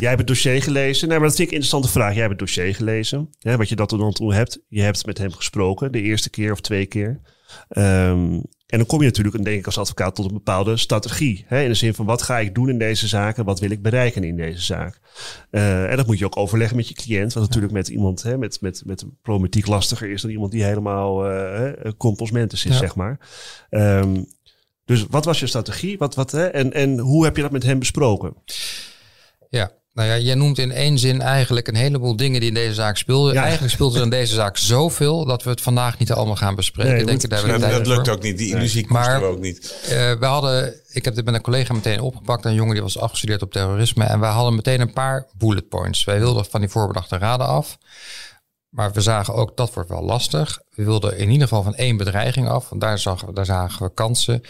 jij 0.00 0.08
hebt 0.08 0.18
het 0.18 0.26
dossier 0.26 0.62
gelezen. 0.62 1.08
Nee, 1.08 1.18
maar 1.18 1.28
dat 1.28 1.36
vind 1.36 1.48
ik 1.48 1.54
een 1.54 1.60
interessante 1.60 1.98
vraag. 1.98 2.12
Jij 2.12 2.20
hebt 2.20 2.30
het 2.30 2.40
dossier 2.40 2.74
gelezen. 2.74 3.28
Hè, 3.38 3.56
wat 3.56 3.68
je 3.68 3.76
dat 3.76 3.90
dan 3.90 4.12
toe 4.12 4.34
hebt. 4.34 4.60
Je 4.68 4.82
hebt 4.82 5.06
met 5.06 5.18
hem 5.18 5.32
gesproken, 5.32 5.92
de 5.92 6.02
eerste 6.02 6.30
keer 6.30 6.52
of 6.52 6.60
twee 6.60 6.86
keer. 6.86 7.20
Um, 7.68 8.42
en 8.68 8.78
dan 8.78 8.86
kom 8.86 8.98
je 9.00 9.06
natuurlijk, 9.06 9.44
denk 9.44 9.58
ik, 9.58 9.66
als 9.66 9.78
advocaat 9.78 10.14
tot 10.14 10.24
een 10.24 10.32
bepaalde 10.32 10.76
strategie. 10.76 11.44
Hè? 11.46 11.62
In 11.62 11.68
de 11.68 11.74
zin 11.74 11.94
van 11.94 12.06
wat 12.06 12.22
ga 12.22 12.38
ik 12.38 12.54
doen 12.54 12.68
in 12.68 12.78
deze 12.78 13.08
zaken, 13.08 13.44
wat 13.44 13.60
wil 13.60 13.70
ik 13.70 13.82
bereiken 13.82 14.24
in 14.24 14.36
deze 14.36 14.62
zaak. 14.62 15.00
Uh, 15.50 15.90
en 15.90 15.96
dat 15.96 16.06
moet 16.06 16.18
je 16.18 16.24
ook 16.24 16.36
overleggen 16.36 16.76
met 16.76 16.88
je 16.88 16.94
cliënt. 16.94 17.32
Wat 17.32 17.42
natuurlijk 17.42 17.72
met 17.72 17.88
iemand 17.88 18.22
hè, 18.22 18.38
met, 18.38 18.60
met, 18.60 18.82
met 18.84 19.04
problematiek 19.22 19.66
lastiger 19.66 20.10
is 20.10 20.22
dan 20.22 20.30
iemand 20.30 20.52
die 20.52 20.64
helemaal 20.64 21.30
uh, 21.30 21.70
compostmentus 21.96 22.64
is, 22.64 22.72
ja. 22.72 22.78
zeg 22.78 22.94
maar. 22.94 23.18
Um, 23.70 24.26
dus 24.84 25.06
wat 25.10 25.24
was 25.24 25.40
je 25.40 25.46
strategie? 25.46 25.98
Wat, 25.98 26.14
wat, 26.14 26.30
hè? 26.30 26.46
En, 26.46 26.72
en 26.72 26.98
hoe 26.98 27.24
heb 27.24 27.36
je 27.36 27.42
dat 27.42 27.50
met 27.50 27.62
hem 27.62 27.78
besproken? 27.78 28.34
Ja, 29.50 29.72
nou 29.92 30.08
ja, 30.08 30.18
jij 30.18 30.34
noemt 30.34 30.58
in 30.58 30.72
één 30.72 30.98
zin 30.98 31.20
eigenlijk 31.20 31.68
een 31.68 31.74
heleboel 31.74 32.16
dingen 32.16 32.40
die 32.40 32.48
in 32.48 32.54
deze 32.54 32.74
zaak 32.74 32.96
speelden. 32.96 33.34
Ja. 33.34 33.42
Eigenlijk 33.42 33.72
speelt 33.72 33.94
er 33.94 34.02
in 34.02 34.10
deze 34.10 34.34
zaak 34.34 34.56
zoveel 34.74 35.24
dat 35.24 35.42
we 35.42 35.50
het 35.50 35.60
vandaag 35.60 35.98
niet 35.98 36.12
allemaal 36.12 36.36
gaan 36.36 36.54
bespreken. 36.54 36.92
Nee, 36.92 37.04
Denk 37.04 37.20
moet, 37.20 37.30
daar 37.30 37.60
dat, 37.60 37.70
dat 37.70 37.86
lukt 37.86 38.08
ook 38.08 38.22
niet. 38.22 38.38
Die 38.38 38.54
illusie 38.54 38.82
nee. 38.82 38.92
maar, 38.92 39.20
we 39.20 39.26
ook 39.26 39.40
niet. 39.40 39.74
Uh, 39.84 39.90
we 39.90 40.26
hadden, 40.26 40.74
ik 40.88 41.04
heb 41.04 41.14
dit 41.14 41.24
met 41.24 41.34
een 41.34 41.40
collega 41.40 41.74
meteen 41.74 42.00
opgepakt. 42.00 42.44
Een 42.44 42.54
jongen 42.54 42.74
die 42.74 42.82
was 42.82 42.98
afgestudeerd 42.98 43.42
op 43.42 43.52
terrorisme. 43.52 44.04
En 44.04 44.20
we 44.20 44.26
hadden 44.26 44.54
meteen 44.54 44.80
een 44.80 44.92
paar 44.92 45.26
bullet 45.36 45.68
points. 45.68 46.04
Wij 46.04 46.18
wilden 46.18 46.44
van 46.44 46.60
die 46.60 46.68
voorbedachte 46.68 47.18
raden 47.18 47.46
af. 47.46 47.78
Maar 48.68 48.92
we 48.92 49.00
zagen 49.00 49.34
ook, 49.34 49.56
dat 49.56 49.74
wordt 49.74 49.88
wel 49.88 50.02
lastig. 50.02 50.60
We 50.74 50.84
wilden 50.84 51.18
in 51.18 51.30
ieder 51.30 51.48
geval 51.48 51.62
van 51.62 51.74
één 51.74 51.96
bedreiging 51.96 52.48
af. 52.48 52.68
Want 52.68 52.80
daar, 52.80 52.98
zag, 52.98 53.24
daar 53.24 53.44
zagen 53.44 53.86
we 53.86 53.94
kansen. 53.94 54.42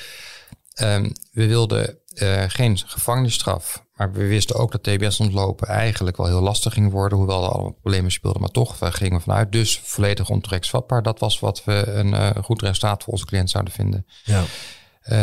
Um, 0.82 1.12
we 1.32 1.46
wilden 1.46 1.98
uh, 2.14 2.44
geen 2.46 2.78
gevangenisstraf. 2.86 3.86
Maar 3.98 4.12
we 4.12 4.26
wisten 4.26 4.56
ook 4.56 4.72
dat 4.72 4.82
TBS 4.82 5.20
ontlopen 5.20 5.68
eigenlijk 5.68 6.16
wel 6.16 6.26
heel 6.26 6.40
lastig 6.40 6.72
ging 6.72 6.90
worden. 6.90 7.18
Hoewel 7.18 7.44
er 7.44 7.50
allemaal 7.50 7.72
problemen 7.72 8.10
speelden. 8.10 8.40
Maar 8.40 8.50
toch, 8.50 8.78
we 8.78 8.92
gingen 8.92 9.20
vanuit. 9.20 9.52
Dus 9.52 9.80
volledig 9.84 10.28
ontoerekeningsvatbaar. 10.28 11.02
Dat 11.02 11.18
was 11.18 11.38
wat 11.38 11.64
we 11.64 11.86
een 11.86 12.12
uh, 12.12 12.30
goed 12.42 12.62
resultaat 12.62 13.02
voor 13.02 13.12
onze 13.12 13.26
cliënt 13.26 13.50
zouden 13.50 13.72
vinden. 13.72 14.06
Ja. 14.24 14.44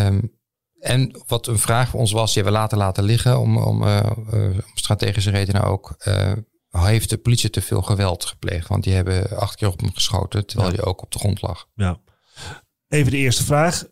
Um, 0.07 0.33
en 0.79 1.23
wat 1.27 1.47
een 1.47 1.59
vraag 1.59 1.89
voor 1.89 1.99
ons 1.99 2.11
was, 2.11 2.33
die 2.33 2.43
we 2.43 2.51
laten 2.51 2.77
laten 2.77 3.03
liggen 3.03 3.39
om, 3.39 3.57
om, 3.57 3.83
uh, 3.83 4.11
uh, 4.33 4.57
strategische 4.73 5.29
redenen 5.29 5.63
ook. 5.63 5.95
heeft 6.69 7.09
de 7.09 7.17
politie 7.17 7.49
te 7.49 7.61
veel 7.61 7.81
geweld 7.81 8.25
gepleegd? 8.25 8.67
Want 8.67 8.83
die 8.83 8.93
hebben 8.93 9.38
acht 9.38 9.55
keer 9.55 9.67
op 9.67 9.79
hem 9.79 9.93
geschoten, 9.93 10.45
terwijl 10.45 10.69
ja. 10.69 10.75
hij 10.75 10.85
ook 10.85 11.01
op 11.01 11.11
de 11.11 11.19
grond 11.19 11.41
lag. 11.41 11.67
Ja. 11.75 11.99
Even 12.88 13.11
de 13.11 13.17
eerste 13.17 13.43
vraag. 13.43 13.88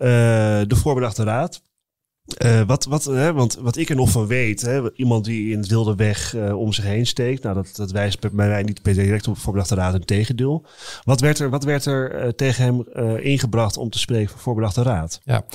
de 0.67 0.75
voorbedachte 0.75 1.23
raad. 1.23 1.61
Uh, 2.45 2.61
wat, 2.61 2.85
wat, 2.85 3.03
hè, 3.03 3.33
want 3.33 3.55
wat 3.55 3.77
ik 3.77 3.89
er 3.89 3.95
nog 3.95 4.09
van 4.09 4.27
weet, 4.27 4.61
hè, 4.61 4.95
iemand 4.95 5.25
die 5.25 5.51
in 5.51 5.57
het 5.57 5.67
wilde 5.67 5.95
weg 5.95 6.33
uh, 6.33 6.59
om 6.59 6.73
zich 6.73 6.83
heen 6.83 7.07
steekt, 7.07 7.43
nou, 7.43 7.55
dat, 7.55 7.75
dat 7.75 7.91
wijst 7.91 8.19
bij 8.19 8.29
mij 8.31 8.63
niet 8.63 8.81
per 8.81 8.93
direct 8.93 9.27
op 9.27 9.37
voorbedachte 9.37 9.75
raad 9.75 9.93
een 9.93 10.05
tegendeel. 10.05 10.65
Wat 11.03 11.21
werd 11.21 11.39
er, 11.39 11.49
wat 11.49 11.63
werd 11.63 11.85
er 11.85 12.23
uh, 12.23 12.29
tegen 12.29 12.63
hem 12.63 12.87
ingebracht 13.17 13.77
om 13.77 13.89
te 13.89 13.99
spreken 13.99 14.29
voor 14.29 14.39
voorbedachte 14.39 14.81
raad? 14.81 15.19
Ja, 15.23 15.45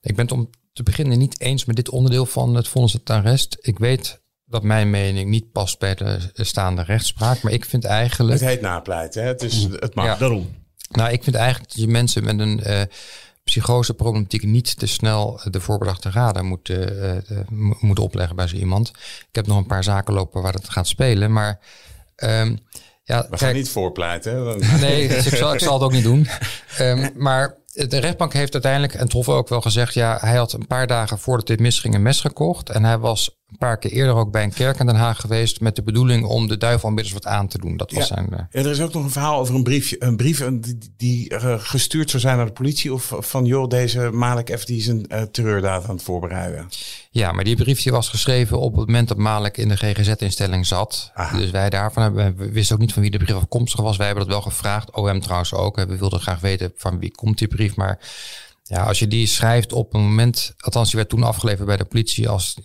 ik 0.00 0.16
ben 0.16 0.24
het 0.24 0.34
om 0.34 0.50
te 0.72 0.82
beginnen 0.82 1.18
niet 1.18 1.40
eens 1.40 1.64
met 1.64 1.76
dit 1.76 1.88
onderdeel 1.88 2.26
van 2.26 2.54
het 2.54 2.68
vonnis 2.68 2.92
het 2.92 3.10
arrest. 3.10 3.56
Ik 3.60 3.78
weet 3.78 4.22
dat 4.44 4.62
mijn 4.62 4.90
mening 4.90 5.30
niet 5.30 5.52
past 5.52 5.78
bij 5.78 5.94
de 5.94 6.18
staande 6.34 6.82
rechtspraak, 6.82 7.42
maar 7.42 7.52
ik 7.52 7.64
vind 7.64 7.84
eigenlijk... 7.84 8.40
Het 8.40 8.48
heet 8.48 8.60
napleiten, 8.60 9.22
hè? 9.22 9.28
Het, 9.28 9.42
is, 9.42 9.62
het 9.62 9.94
mag. 9.94 10.04
Ja, 10.04 10.16
daarom. 10.16 10.48
Nou, 10.90 11.12
ik 11.12 11.22
vind 11.22 11.36
eigenlijk 11.36 11.72
dat 11.72 11.80
je 11.80 11.88
mensen 11.88 12.24
met 12.24 12.38
een 12.38 12.88
psychoseproblematiek 13.50 14.42
niet 14.42 14.78
te 14.78 14.86
snel 14.86 15.40
de 15.50 15.60
voorbedachte 15.60 16.10
raden 16.10 16.46
moet, 16.46 16.68
uh, 16.68 17.12
moet 17.80 17.98
opleggen 17.98 18.36
bij 18.36 18.46
zo 18.46 18.56
iemand. 18.56 18.88
Ik 19.28 19.34
heb 19.34 19.46
nog 19.46 19.56
een 19.56 19.66
paar 19.66 19.84
zaken 19.84 20.14
lopen 20.14 20.42
waar 20.42 20.52
het 20.52 20.68
gaat 20.68 20.86
spelen, 20.86 21.32
maar... 21.32 21.58
Um, 22.16 22.58
ja, 23.02 23.22
We 23.22 23.28
kijk, 23.28 23.40
gaan 23.40 23.54
niet 23.54 23.68
voorpleiten. 23.68 24.58
Nee, 24.80 25.08
dus 25.08 25.26
ik, 25.26 25.34
zal, 25.34 25.54
ik 25.54 25.60
zal 25.60 25.72
het 25.74 25.82
ook 25.82 25.92
niet 25.92 26.02
doen. 26.02 26.28
Um, 26.80 27.12
maar 27.26 27.56
de 27.72 27.98
rechtbank 27.98 28.32
heeft 28.32 28.52
uiteindelijk, 28.52 28.94
en 28.94 29.08
Troffen 29.08 29.34
ook 29.34 29.48
wel 29.48 29.60
gezegd, 29.60 29.94
ja, 29.94 30.18
hij 30.20 30.36
had 30.36 30.52
een 30.52 30.66
paar 30.66 30.86
dagen 30.86 31.18
voordat 31.18 31.46
dit 31.46 31.60
misging 31.60 31.94
een 31.94 32.02
mes 32.02 32.20
gekocht. 32.20 32.70
En 32.70 32.84
hij 32.84 32.98
was 32.98 33.36
een 33.50 33.58
paar 33.58 33.78
keer 33.78 33.90
eerder 33.90 34.14
ook 34.14 34.30
bij 34.30 34.42
een 34.42 34.52
kerk 34.52 34.78
in 34.78 34.86
Den 34.86 34.94
Haag 34.94 35.20
geweest 35.20 35.60
met 35.60 35.76
de 35.76 35.82
bedoeling 35.82 36.24
om 36.24 36.48
de 36.48 36.56
duivel 36.56 36.88
inmiddels 36.88 37.14
wat 37.14 37.26
aan 37.26 37.48
te 37.48 37.58
doen. 37.58 37.76
Dat 37.76 37.90
was 37.90 38.08
ja. 38.08 38.14
zijn. 38.14 38.28
Uh... 38.32 38.38
Ja, 38.50 38.60
er 38.60 38.70
is 38.70 38.80
ook 38.80 38.92
nog 38.92 39.04
een 39.04 39.10
verhaal 39.10 39.40
over 39.40 39.54
een 39.54 39.62
briefje, 39.62 39.96
een 39.98 40.16
brief 40.16 40.44
die, 40.60 40.78
die 40.96 41.32
uh, 41.32 41.54
gestuurd 41.58 42.10
zou 42.10 42.22
zijn 42.22 42.36
naar 42.36 42.46
de 42.46 42.52
politie 42.52 42.92
of 42.92 43.12
van 43.18 43.44
joh, 43.44 43.68
deze 43.68 44.10
Malik 44.12 44.58
F 44.58 44.64
die 44.64 44.76
is 44.76 44.86
een 44.86 45.06
uh, 45.08 45.22
terreurdaad 45.22 45.84
aan 45.88 45.94
het 45.94 46.04
voorbereiden. 46.04 46.68
Ja, 47.10 47.32
maar 47.32 47.44
die 47.44 47.56
brief 47.56 47.82
die 47.82 47.92
was 47.92 48.08
geschreven 48.08 48.58
op 48.60 48.76
het 48.76 48.86
moment 48.86 49.08
dat 49.08 49.16
Malik 49.16 49.56
in 49.56 49.68
de 49.68 49.76
GGZ-instelling 49.76 50.66
zat. 50.66 51.10
Aha. 51.14 51.38
Dus 51.38 51.50
wij 51.50 51.70
daarvan 51.70 52.02
hebben, 52.02 52.36
we 52.36 52.52
wisten 52.52 52.74
ook 52.74 52.80
niet 52.80 52.92
van 52.92 53.02
wie 53.02 53.10
de 53.10 53.18
brief 53.18 53.36
afkomstig 53.36 53.80
was. 53.80 53.96
Wij 53.96 54.06
hebben 54.06 54.24
dat 54.24 54.32
wel 54.32 54.42
gevraagd. 54.42 54.90
OM 54.90 55.20
trouwens 55.20 55.54
ook. 55.54 55.76
We 55.76 55.96
wilden 55.96 56.20
graag 56.20 56.40
weten 56.40 56.72
van 56.76 56.98
wie 56.98 57.10
komt 57.10 57.38
die 57.38 57.48
brief. 57.48 57.76
Maar 57.76 57.98
ja, 58.62 58.82
als 58.82 58.98
je 58.98 59.08
die 59.08 59.26
schrijft 59.26 59.72
op 59.72 59.94
een 59.94 60.00
moment, 60.00 60.54
althans 60.58 60.86
die 60.86 60.98
werd 60.98 61.08
toen 61.08 61.22
afgeleverd 61.22 61.66
bij 61.66 61.76
de 61.76 61.84
politie 61.84 62.28
als 62.28 62.56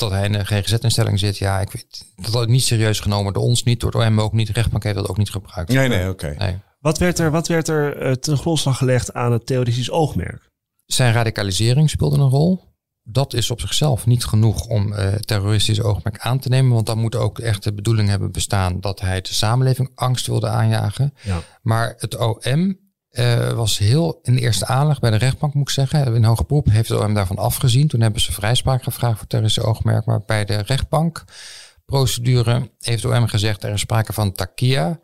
dat 0.00 0.10
hij 0.10 0.24
in 0.24 0.34
een 0.34 0.46
GGZ-instelling 0.46 1.18
zit, 1.18 1.38
ja, 1.38 1.60
ik 1.60 1.70
weet 1.70 2.04
dat 2.16 2.34
had 2.34 2.48
niet 2.48 2.62
serieus 2.62 3.00
genomen 3.00 3.32
door 3.32 3.42
ons 3.42 3.62
niet, 3.62 3.80
door 3.80 3.92
het 3.92 4.08
OM 4.08 4.20
ook 4.20 4.32
niet. 4.32 4.46
De 4.46 4.52
rechtbank 4.52 4.82
heeft 4.82 4.96
dat 4.96 5.08
ook 5.08 5.16
niet 5.16 5.30
gebruikt. 5.30 5.72
Nee, 5.72 5.88
nee, 5.88 6.08
oké. 6.08 6.34
Nee. 6.38 6.58
Wat 6.80 6.98
werd 6.98 7.18
er, 7.18 7.30
wat 7.30 7.48
werd 7.48 7.68
er 7.68 7.96
eh, 7.96 8.12
ten 8.12 8.36
grondslag 8.36 8.76
gelegd 8.78 9.14
aan 9.14 9.32
het 9.32 9.46
theoretisch 9.46 9.90
oogmerk? 9.90 10.50
Zijn 10.86 11.12
radicalisering 11.12 11.90
speelde 11.90 12.18
een 12.18 12.28
rol. 12.28 12.68
Dat 13.02 13.34
is 13.34 13.50
op 13.50 13.60
zichzelf 13.60 14.06
niet 14.06 14.24
genoeg 14.24 14.66
om 14.66 14.92
eh 14.92 15.14
terroristisch 15.14 15.82
oogmerk 15.82 16.18
aan 16.18 16.38
te 16.38 16.48
nemen. 16.48 16.72
Want 16.72 16.86
dan 16.86 16.98
moet 16.98 17.16
ook 17.16 17.38
echt 17.38 17.62
de 17.62 17.72
bedoeling 17.72 18.08
hebben 18.08 18.32
bestaan 18.32 18.80
dat 18.80 19.00
hij 19.00 19.20
de 19.20 19.34
samenleving 19.34 19.90
angst 19.94 20.26
wilde 20.26 20.48
aanjagen. 20.48 21.14
Ja. 21.22 21.40
Maar 21.62 21.94
het 21.98 22.16
OM 22.16 22.78
eh, 23.10 23.52
was 23.52 23.78
heel 23.78 24.18
in 24.22 24.34
de 24.34 24.40
eerste 24.40 24.66
aanleg 24.66 25.00
bij 25.00 25.10
de 25.10 25.16
rechtbank, 25.16 25.54
moet 25.54 25.68
ik 25.68 25.74
zeggen. 25.74 26.14
In 26.14 26.24
hoger 26.24 26.46
beroep 26.46 26.70
heeft 26.70 26.90
OM 26.90 27.14
daarvan 27.14 27.38
afgezien. 27.38 27.88
Toen 27.88 28.00
hebben 28.00 28.20
ze 28.20 28.32
vrijspraak 28.32 28.82
gevraagd 28.82 29.18
voor 29.18 29.26
terroristisch 29.26 29.64
oogmerk. 29.64 30.04
Maar 30.04 30.22
bij 30.26 30.44
de 30.44 30.56
rechtbankprocedure 30.56 32.70
heeft 32.78 33.04
OM 33.04 33.26
gezegd 33.26 33.64
er 33.64 33.72
is 33.72 33.80
sprake 33.80 34.12
van 34.12 34.32
takia. 34.32 35.00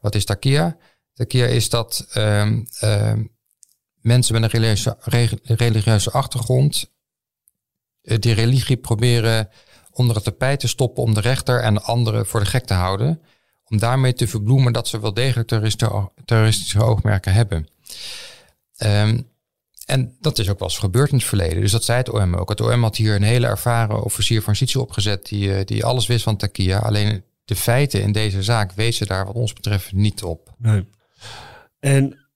Wat 0.00 0.14
is 0.14 0.24
takia? 0.24 0.76
Takia 1.14 1.46
is 1.46 1.68
dat 1.68 2.06
ehm, 2.12 2.64
ehm, 2.78 3.24
mensen 4.00 4.34
met 4.34 4.42
een 4.42 4.60
religieuze, 4.60 4.96
re- 5.00 5.38
religieuze 5.42 6.10
achtergrond 6.10 6.92
eh, 8.02 8.18
die 8.18 8.34
religie 8.34 8.76
proberen 8.76 9.48
onder 9.92 10.14
het 10.14 10.24
tapijt 10.24 10.60
te 10.60 10.68
stoppen 10.68 11.02
om 11.02 11.14
de 11.14 11.20
rechter 11.20 11.62
en 11.62 11.74
de 11.74 11.80
anderen 11.80 12.26
voor 12.26 12.40
de 12.40 12.46
gek 12.46 12.64
te 12.64 12.74
houden. 12.74 13.22
Om 13.68 13.78
daarmee 13.78 14.14
te 14.14 14.28
verbloemen 14.28 14.72
dat 14.72 14.88
ze 14.88 15.00
wel 15.00 15.14
degelijk 15.14 15.48
terroristische, 16.24 16.82
oogmerken 16.82 17.32
hebben. 17.32 17.68
Ehm, 18.76 19.20
en 19.84 20.16
dat 20.20 20.38
is 20.38 20.50
ook 20.50 20.58
wel 20.58 20.68
eens 20.68 20.78
gebeurd 20.78 21.10
in 21.10 21.16
het 21.16 21.26
verleden. 21.26 21.60
Dus 21.60 21.72
dat 21.72 21.84
zei 21.84 21.98
het 21.98 22.10
OM 22.10 22.34
ook. 22.34 22.48
Het 22.48 22.60
OM 22.60 22.82
had 22.82 22.96
hier 22.96 23.14
een 23.14 23.22
hele 23.22 23.46
ervaren 23.46 24.02
officier 24.02 24.42
van 24.42 24.52
justitie 24.52 24.80
opgezet 24.80 25.26
die, 25.26 25.54
eh, 25.54 25.64
die 25.64 25.84
alles 25.84 26.06
wist 26.06 26.24
van 26.24 26.36
Takia. 26.36 26.78
Alleen 26.78 27.24
de 27.44 27.56
feiten 27.56 28.02
in 28.02 28.12
deze 28.12 28.42
zaak 28.42 28.72
wezen 28.72 29.06
daar 29.06 29.26
wat 29.26 29.34
ons 29.34 29.52
betreft 29.52 29.92
niet 29.92 30.22
op. 30.22 30.54
Nee. 30.58 30.84
En 31.80 32.28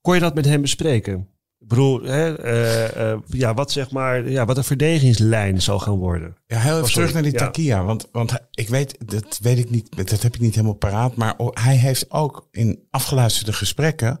kon 0.00 0.14
je 0.14 0.20
dat 0.20 0.34
met 0.34 0.44
hem 0.44 0.60
bespreken? 0.60 1.29
Ik 1.60 1.68
bedoel, 1.68 2.02
hè, 2.02 2.34
eh, 2.36 3.10
eh, 3.12 3.18
ja, 3.26 3.54
wat 3.54 3.72
zeg 3.72 3.90
maar, 3.90 4.28
ja, 4.30 4.44
wat 4.44 4.56
een 4.56 4.64
verdedigingslijn 4.64 5.62
zou 5.62 5.80
gaan 5.80 5.96
worden. 5.98 6.36
Ja, 6.46 6.58
heel 6.58 6.72
even 6.72 6.84
Oh, 6.84 6.90
terug 6.90 7.12
naar 7.12 7.22
die 7.22 7.32
Ja. 7.32 7.38
Takia. 7.38 7.84
Want, 7.84 8.08
want 8.12 8.32
ik 8.50 8.68
weet, 8.68 8.96
dat 9.10 9.38
weet 9.42 9.58
ik 9.58 9.70
niet, 9.70 9.96
dat 9.96 10.22
heb 10.22 10.34
ik 10.34 10.40
niet 10.40 10.54
helemaal 10.54 10.74
paraat. 10.76 11.16
Maar 11.16 11.34
hij 11.52 11.76
heeft 11.76 12.10
ook 12.10 12.48
in 12.50 12.86
afgeluisterde 12.90 13.52
gesprekken 13.52 14.20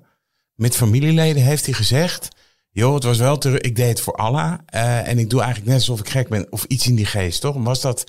met 0.54 0.76
familieleden 0.76 1.42
heeft 1.42 1.64
hij 1.64 1.74
gezegd. 1.74 2.28
Joh, 2.70 2.94
het 2.94 3.04
was 3.04 3.18
wel 3.18 3.38
terug. 3.38 3.58
Ik 3.60 3.76
deed 3.76 3.88
het 3.88 4.00
voor 4.00 4.14
Allah. 4.14 4.54
eh, 4.66 5.08
en 5.08 5.18
ik 5.18 5.30
doe 5.30 5.40
eigenlijk 5.40 5.70
net 5.70 5.78
alsof 5.78 6.00
ik 6.00 6.08
gek 6.08 6.28
ben. 6.28 6.46
Of 6.50 6.64
iets 6.64 6.86
in 6.86 6.94
die 6.94 7.06
geest, 7.06 7.40
toch? 7.40 7.56
Was 7.58 7.80
dat, 7.80 8.04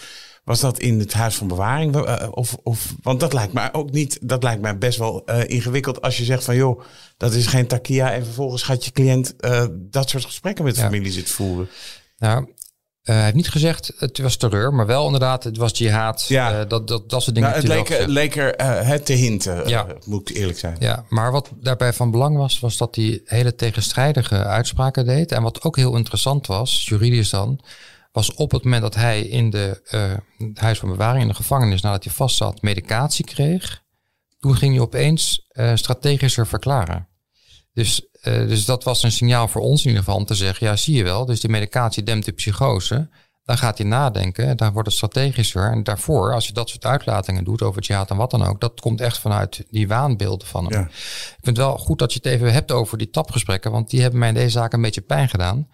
was 0.51 0.59
dat 0.71 0.79
in 0.79 0.99
het 0.99 1.13
huis 1.13 1.35
van 1.35 1.47
bewaring? 1.47 1.95
Eh, 2.05 2.27
of, 2.31 2.57
of, 2.63 2.93
want 3.03 3.19
dat 3.19 3.33
lijkt 3.33 3.53
mij 3.53 3.73
ook 3.73 3.91
niet. 3.91 4.17
Dat 4.21 4.43
lijkt 4.43 4.61
mij 4.61 4.77
best 4.77 4.97
wel 4.97 5.25
eh, 5.25 5.49
ingewikkeld 5.49 6.01
als 6.01 6.17
je 6.17 6.23
zegt 6.23 6.43
van 6.43 6.55
joh, 6.55 6.81
dat 7.17 7.33
is 7.33 7.47
geen 7.47 7.67
takia. 7.67 8.11
En 8.13 8.25
vervolgens 8.25 8.63
gaat 8.63 8.85
je 8.85 8.91
cliënt 8.91 9.35
eh, 9.35 9.65
dat 9.73 10.09
soort 10.09 10.25
gesprekken 10.25 10.63
met 10.65 10.75
Ja. 10.75 10.81
familie 10.83 11.11
zitten 11.11 11.33
voeren. 11.33 11.69
Nou, 12.17 12.45
eh, 13.01 13.15
hij 13.15 13.23
heeft 13.23 13.35
niet 13.35 13.49
gezegd 13.49 13.93
het 13.97 14.17
was 14.17 14.35
terreur, 14.37 14.73
maar 14.73 14.85
wel 14.85 15.05
inderdaad 15.05 15.43
het 15.43 15.57
was 15.57 15.77
jihad. 15.77 16.25
Ja. 16.27 16.59
Eh, 16.59 16.69
dat, 16.69 16.87
dat, 16.87 17.09
dat 17.09 17.23
soort 17.23 17.35
dingen. 17.35 17.49
Nou, 17.49 17.61
het 17.61 18.07
leek, 18.07 18.35
er 18.35 18.55
eh, 18.55 18.87
het 18.87 19.05
te 19.05 19.13
hinten, 19.13 19.69
Ja. 19.69 19.85
eh, 19.87 19.93
moet 20.05 20.29
ik 20.29 20.35
eerlijk 20.35 20.59
zijn. 20.59 20.75
Ja, 20.79 21.05
maar 21.09 21.31
wat 21.31 21.49
daarbij 21.61 21.93
van 21.93 22.11
belang 22.11 22.37
was, 22.37 22.59
was 22.59 22.77
dat 22.77 22.95
hij 22.95 23.21
hele 23.25 23.55
tegenstrijdige 23.55 24.35
uitspraken 24.43 25.05
deed. 25.05 25.31
En 25.31 25.41
wat 25.43 25.63
ook 25.63 25.75
heel 25.75 25.95
interessant 25.95 26.47
was, 26.47 26.85
juridisch 26.85 27.29
dan, 27.29 27.59
was 28.11 28.33
op 28.33 28.51
het 28.51 28.63
moment 28.63 28.81
dat 28.81 28.95
hij 28.95 29.21
in 29.21 29.49
de 29.49 29.81
eh, 29.85 30.47
het 30.47 30.59
huis 30.59 30.79
van 30.79 30.89
bewaring, 30.89 31.21
in 31.21 31.27
de 31.27 31.33
gevangenis, 31.35 31.81
nadat 31.81 32.03
hij 32.03 32.13
vast 32.13 32.35
zat, 32.35 32.61
medicatie 32.61 33.25
kreeg. 33.25 33.83
Toen 34.39 34.55
ging 34.55 34.73
hij 34.73 34.81
opeens 34.81 35.45
eh, 35.47 35.71
strategischer 35.75 36.47
verklaren. 36.47 37.07
Dus, 37.73 38.07
eh, 38.21 38.33
dus 38.33 38.65
dat 38.65 38.83
was 38.83 39.03
een 39.03 39.11
signaal 39.11 39.47
voor 39.47 39.61
ons 39.61 39.81
in 39.81 39.87
ieder 39.87 40.03
geval 40.03 40.19
om 40.19 40.25
te 40.25 40.35
zeggen, 40.35 40.67
ja 40.67 40.75
zie 40.75 40.95
je 40.95 41.03
wel, 41.03 41.25
dus 41.25 41.39
die 41.39 41.49
medicatie 41.49 42.03
dempt 42.03 42.25
de 42.25 42.31
psychose. 42.31 43.09
Dan 43.43 43.57
gaat 43.57 43.77
hij 43.77 43.87
nadenken, 43.87 44.57
daar 44.57 44.71
wordt 44.71 44.87
het 44.87 44.97
strategischer. 44.97 45.71
En 45.71 45.83
daarvoor, 45.83 46.33
als 46.33 46.47
je 46.47 46.53
dat 46.53 46.69
soort 46.69 46.85
uitlatingen 46.85 47.43
doet 47.43 47.61
over 47.61 47.81
jihad 47.81 48.09
en 48.09 48.17
wat 48.17 48.31
dan 48.31 48.43
ook, 48.43 48.61
dat 48.61 48.79
komt 48.79 49.01
echt 49.01 49.19
vanuit 49.19 49.65
die 49.69 49.87
waanbeelden 49.87 50.47
van 50.47 50.63
hem. 50.63 50.73
Ja. 50.73 50.85
Ik 50.87 51.37
vind 51.41 51.57
het 51.57 51.65
wel 51.65 51.77
goed 51.77 51.99
dat 51.99 52.13
je 52.13 52.19
het 52.23 52.33
even 52.33 52.53
hebt 52.53 52.71
over 52.71 52.97
die 52.97 53.09
tapgesprekken, 53.09 53.71
want 53.71 53.89
die 53.89 54.01
hebben 54.01 54.19
mij 54.19 54.27
in 54.27 54.33
deze 54.33 54.49
zaak 54.49 54.73
een 54.73 54.81
beetje 54.81 55.01
pijn 55.01 55.29
gedaan. 55.29 55.67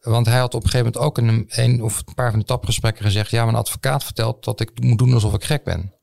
Want 0.00 0.26
hij 0.26 0.38
had 0.38 0.54
op 0.54 0.62
een 0.64 0.70
gegeven 0.70 0.92
moment 0.92 1.04
ook 1.06 1.18
in 1.18 1.28
een, 1.28 1.46
een 1.48 1.82
of 1.82 2.02
een 2.06 2.14
paar 2.14 2.30
van 2.30 2.38
de 2.38 2.44
tapgesprekken 2.44 3.04
gezegd, 3.04 3.30
ja, 3.30 3.44
mijn 3.44 3.56
advocaat 3.56 4.04
vertelt 4.04 4.44
dat 4.44 4.60
ik 4.60 4.70
moet 4.82 4.98
doen 4.98 5.14
alsof 5.14 5.34
ik 5.34 5.44
gek 5.44 5.64
ben. 5.64 5.94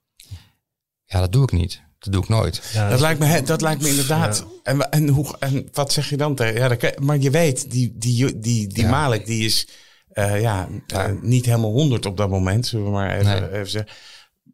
Ja, 1.05 1.19
dat 1.19 1.31
doe 1.31 1.43
ik 1.43 1.51
niet. 1.51 1.81
Dat 1.99 2.13
doe 2.13 2.21
ik 2.23 2.29
nooit. 2.29 2.69
Ja, 2.73 2.89
Dat 2.89 2.99
lijkt 2.99 3.19
me, 3.19 3.41
dat 3.41 3.62
lijkt 3.62 3.81
me 3.81 3.89
inderdaad. 3.89 4.45
En, 4.63 4.89
en, 4.89 5.07
hoe, 5.07 5.36
en 5.39 5.67
wat 5.73 5.93
zeg 5.93 6.10
je 6.10 6.17
dan 6.17 6.36
tegen? 6.36 6.53
Ja, 6.62 6.67
dat 6.67 6.99
maar 6.99 7.17
je 7.17 7.29
weet, 7.29 7.71
die, 7.71 7.93
die, 7.97 8.39
die, 8.39 8.67
die 8.67 8.83
Ja. 8.83 8.89
Malik 8.89 9.25
die 9.25 9.45
is 9.45 9.67
eh, 10.10 10.41
ja, 10.41 10.67
Ja. 10.88 11.05
eh, 11.07 11.13
niet 11.21 11.45
helemaal 11.45 11.71
honderd 11.71 12.05
op 12.05 12.17
dat 12.17 12.29
moment, 12.29 12.67
zullen 12.67 12.86
we 12.86 12.91
maar 12.91 13.17
even, 13.17 13.25
Nee. 13.41 13.51
even 13.51 13.69
zeggen. 13.69 13.91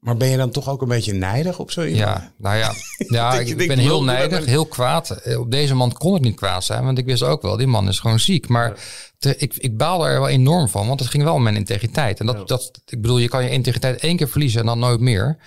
Maar 0.04 0.18
ben 0.18 0.28
je 0.30 0.38
dan 0.38 0.52
toch 0.52 0.70
ook 0.70 0.82
een 0.82 0.88
beetje 0.88 1.14
nijdig 1.14 1.60
op 1.60 1.72
zo 1.72 1.82
iemand? 1.84 2.00
Ja, 2.00 2.32
nou 2.38 2.58
ja, 2.58 2.74
ja 3.18 3.34
ik, 3.40 3.68
ben 3.68 3.78
heel 3.80 4.04
nijdig, 4.04 4.40
dat- 4.40 4.48
heel 4.48 4.66
kwaad. 4.66 5.10
Eh, 5.10 5.40
Op 5.40 5.52
deze 5.52 5.76
man 5.76 5.94
kon 5.94 6.14
het 6.14 6.22
niet 6.22 6.36
kwaad 6.36 6.64
zijn, 6.64 6.84
want 6.86 6.98
ik 6.98 7.06
wist 7.06 7.24
ook 7.24 7.42
wel, 7.42 7.58
die 7.58 7.68
man 7.68 7.88
is 7.88 8.00
gewoon 8.00 8.20
ziek. 8.20 8.48
Maar 8.48 8.74
te- 9.18 9.38
ik, 9.38 9.54
ik 9.58 9.78
baalde 9.78 10.06
er 10.06 10.20
wel 10.20 10.30
enorm 10.30 10.70
van, 10.70 10.88
want 10.88 11.00
het 11.00 11.10
ging 11.10 11.24
wel 11.24 11.34
om 11.34 11.44
mijn 11.44 11.56
integriteit. 11.56 12.20
En 12.20 12.26
dat, 12.26 12.48
dat, 12.48 12.72
ik 12.86 13.02
bedoel, 13.02 13.18
je 13.18 13.28
kan 13.30 13.44
je 13.44 13.50
integriteit 13.50 14.00
één 14.00 14.18
keer 14.18 14.30
verliezen 14.30 14.60
en 14.60 14.66
dan 14.66 14.80
nooit 14.80 15.00
meer. 15.00 15.38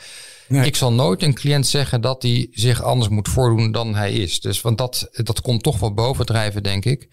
Nee. 0.49 0.67
Ik 0.67 0.77
zal 0.77 0.93
nooit 0.93 1.23
een 1.23 1.35
cliënt 1.35 1.67
zeggen 1.67 2.01
dat 2.01 2.23
hij 2.23 2.49
zich 2.51 2.83
anders 2.83 3.09
moet 3.09 3.29
voordoen 3.29 3.73
dan 3.73 3.95
hij 3.95 4.13
is. 4.13 4.41
Dus 4.41 4.61
want 4.61 4.79
dat, 4.79 5.09
dat 5.13 5.41
komt 5.41 5.63
toch 5.63 5.79
wel 5.79 5.95
bovendrijven, 5.95 6.63
denk 6.63 6.85
ik. 6.85 7.09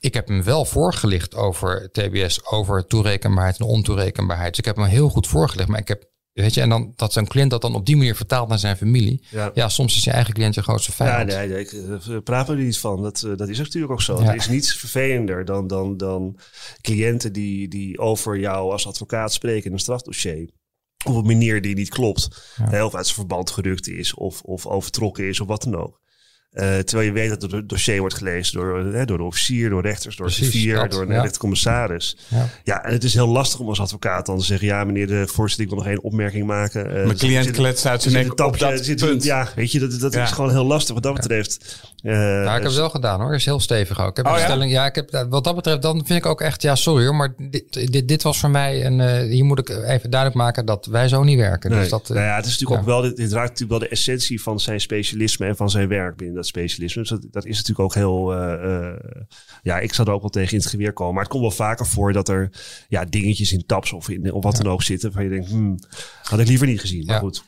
Ik 0.00 0.14
heb 0.14 0.28
hem 0.28 0.42
wel 0.42 0.64
voorgelicht 0.64 1.34
over 1.34 1.88
TBS, 1.92 2.44
over 2.46 2.86
toerekenbaarheid 2.86 3.58
en 3.58 3.66
ontoerekenbaarheid. 3.66 4.48
Dus 4.50 4.58
ik 4.58 4.64
heb 4.64 4.76
hem 4.76 4.84
heel 4.84 5.08
goed 5.08 5.26
voorgelicht. 5.26 5.68
Maar 5.68 5.80
ik 5.80 5.88
heb, 5.88 6.04
weet 6.42 6.54
je, 6.54 6.60
en 6.60 6.68
dan 6.68 6.92
dat 6.96 7.12
zo'n 7.12 7.26
cliënt 7.26 7.50
dat 7.50 7.62
dan 7.62 7.74
op 7.74 7.86
die 7.86 7.96
manier 7.96 8.16
vertaalt 8.16 8.48
naar 8.48 8.58
zijn 8.58 8.76
familie. 8.76 9.22
Ja. 9.30 9.50
Ja, 9.54 9.68
soms 9.68 9.96
is 9.96 10.04
je 10.04 10.10
eigen 10.10 10.34
cliënt 10.34 10.54
je 10.54 10.62
grootste 10.62 10.90
Ja, 10.90 10.96
vijand. 10.96 11.28
nee, 11.28 11.48
nee, 11.48 11.60
ik 11.60 11.72
eh, 11.72 12.16
praat 12.24 12.48
er 12.48 12.56
niet 12.56 12.78
van. 12.78 13.02
Dat, 13.02 13.22
eh, 13.22 13.36
dat 13.36 13.48
is 13.48 13.58
natuurlijk 13.58 13.92
ook 13.92 14.02
zo. 14.02 14.22
Ja. 14.22 14.28
Er 14.28 14.34
is 14.34 14.48
niets 14.48 14.74
vervelender 14.76 15.44
dan, 15.44 15.66
dan, 15.66 15.96
dan 15.96 16.38
cliënten 16.80 17.32
die, 17.32 17.68
die 17.68 17.98
over 17.98 18.38
jou 18.38 18.72
als 18.72 18.86
advocaat 18.86 19.32
spreken 19.32 19.66
in 19.66 19.72
een 19.72 19.78
strafdossier. 19.78 20.50
Op 21.04 21.14
een 21.14 21.26
manier 21.26 21.62
die 21.62 21.74
niet 21.74 21.88
klopt. 21.88 22.52
Hè, 22.62 22.84
Of 22.84 22.94
uit 22.94 23.04
zijn 23.04 23.18
verband 23.18 23.50
gerukt 23.50 23.88
is. 23.88 24.14
Of, 24.14 24.42
of 24.42 24.66
overtrokken 24.66 25.28
is. 25.28 25.40
Of 25.40 25.46
wat 25.46 25.62
dan 25.62 25.76
ook. 25.76 26.00
Eh, 26.52 26.78
terwijl 26.78 27.08
je 27.08 27.14
weet 27.14 27.40
dat 27.40 27.50
het 27.52 27.68
dossier 27.68 28.00
wordt 28.00 28.14
gelezen 28.14 28.58
door, 28.58 28.78
hè, 28.92 29.04
door 29.04 29.16
de 29.18 29.24
officier, 29.24 29.70
door 29.70 29.82
rechters, 29.82 30.16
door 30.16 30.26
Precies, 30.26 30.44
de 30.52 30.58
vier, 30.58 30.74
dat, 30.74 30.90
door 30.90 31.02
een 31.02 31.12
ja. 31.12 31.20
rechtercommissaris. 31.20 32.16
Ja. 32.28 32.48
Ja, 32.64 32.84
en 32.84 32.92
het 32.92 33.04
is 33.04 33.14
heel 33.14 33.28
lastig 33.28 33.60
om 33.60 33.68
als 33.68 33.80
advocaat 33.80 34.26
dan 34.26 34.38
te 34.38 34.44
zeggen... 34.44 34.66
ja, 34.66 34.84
meneer 34.84 35.06
de 35.06 35.26
voorzitter, 35.26 35.64
ik 35.64 35.70
wil 35.70 35.78
nog 35.78 35.86
één 35.88 36.02
opmerking 36.02 36.46
maken. 36.46 36.86
Eh, 36.86 37.04
Mijn 37.04 37.16
cliënt 37.16 37.44
zit- 37.44 37.54
kletst 37.54 37.86
uit 37.86 38.02
zijn 38.02 38.14
nek 38.14 38.30
op 38.30 38.36
dat 38.36 38.60
er 38.60 38.84
zit- 38.84 39.00
punt. 39.04 39.24
Ja, 39.24 39.48
weet 39.54 39.72
je, 39.72 39.78
dat, 39.78 40.00
dat 40.00 40.12
Ja. 40.12 40.22
is 40.22 40.30
gewoon 40.30 40.50
heel 40.50 40.64
lastig 40.64 40.94
wat 40.94 41.02
dat 41.02 41.14
betreft. 41.14 41.80
Eh, 42.02 42.12
Ja, 42.12 42.42
ik 42.42 42.48
heb 42.52 42.62
dus- 42.62 42.70
het 42.70 42.80
wel 42.80 42.90
gedaan 42.90 43.20
hoor. 43.20 43.34
Is 43.34 43.44
heel 43.44 43.60
stevig 43.60 44.00
ook. 44.00 44.10
Ik 44.10 44.16
heb 44.16 44.26
Oh, 44.26 44.32
een 44.32 44.38
ja? 44.38 44.44
stelling. 44.44 44.70
Ja, 44.72 44.86
ik 44.86 44.94
heb, 44.94 45.26
wat 45.30 45.44
dat 45.44 45.54
betreft, 45.54 45.82
dan 45.82 45.96
vind 46.06 46.18
ik 46.18 46.26
ook 46.26 46.40
echt, 46.40 46.62
ja, 46.62 46.74
sorry 46.74 47.04
hoor, 47.04 47.14
maar 47.14 47.34
dit, 47.50 47.92
dit, 47.92 48.08
dit 48.08 48.22
was 48.22 48.38
voor 48.40 48.50
mij 48.50 48.82
en 48.84 49.00
eh, 49.00 49.30
hier 49.30 49.44
moet 49.44 49.58
ik 49.58 49.68
even 49.68 50.10
duidelijk 50.10 50.40
maken 50.40 50.66
dat 50.66 50.86
wij 50.86 51.08
zo 51.08 51.22
niet 51.22 51.38
werken. 51.38 51.70
Nee. 51.70 51.80
Dus 51.80 51.88
dat, 51.88 52.02
eh, 52.02 52.08
nou 52.16 52.26
ja, 52.26 52.36
het 52.36 52.44
is 52.46 52.50
natuurlijk 52.58 52.80
ja. 52.86 52.86
ook 52.86 53.00
wel, 53.00 53.08
dit, 53.08 53.16
dit 53.16 53.32
raakt 53.32 53.48
natuurlijk 53.48 53.70
wel 53.80 53.88
de 53.88 53.94
essentie 53.94 54.42
van 54.42 54.60
zijn 54.60 54.80
specialisme 54.80 55.46
en 55.46 55.56
van 55.56 55.70
zijn 55.70 55.88
werk 55.88 56.16
binnen 56.16 56.37
dat 56.38 56.46
specialisme. 56.46 57.00
Dus 57.02 57.10
dat, 57.10 57.26
dat 57.30 57.44
is 57.44 57.56
natuurlijk 57.56 57.80
ook 57.80 57.94
heel, 57.94 58.34
eh, 58.34 58.86
eh, 58.92 59.00
ja, 59.62 59.78
ik 59.78 59.94
zou 59.94 60.08
er 60.08 60.14
ook 60.14 60.20
wel 60.20 60.30
tegen 60.30 60.52
in 60.52 60.58
het 60.58 60.68
geweer 60.68 60.92
komen. 60.92 61.14
Maar 61.14 61.22
het 61.22 61.32
komt 61.32 61.42
wel 61.42 61.50
vaker 61.50 61.86
voor 61.86 62.12
dat 62.12 62.28
er 62.28 62.50
ja, 62.88 63.04
dingetjes 63.04 63.52
in 63.52 63.66
tabs 63.66 63.92
of, 63.92 64.08
in, 64.08 64.32
of 64.32 64.42
wat 64.42 64.56
dan 64.56 64.72
ook 64.72 64.82
zitten. 64.82 65.12
Waar 65.12 65.22
je 65.22 65.28
denkt, 65.28 65.48
hmm, 65.48 65.78
had 66.22 66.38
ik 66.38 66.46
liever 66.48 66.66
niet 66.66 66.80
gezien. 66.80 67.04
Maar 67.06 67.14
Ja. 67.14 67.20
goed. 67.20 67.44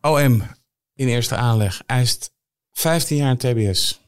OM 0.00 0.42
in 0.94 1.08
eerste 1.08 1.36
aanleg 1.36 1.82
eist 1.86 2.30
15 2.72 3.16
jaar 3.16 3.36
TBS. 3.36 4.00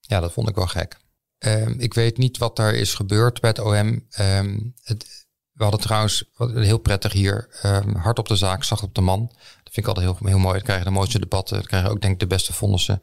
Ja, 0.00 0.20
dat 0.20 0.32
vond 0.32 0.48
ik 0.48 0.54
wel 0.54 0.66
gek. 0.66 0.96
Ehm, 1.38 1.74
ik 1.78 1.94
weet 1.94 2.18
niet 2.18 2.38
wat 2.38 2.58
er 2.58 2.74
is 2.74 2.94
gebeurd 2.94 3.40
bij 3.40 3.50
het 3.50 3.58
OM. 3.58 4.06
Ehm, 4.10 4.58
het, 4.82 5.26
we 5.52 5.62
hadden 5.62 5.80
trouwens, 5.80 6.24
wat 6.36 6.52
heel 6.52 6.78
prettig 6.78 7.12
hier, 7.12 7.48
ehm, 7.62 7.94
hard 7.94 8.18
op 8.18 8.28
de 8.28 8.36
zaak, 8.36 8.64
zacht 8.64 8.82
op 8.82 8.94
de 8.94 9.00
man. 9.00 9.26
Dat 9.26 9.72
vind 9.72 9.76
ik 9.76 9.86
altijd 9.86 10.06
heel, 10.06 10.28
heel 10.28 10.38
mooi. 10.38 10.54
Dan 10.54 10.62
krijg 10.62 10.78
je 10.78 10.84
de 10.84 10.90
mooiste 10.90 11.18
debatten. 11.18 11.56
Dan 11.56 11.66
krijg 11.66 11.84
je 11.84 11.90
ook 11.90 12.00
denk 12.00 12.12
ik 12.12 12.20
de 12.20 12.26
beste 12.26 12.52
vonnissen. 12.52 13.02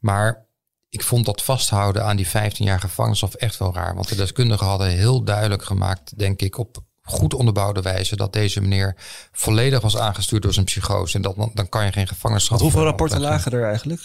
Maar 0.00 0.46
ik 0.88 1.02
vond 1.02 1.26
dat 1.26 1.42
vasthouden 1.42 2.04
aan 2.04 2.16
die 2.16 2.28
15 2.28 2.64
jaar 2.64 2.80
gevangenisstraf 2.80 3.34
echt 3.34 3.58
wel 3.58 3.74
raar. 3.74 3.94
Want 3.94 4.08
de 4.08 4.16
deskundigen 4.16 4.66
hadden 4.66 4.88
heel 4.88 5.24
duidelijk 5.24 5.62
gemaakt, 5.62 6.18
denk 6.18 6.40
ik, 6.42 6.58
op 6.58 6.78
goed 7.02 7.34
onderbouwde 7.34 7.82
wijze 7.82 8.16
dat 8.16 8.32
deze 8.32 8.60
meneer 8.60 8.96
volledig 9.32 9.80
was 9.80 9.96
aangestuurd 9.96 10.42
door 10.42 10.52
zijn 10.52 10.64
psychose. 10.64 11.16
En 11.16 11.22
dat, 11.22 11.34
dan, 11.54 11.68
kan 11.68 11.84
je 11.84 11.92
geen 11.92 12.08
gevangenschap. 12.08 12.58
Want 12.58 12.62
hoeveel 12.62 12.88
rapporten 12.88 13.16
opleggen. 13.16 13.38
lagen 13.38 13.60
er 13.60 13.66
eigenlijk? 13.66 14.00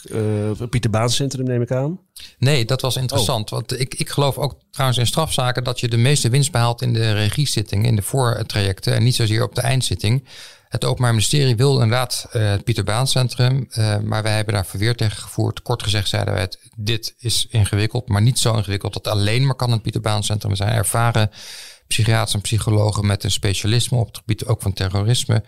Eh 0.59 0.67
Pieter 0.69 0.89
Baan 0.89 1.09
Centrum 1.09 1.45
neem 1.45 1.61
ik 1.61 1.71
aan. 1.71 1.99
Nee, 2.37 2.65
dat 2.65 2.81
was 2.81 2.95
interessant. 2.95 3.51
Oh. 3.51 3.51
Want 3.51 3.79
ik, 3.79 3.93
ik 3.93 4.09
geloof 4.09 4.37
ook 4.37 4.55
trouwens 4.71 4.99
in 4.99 5.07
strafzaken 5.07 5.63
dat 5.63 5.79
je 5.79 5.87
de 5.87 5.97
meeste 5.97 6.29
winst 6.29 6.51
behaalt 6.51 6.81
in 6.81 6.93
de 6.93 7.13
regiezitting, 7.13 7.85
in 7.85 7.95
de 7.95 8.01
voortrajecten 8.01 8.93
en 8.93 9.03
niet 9.03 9.15
zozeer 9.15 9.43
op 9.43 9.55
de 9.55 9.61
eindzitting. 9.61 10.27
Het 10.69 10.85
Openbaar 10.85 11.11
Ministerie 11.11 11.55
wil 11.55 11.73
inderdaad 11.73 12.27
eh, 12.31 12.49
het 12.49 12.63
Pieter 12.63 12.83
Baan 12.83 13.07
Centrum, 13.07 13.67
eh, 13.69 13.97
maar 13.97 14.23
wij 14.23 14.35
hebben 14.35 14.53
daar 14.53 14.65
verweer 14.65 14.95
tegen 14.95 15.17
gevoerd. 15.17 15.61
Kort 15.61 15.83
gezegd 15.83 16.09
zeiden 16.09 16.33
wij 16.33 16.41
het, 16.41 16.59
dit 16.75 17.15
is 17.17 17.47
ingewikkeld, 17.49 18.07
maar 18.09 18.21
niet 18.21 18.39
zo 18.39 18.55
ingewikkeld 18.55 18.93
dat 18.93 19.07
alleen 19.07 19.45
maar 19.45 19.55
kan 19.55 19.71
het 19.71 19.81
Pieter 19.81 20.01
Baan 20.01 20.23
Centrum. 20.23 20.55
Zijn 20.55 20.73
ervaren 20.73 21.29
psychiaters 21.87 22.33
en 22.33 22.41
psychologen 22.41 23.05
met 23.05 23.23
een 23.23 23.31
specialisme 23.31 23.97
op 23.97 24.07
het 24.07 24.17
gebied 24.17 24.45
ook 24.45 24.61
van 24.61 24.73
terrorisme. 24.73 25.43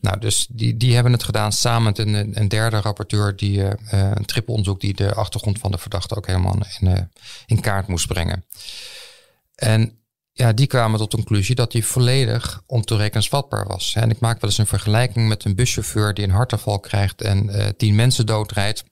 Nou, 0.00 0.18
dus 0.18 0.46
die, 0.50 0.76
die 0.76 0.94
hebben 0.94 1.12
het 1.12 1.22
gedaan 1.22 1.52
samen 1.52 1.82
met 1.82 1.98
een, 1.98 2.40
een 2.40 2.48
derde 2.48 2.80
rapporteur, 2.80 3.36
die 3.36 3.64
eh, 3.64 4.10
een 4.14 4.24
trippeonderzoek 4.24 4.80
die 4.80 4.94
de 4.94 5.14
achtergrond 5.14 5.58
van 5.58 5.70
de 5.70 5.78
verdachte 5.78 6.16
ook 6.16 6.26
helemaal 6.26 6.56
in, 6.80 6.88
eh, 6.88 7.02
in 7.46 7.60
kaart 7.60 7.86
moest 7.86 8.06
brengen. 8.06 8.44
En 9.54 10.02
ja, 10.32 10.52
die 10.52 10.66
kwamen 10.66 10.98
tot 10.98 11.10
de 11.10 11.16
conclusie 11.16 11.54
dat 11.54 11.72
hij 11.72 11.82
volledig 11.82 12.62
ontoerekeningsvatbaar 12.66 13.66
was. 13.66 13.94
En 13.94 14.10
ik 14.10 14.20
maak 14.20 14.40
wel 14.40 14.50
eens 14.50 14.58
een 14.58 14.66
vergelijking 14.66 15.28
met 15.28 15.44
een 15.44 15.54
buschauffeur 15.54 16.14
die 16.14 16.24
een 16.24 16.30
hartaanval 16.30 16.80
krijgt 16.80 17.22
en 17.22 17.50
eh, 17.50 17.68
tien 17.76 17.94
mensen 17.94 18.26
doodrijdt. 18.26 18.84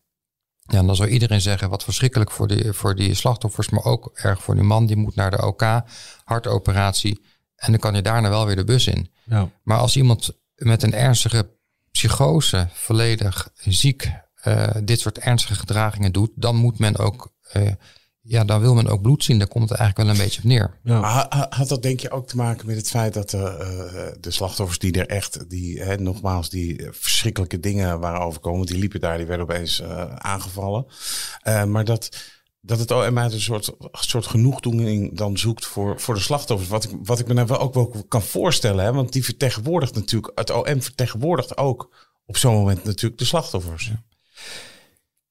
Ja, 0.71 0.79
en 0.79 0.87
dan 0.87 0.97
zou 0.97 1.09
iedereen 1.09 1.41
zeggen 1.41 1.71
wat 1.71 1.85
verschrikkelijk 1.85 2.31
voor 2.31 2.49
die, 2.49 2.73
voor 2.73 2.95
die 2.95 3.14
slachtoffers, 3.14 3.71
maar 3.71 3.85
ook 3.85 4.11
erg 4.14 4.43
voor 4.43 4.55
die 4.55 4.64
man. 4.64 4.87
Die 4.87 4.97
moet 4.97 5.14
naar 5.14 5.31
de 5.31 5.47
OK, 5.47 5.83
hartoperatie. 6.25 7.21
En 7.57 7.71
dan 7.71 7.81
kan 7.81 7.95
je 7.95 8.03
daarna 8.03 8.29
wel 8.29 8.47
weer 8.47 8.57
de 8.57 8.64
bus 8.64 8.87
in. 8.87 9.11
Ja. 9.25 9.49
Maar 9.62 9.79
als 9.79 9.97
iemand 9.97 10.31
met 10.57 10.83
een 10.83 10.95
ernstige 10.95 11.51
psychose, 11.91 12.68
volledig 12.73 13.51
ziek, 13.55 14.12
eh, 14.35 14.68
dit 14.85 15.01
soort 15.01 15.18
ernstige 15.18 15.55
gedragingen 15.55 16.12
doet, 16.12 16.31
dan 16.35 16.57
moet 16.57 16.79
men 16.79 16.99
ook, 16.99 17.33
eh, 17.43 17.73
ja, 18.31 18.45
dan 18.45 18.61
wil 18.61 18.74
men 18.74 18.87
ook 18.87 19.03
bloed 19.03 19.24
zien. 19.24 19.39
Daar 19.39 19.49
komt 19.49 19.68
het 19.68 19.78
eigenlijk 19.78 20.09
wel 20.09 20.18
een 20.18 20.24
beetje 20.24 20.41
op 20.43 20.49
neer. 20.49 20.78
Ja. 20.83 21.01
Maar 21.01 21.11
ha- 21.11 21.26
ha- 21.28 21.47
had 21.51 21.68
dat 21.68 21.83
denk 21.83 22.01
je 22.01 22.11
ook 22.11 22.26
te 22.28 22.37
maken 22.37 22.66
met 22.66 22.76
het 22.76 22.89
feit 22.89 23.14
dat 23.14 23.33
eh, 23.33 23.43
eh, 23.43 24.12
de 24.20 24.31
slachtoffers 24.31 24.78
die 24.78 24.93
er 24.93 25.07
echt, 25.07 25.51
die 25.51 25.83
hè, 25.83 25.97
nogmaals, 25.97 26.51
die 26.51 26.78
eh, 26.78 26.89
verschrikkelijke 26.93 27.61
dingen 27.61 28.01
waren 28.01 28.20
overkomen, 28.20 28.66
die 28.66 28.78
liepen 28.78 29.01
daar, 29.01 29.16
die 29.16 29.26
werden 29.26 29.47
opeens 29.47 29.81
eh, 29.81 30.14
aangevallen. 30.14 30.87
Eh, 31.43 31.64
maar 31.64 31.85
dat, 31.85 32.16
dat 32.61 32.78
het 32.78 32.91
OM 32.91 33.18
uit 33.18 33.33
een 33.33 33.41
soort, 33.41 33.70
soort 33.91 34.26
genoegdoening 34.26 35.16
dan 35.16 35.39
zoekt 35.39 35.66
voor, 35.66 36.01
voor 36.01 36.14
de 36.14 36.20
slachtoffers. 36.20 36.70
Wat 36.70 36.85
ik, 36.85 36.91
wat 37.03 37.18
ik 37.18 37.26
me 37.26 37.35
nou 37.35 37.47
wel 37.47 37.61
ook 37.61 37.74
wel 37.74 38.05
kan 38.09 38.22
voorstellen, 38.22 38.85
hè, 38.85 38.93
want 38.93 39.12
die 39.12 39.24
vertegenwoordigt 39.24 39.95
natuurlijk, 39.95 40.39
het 40.39 40.51
OM 40.51 40.83
vertegenwoordigt 40.83 41.57
ook 41.57 42.11
op 42.26 42.37
zo'n 42.37 42.55
moment 42.55 42.85
natuurlijk 42.85 43.18
de 43.20 43.26
slachtoffers. 43.26 43.91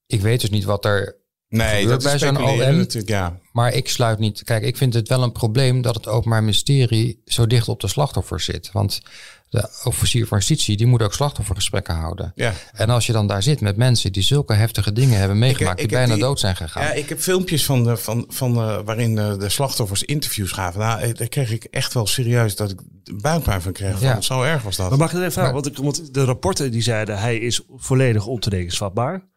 Ik 0.05 0.21
weet 0.21 0.41
dus 0.41 0.49
niet 0.49 0.63
wat 0.63 0.85
er 0.85 1.18
Nee, 1.49 1.87
dat 1.87 2.03
is 2.03 2.23
OM? 2.23 2.85
ja. 3.05 3.37
Maar 3.51 3.73
ik 3.73 3.89
sluit 3.89 4.19
niet. 4.19 4.43
Kijk, 4.43 4.63
ik 4.63 4.77
vind 4.77 4.93
het 4.93 5.07
wel 5.07 5.23
een 5.23 5.31
probleem 5.31 5.81
dat 5.81 5.95
het 5.95 6.07
Openbaar 6.07 6.41
Ministerie 6.43 7.21
zo 7.25 7.47
dicht 7.47 7.67
op 7.67 7.79
de 7.79 7.87
slachtoffer 7.87 8.39
zit. 8.39 8.69
Want 8.71 9.01
de 9.49 9.69
officier 9.83 10.27
van 10.27 10.37
justitie 10.37 10.77
die 10.77 10.87
moet 10.87 11.01
ook 11.01 11.13
slachtoffergesprekken 11.13 11.93
houden. 11.95 12.31
Ja. 12.35 12.53
En 12.73 12.89
als 12.89 13.05
je 13.05 13.11
dan 13.11 13.27
daar 13.27 13.43
zit 13.43 13.61
met 13.61 13.77
mensen 13.77 14.11
die 14.11 14.23
zulke 14.23 14.53
heftige 14.53 14.93
dingen 14.93 15.19
hebben 15.19 15.39
meegemaakt, 15.39 15.81
ik 15.81 15.87
die 15.89 15.97
bijna 15.97 16.13
die- 16.13 16.23
dood 16.23 16.39
zijn 16.39 16.55
gegaan. 16.55 16.83
Ja, 16.83 16.91
ik 16.91 17.09
heb 17.09 17.19
filmpjes 17.19 17.65
van, 17.65 17.83
de, 17.83 17.97
van, 17.97 18.25
van 18.27 18.55
eh, 18.55 18.79
waarin 18.85 19.15
de 19.15 19.49
slachtoffers 19.49 20.03
interviews 20.03 20.51
gaven. 20.51 20.79
Nou, 20.79 21.01
eh, 21.01 21.13
daar 21.13 21.27
kreeg 21.27 21.51
ik 21.51 21.63
echt 21.63 21.93
wel 21.93 22.07
serieus 22.07 22.55
dat 22.55 22.69
ik 22.71 22.79
buikpijn 23.21 23.61
van 23.61 23.71
kreeg. 23.71 24.01
Ja. 24.01 24.13
Van, 24.13 24.23
zo 24.23 24.41
erg 24.41 24.61
was 24.61 24.75
dat. 24.75 24.89
Maar 24.89 24.97
mag 24.97 25.11
ik 25.13 25.19
even 25.19 25.31
vragen? 25.31 25.53
Want, 25.53 25.65
ik- 25.67 25.77
want 25.77 26.13
de 26.13 26.23
rapporten 26.23 26.71
die 26.71 26.81
zeiden 26.81 27.19
hij 27.19 27.37
is 27.37 27.61
volledig 27.75 28.25
ontoerekeningsvatbaar. 28.25 29.27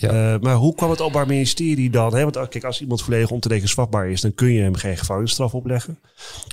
Ja. 0.00 0.34
Eh, 0.34 0.40
maar 0.40 0.54
hoe 0.54 0.74
kwam 0.74 0.90
het 0.90 1.00
Openbaar 1.00 1.26
Ministerie 1.26 1.90
dan? 1.90 2.14
Hè? 2.14 2.22
Want 2.22 2.36
oh, 2.36 2.48
kijk, 2.48 2.64
als 2.64 2.80
iemand 2.80 3.02
volledig 3.02 3.30
ontoerekeningsvatbaar 3.30 4.08
is, 4.08 4.20
dan 4.20 4.34
kun 4.34 4.52
je 4.52 4.62
hem 4.62 4.74
geen 4.74 4.96
gevangenisstraf 4.96 5.54
opleggen. 5.54 5.98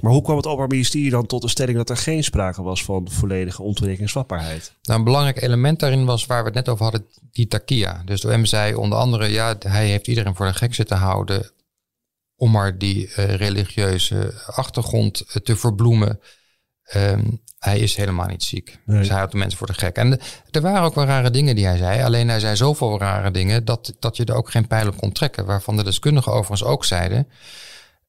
Maar 0.01 0.11
hoe 0.11 0.21
kwam 0.21 0.35
het 0.35 0.45
Openbaar 0.45 0.67
Ministerie 0.67 1.09
dan 1.09 1.25
tot 1.25 1.41
de 1.41 1.47
stelling 1.47 1.77
dat 1.77 1.89
er 1.89 1.97
geen 1.97 2.23
sprake 2.23 2.61
was 2.61 2.83
van 2.83 3.07
volledige 3.11 3.61
ontoerekeningsvatbaarheid? 3.61 4.73
Nou, 4.83 4.99
een 4.99 5.05
belangrijk 5.05 5.41
element 5.41 5.79
daarin 5.79 6.05
was 6.05 6.25
waar 6.25 6.39
we 6.39 6.45
het 6.45 6.55
net 6.55 6.69
over 6.69 6.83
hadden, 6.83 7.05
die 7.31 7.47
takia. 7.47 8.01
Dus 8.05 8.21
de 8.21 8.33
OM 8.33 8.45
zei 8.45 8.75
onder 8.75 8.97
andere, 8.97 9.27
ja, 9.27 9.55
hij 9.59 9.87
heeft 9.87 10.07
iedereen 10.07 10.35
voor 10.35 10.45
de 10.45 10.53
gek 10.53 10.73
zitten 10.73 10.97
houden 10.97 11.51
om 12.35 12.51
maar 12.51 12.77
die 12.77 13.13
eh, 13.13 13.35
religieuze 13.35 14.33
achtergrond 14.45 15.21
eh, 15.21 15.35
te 15.35 15.55
verbloemen. 15.55 16.19
Ehm, 16.83 17.29
hij 17.63 17.79
is 17.79 17.95
helemaal 17.95 18.27
niet 18.27 18.43
ziek. 18.43 18.79
Nee. 18.85 18.97
Dus 18.97 19.07
hij 19.07 19.17
houdt 19.17 19.31
de 19.31 19.37
mensen 19.37 19.57
voor 19.57 19.67
de 19.67 19.73
gek. 19.73 19.95
En 19.95 20.09
de- 20.09 20.19
er 20.51 20.61
waren 20.61 20.81
ook 20.81 20.95
wel 20.95 21.05
rare 21.05 21.29
dingen 21.29 21.55
die 21.55 21.65
hij 21.65 21.77
zei. 21.77 22.03
Alleen 22.03 22.27
hij 22.29 22.39
zei 22.39 22.55
zoveel 22.55 22.99
rare 22.99 23.31
dingen 23.31 23.65
dat, 23.65 23.93
dat 23.99 24.17
je 24.17 24.25
er 24.25 24.35
ook 24.35 24.51
geen 24.51 24.67
pijl 24.67 24.87
op 24.87 24.97
kon 24.97 25.11
trekken. 25.11 25.45
Waarvan 25.45 25.77
de 25.77 25.83
deskundigen 25.83 26.31
overigens 26.31 26.63
ook 26.69 26.85
zeiden. 26.85 27.27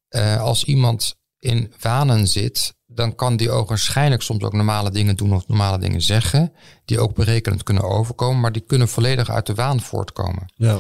eh, 0.09 0.41
als 0.41 0.65
iemand 0.65 1.15
in 1.39 1.73
wanen 1.81 2.27
zit, 2.27 2.75
dan 2.87 3.15
kan 3.15 3.37
die 3.37 3.51
ook 3.51 3.69
waarschijnlijk 3.69 4.23
soms 4.23 4.43
ook 4.45 4.53
normale 4.53 4.91
dingen 4.91 5.17
doen 5.17 5.35
of 5.35 5.49
normale 5.49 5.79
dingen 5.79 6.01
zeggen. 6.03 6.53
Die 6.85 7.01
ook 7.01 7.15
berekenend 7.15 7.63
kunnen 7.63 7.83
overkomen, 7.83 8.41
maar 8.41 8.53
die 8.53 8.65
kunnen 8.67 8.89
volledig 8.89 9.31
uit 9.31 9.47
de 9.47 9.55
waan 9.55 9.81
voortkomen. 9.81 10.53
Ja. 10.55 10.79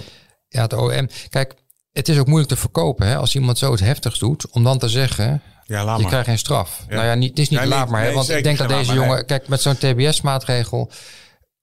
Ja, 0.48 0.62
het 0.62 0.72
OM. 0.72 1.08
Kijk, 1.28 1.54
het 1.92 2.08
is 2.08 2.18
ook 2.18 2.26
moeilijk 2.26 2.50
te 2.52 2.56
verkopen 2.56 3.06
hè, 3.06 3.16
als 3.16 3.34
iemand 3.34 3.58
zoiets 3.58 3.82
heftigs 3.82 4.18
doet, 4.18 4.50
om 4.50 4.64
dan 4.64 4.78
te 4.78 4.88
zeggen, 4.88 5.42
ja, 5.64 5.84
laat 5.84 5.96
je 5.96 6.02
maar. 6.02 6.10
krijgt 6.10 6.28
geen 6.28 6.38
straf. 6.38 6.84
Ja. 6.88 6.94
Nou 6.94 7.06
ja, 7.06 7.14
niet, 7.14 7.30
het 7.30 7.38
is 7.38 7.48
niet 7.48 7.58
Ja, 7.60 7.66
laat 7.66 7.88
maar. 7.88 8.02
hè, 8.02 8.12
want 8.12 8.28
ik 8.28 8.42
denk 8.42 8.58
dat 8.58 8.68
deze 8.68 8.94
maar, 8.94 9.04
jongen, 9.04 9.26
kijk, 9.26 9.48
met 9.48 9.60
zo'n 9.62 9.76
TBS-maatregel, 9.76 10.90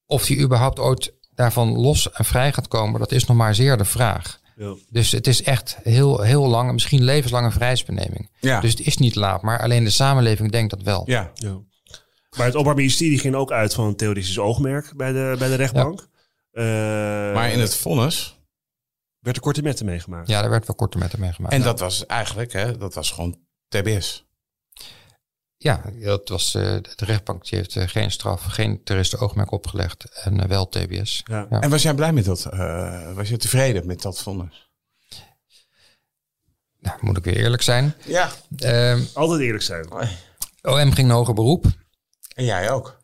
of 0.06 0.26
die 0.26 0.40
überhaupt 0.40 0.80
ooit 0.80 1.14
daarvan 1.36 1.78
los 1.80 2.12
en 2.12 2.26
vrij 2.26 2.54
gaat 2.54 2.68
komen, 2.68 3.00
dat 3.00 3.12
is 3.12 3.26
nog 3.26 3.38
maar 3.38 3.56
zeer 3.56 3.78
de 3.78 3.86
vraag. 3.86 4.40
Ja. 4.56 4.76
Dus 4.90 5.12
het 5.12 5.28
is 5.28 5.44
echt 5.44 5.78
heel, 5.84 6.22
heel 6.22 6.48
lang, 6.48 6.72
misschien 6.72 7.04
levenslange 7.04 7.52
vrijheidsbeneming. 7.52 8.30
Ja. 8.40 8.60
Dus 8.60 8.72
het 8.72 8.80
is 8.86 8.98
niet 8.98 9.16
laat, 9.16 9.42
maar 9.42 9.60
alleen 9.62 9.84
de 9.84 9.90
samenleving 9.90 10.52
denkt 10.52 10.70
dat 10.70 10.82
wel. 10.82 11.04
ja. 11.06 11.32
Ja. 11.34 11.60
Maar 12.38 12.46
het 12.46 12.56
Openbaar 12.56 12.76
Ministerie 12.76 13.20
ging 13.20 13.36
ook 13.36 13.52
uit 13.52 13.74
van 13.74 13.86
een 13.86 13.96
theoretisch 13.96 14.40
oogmerk 14.40 14.94
bij 14.96 15.12
de, 15.12 15.36
bij 15.40 15.48
de 15.48 15.56
rechtbank. 15.56 16.08
Eh, 16.52 16.64
Maar 17.34 17.52
in 17.52 17.60
het 17.60 17.76
vonnis. 17.76 18.40
werd 19.20 19.36
er 19.36 19.42
korte 19.42 19.62
metten 19.62 19.86
meegemaakt. 19.86 20.28
Ja, 20.28 20.42
daar 20.42 20.50
werd 20.50 20.68
wel 20.68 20.76
korter 20.76 21.00
met 21.00 21.12
hem 21.12 21.22
meegemaakt. 21.22 21.54
En 21.54 21.62
dat 21.62 21.80
was 21.80 22.06
eigenlijk, 22.06 22.54
hè, 22.54 22.78
dat 22.78 22.94
was 22.94 23.12
gewoon 23.12 23.38
TBS. 23.72 24.26
Ja, 25.58 25.82
dat 26.00 26.30
was, 26.30 26.56
eh, 26.56 26.62
de 26.96 27.06
rechtbank 27.06 27.46
die 27.50 27.58
heeft 27.60 27.76
eh, 27.76 27.88
geen 27.88 28.12
straf, 28.12 28.44
geen 28.44 28.84
terroristen 28.84 29.20
oogmerk 29.20 29.52
opgelegd 29.52 30.24
en 30.24 30.40
eh, 30.40 30.48
wel 30.48 30.70
TBS. 30.70 31.22
Ja. 31.26 31.48
Ja. 31.50 31.60
En 31.62 31.70
was 31.70 31.82
jij 31.82 31.94
blij 31.94 32.14
met 32.14 32.26
dat? 32.26 32.46
eh, 32.46 33.14
was 33.14 33.30
je 33.30 33.38
tevreden 33.38 33.86
met 33.88 34.02
dat 34.02 34.22
vonnis? 34.22 34.70
Nou, 36.80 36.98
moet 37.02 37.18
ik 37.18 37.24
weer 37.24 37.36
eerlijk 37.38 37.62
zijn. 37.62 37.94
Ja. 38.06 38.32
Ehm, 38.58 39.02
Altijd 39.14 39.42
eerlijk 39.42 39.64
zijn. 39.64 39.92
OM 40.62 40.92
ging 40.92 41.08
naar 41.08 41.18
hoger 41.18 41.34
beroep. 41.34 41.66
En 42.36 42.46
jij 42.46 42.72
ook. 42.72 43.01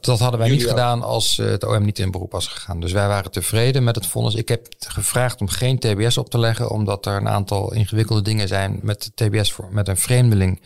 Dat 0.00 0.18
hadden 0.18 0.38
wij 0.38 0.48
niet 0.48 0.58
Jullie 0.58 0.74
gedaan 0.74 1.02
als 1.02 1.38
eh, 1.38 1.46
het 1.46 1.64
OM 1.64 1.84
niet 1.84 1.98
in 1.98 2.10
beroep 2.10 2.32
was 2.32 2.46
gegaan. 2.46 2.80
Dus 2.80 2.92
wij 2.92 3.08
waren 3.08 3.30
tevreden 3.30 3.84
met 3.84 3.94
het 3.94 4.06
vonnis. 4.06 4.34
Ik 4.34 4.48
heb 4.48 4.66
gevraagd 4.78 5.40
om 5.40 5.48
geen 5.48 5.78
TBS 5.78 6.18
op 6.18 6.30
te 6.30 6.38
leggen, 6.38 6.70
omdat 6.70 7.06
er 7.06 7.16
een 7.16 7.28
aantal 7.28 7.72
ingewikkelde 7.72 8.22
dingen 8.22 8.48
zijn 8.48 8.78
met 8.82 9.10
TBS 9.14 9.52
voor 9.52 9.68
met 9.72 9.88
een 9.88 9.96
vreemdeling. 9.96 10.60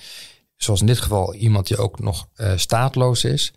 Zoals 0.56 0.80
in 0.80 0.86
dit 0.86 1.00
geval 1.00 1.34
iemand 1.34 1.66
die 1.66 1.76
ook 1.76 1.98
nog 2.00 2.28
eh, 2.34 2.52
staatloos 2.56 3.24
is. 3.24 3.52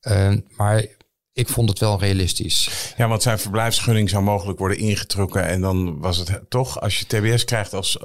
Eh, 0.00 0.32
maar 0.56 0.86
ik 1.32 1.48
vond 1.48 1.68
het 1.68 1.78
wel 1.78 1.98
realistisch. 2.00 2.94
Ja, 2.96 3.08
want 3.08 3.22
zijn 3.22 3.38
verblijfsgunning 3.38 4.10
zou 4.10 4.22
mogelijk 4.22 4.58
worden 4.58 4.78
ingetrokken. 4.78 5.46
En 5.46 5.60
dan 5.60 6.00
was 6.00 6.16
het 6.16 6.40
toch, 6.48 6.80
als 6.80 6.98
je 6.98 7.06
TBS 7.06 7.44
krijgt 7.44 7.74
als... 7.74 7.98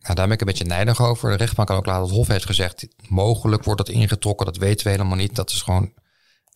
Nou, 0.00 0.14
daar 0.14 0.26
ben 0.26 0.34
ik 0.34 0.40
een 0.40 0.46
beetje 0.46 0.64
nijdig 0.64 1.02
over. 1.02 1.30
De 1.30 1.36
rechtbank 1.36 1.68
kan 1.68 1.76
ook 1.76 1.86
laten. 1.86 2.02
Het 2.02 2.12
Hof 2.12 2.26
heeft 2.26 2.46
gezegd, 2.46 2.86
mogelijk 3.08 3.64
wordt 3.64 3.86
dat 3.86 3.94
ingetrokken. 3.94 4.46
Dat 4.46 4.56
weten 4.56 4.84
we 4.86 4.92
helemaal 4.92 5.16
niet. 5.16 5.36
Dat 5.36 5.50
is 5.50 5.62
gewoon 5.62 5.92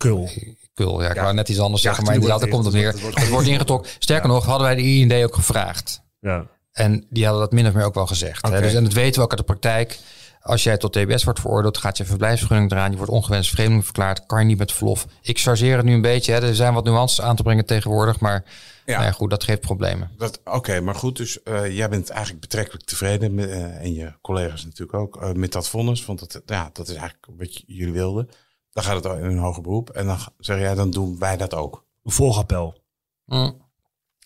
Kul. 0.03 0.29
kul. 0.75 1.03
Ja, 1.03 1.09
ik 1.11 1.21
wou 1.21 1.35
net 1.35 1.49
iets 1.49 1.61
anders 1.61 1.83
Ja, 1.83 1.89
zeggen, 1.89 2.05
maar 2.07 2.15
inderdaad, 2.15 2.41
daar 2.41 2.49
komt 2.49 2.65
het 2.65 2.75
neer. 2.75 2.87
het- 2.93 3.29
wordt 3.29 3.47
ingetrokken. 3.49 3.91
Sterker 3.99 4.29
nog, 4.29 4.45
hadden 4.45 4.67
wij 4.67 4.77
de 4.77 4.83
IND 4.83 5.13
ook 5.25 5.35
gevraagd. 5.35 6.03
Ja. 6.21 6.47
En 6.73 7.07
die 7.11 7.25
hadden 7.25 7.43
dat 7.43 7.53
min 7.53 7.67
of 7.67 7.73
meer 7.73 7.85
ook 7.85 7.95
wel 7.95 8.07
gezegd. 8.07 8.49
Hè? 8.49 8.61
Dus, 8.61 8.75
en 8.75 8.85
dat 8.85 8.93
weten 8.93 9.15
we 9.19 9.23
ook 9.25 9.31
uit 9.31 9.39
de 9.41 9.47
praktijk. 9.47 9.99
Als 10.41 10.63
jij 10.63 10.77
tot 10.77 10.93
TBS 10.93 11.25
wordt 11.25 11.41
veroordeeld, 11.41 11.79
gaat 11.79 11.97
je 11.97 12.05
verblijfsvergunning 12.05 12.71
eraan. 12.73 12.91
Je 12.91 12.97
wordt 12.97 13.13
ongewenst 13.13 13.51
vreemdeling 13.51 13.85
verklaard. 13.85 14.27
Kan 14.27 14.39
je 14.41 14.45
niet 14.45 14.59
met 14.59 14.73
verlof. 14.73 15.07
Ik 15.23 15.39
chargeer 15.39 15.77
het 15.77 15.85
nu 15.85 15.93
een 15.95 16.01
beetje. 16.03 16.33
Hè? 16.33 16.41
Er 16.47 16.55
zijn 16.55 16.75
wat 16.75 16.85
nuances 16.85 17.21
aan 17.25 17.37
te 17.37 17.43
brengen 17.43 17.67
tegenwoordig. 17.67 18.21
Maar 18.21 18.45
Ja. 18.87 18.93
nou 18.95 19.05
ja, 19.05 19.13
goed, 19.13 19.31
dat 19.31 19.45
geeft 19.45 19.61
problemen. 19.61 20.11
dat- 20.19 20.41
Oké, 20.45 20.81
maar 20.81 20.95
goed, 20.95 21.17
dus 21.17 21.43
eh, 21.43 21.77
jij 21.77 21.89
bent 21.89 22.11
eigenlijk 22.11 22.41
betrekkelijk 22.41 22.85
tevreden. 22.85 23.35
Met, 23.35 23.51
eh, 23.51 23.63
en 23.81 23.95
je 23.95 24.13
collega's 24.23 24.65
natuurlijk 24.65 24.99
ook. 24.99 25.23
eh, 25.23 25.33
met 25.33 25.53
dat 25.53 25.69
vonnis. 25.69 26.05
Want 26.07 26.19
dat, 26.19 26.43
ja, 26.47 26.71
dat 26.73 26.89
is 26.89 26.95
eigenlijk 26.95 27.27
wat 27.39 27.63
jullie 27.67 27.93
wilden. 27.93 28.29
Dan 28.73 28.85
gaat 28.85 29.05
het 29.05 29.19
in 29.19 29.25
een 29.25 29.39
hoger 29.39 29.63
beroep. 29.63 29.91
En 29.91 30.07
dan 30.07 30.19
zeg 30.39 30.59
jij, 30.59 30.75
dan 30.75 30.91
doen 30.91 31.19
wij 31.19 31.37
dat 31.37 31.55
ook. 31.55 31.85
Een 32.05 32.13
volgappel. 32.13 32.81
Mm. 33.27 33.61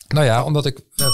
Nou 0.09 0.27
ja, 0.27 0.45
omdat 0.45 0.67
ik... 0.67 0.81
eh, 0.97 1.07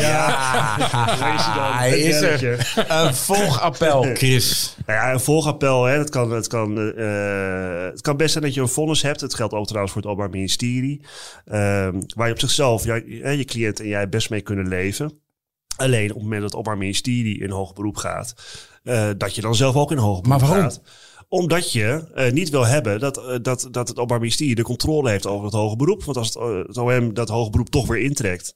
Ja, 0.00 1.84
is 1.84 2.20
hij 2.20 2.40
er. 2.42 2.74
Een 2.88 3.14
volgappel, 3.14 4.02
Chris. 4.14 4.76
Nou 4.86 4.98
ja, 5.00 5.12
een 5.12 5.20
volgappel, 5.20 5.84
hè, 5.84 5.96
dat 5.96 6.10
kan, 6.10 6.30
het, 6.30 6.46
kan, 6.46 6.78
eh, 6.78 7.84
het 7.90 8.00
kan 8.00 8.16
best 8.16 8.32
zijn 8.32 8.44
dat 8.44 8.54
je 8.54 8.60
een 8.60 8.68
vonnis 8.68 9.02
hebt. 9.02 9.20
Het 9.20 9.34
geldt 9.34 9.54
ook 9.54 9.66
trouwens 9.66 9.92
voor 9.92 10.02
het 10.02 10.10
Openbaar 10.10 10.34
Ministerie. 10.36 11.00
Ehm, 11.44 12.00
waar 12.14 12.26
je 12.26 12.32
op 12.32 12.40
zichzelf, 12.40 12.84
ja, 12.84 12.94
je, 12.94 13.36
je 13.36 13.44
cliënt 13.44 13.80
en 13.80 13.86
jij 13.88 14.08
best 14.08 14.30
mee 14.30 14.40
kunnen 14.40 14.68
leven. 14.68 15.20
Alleen 15.76 16.08
op 16.08 16.14
het 16.14 16.22
moment 16.22 16.40
dat 16.40 16.50
het 16.50 16.58
Openbaar 16.60 16.78
Ministerie 16.82 17.38
in 17.40 17.50
hoger 17.50 17.74
beroep 17.74 17.96
gaat, 17.96 18.34
eh, 18.82 19.08
dat 19.16 19.34
je 19.34 19.40
dan 19.40 19.54
zelf 19.54 19.74
ook 19.76 19.90
in 19.90 19.96
hoger 19.98 20.22
beroep 20.22 20.40
Maar 20.40 20.48
waarom? 20.48 20.70
gaat. 20.70 20.80
Omdat 21.28 21.72
je 21.72 22.04
eh, 22.14 22.32
niet 22.32 22.50
wil 22.50 22.66
hebben 22.66 23.00
dat, 23.00 23.16
eh, 23.18 23.24
dat, 23.42 23.68
dat 23.70 23.88
het 23.88 23.96
Openbaar 23.96 24.18
Ministerie 24.18 24.54
de 24.54 24.62
controle 24.62 25.10
heeft 25.10 25.26
over 25.26 25.44
het 25.44 25.54
hoger 25.54 25.76
beroep. 25.76 26.04
Want 26.04 26.16
als 26.16 26.26
het, 26.28 26.36
eh, 26.36 26.58
het 26.66 26.76
OM 26.76 27.14
dat 27.14 27.28
hoger 27.28 27.50
beroep 27.50 27.68
toch 27.68 27.86
weer 27.86 28.00
intrekt, 28.02 28.54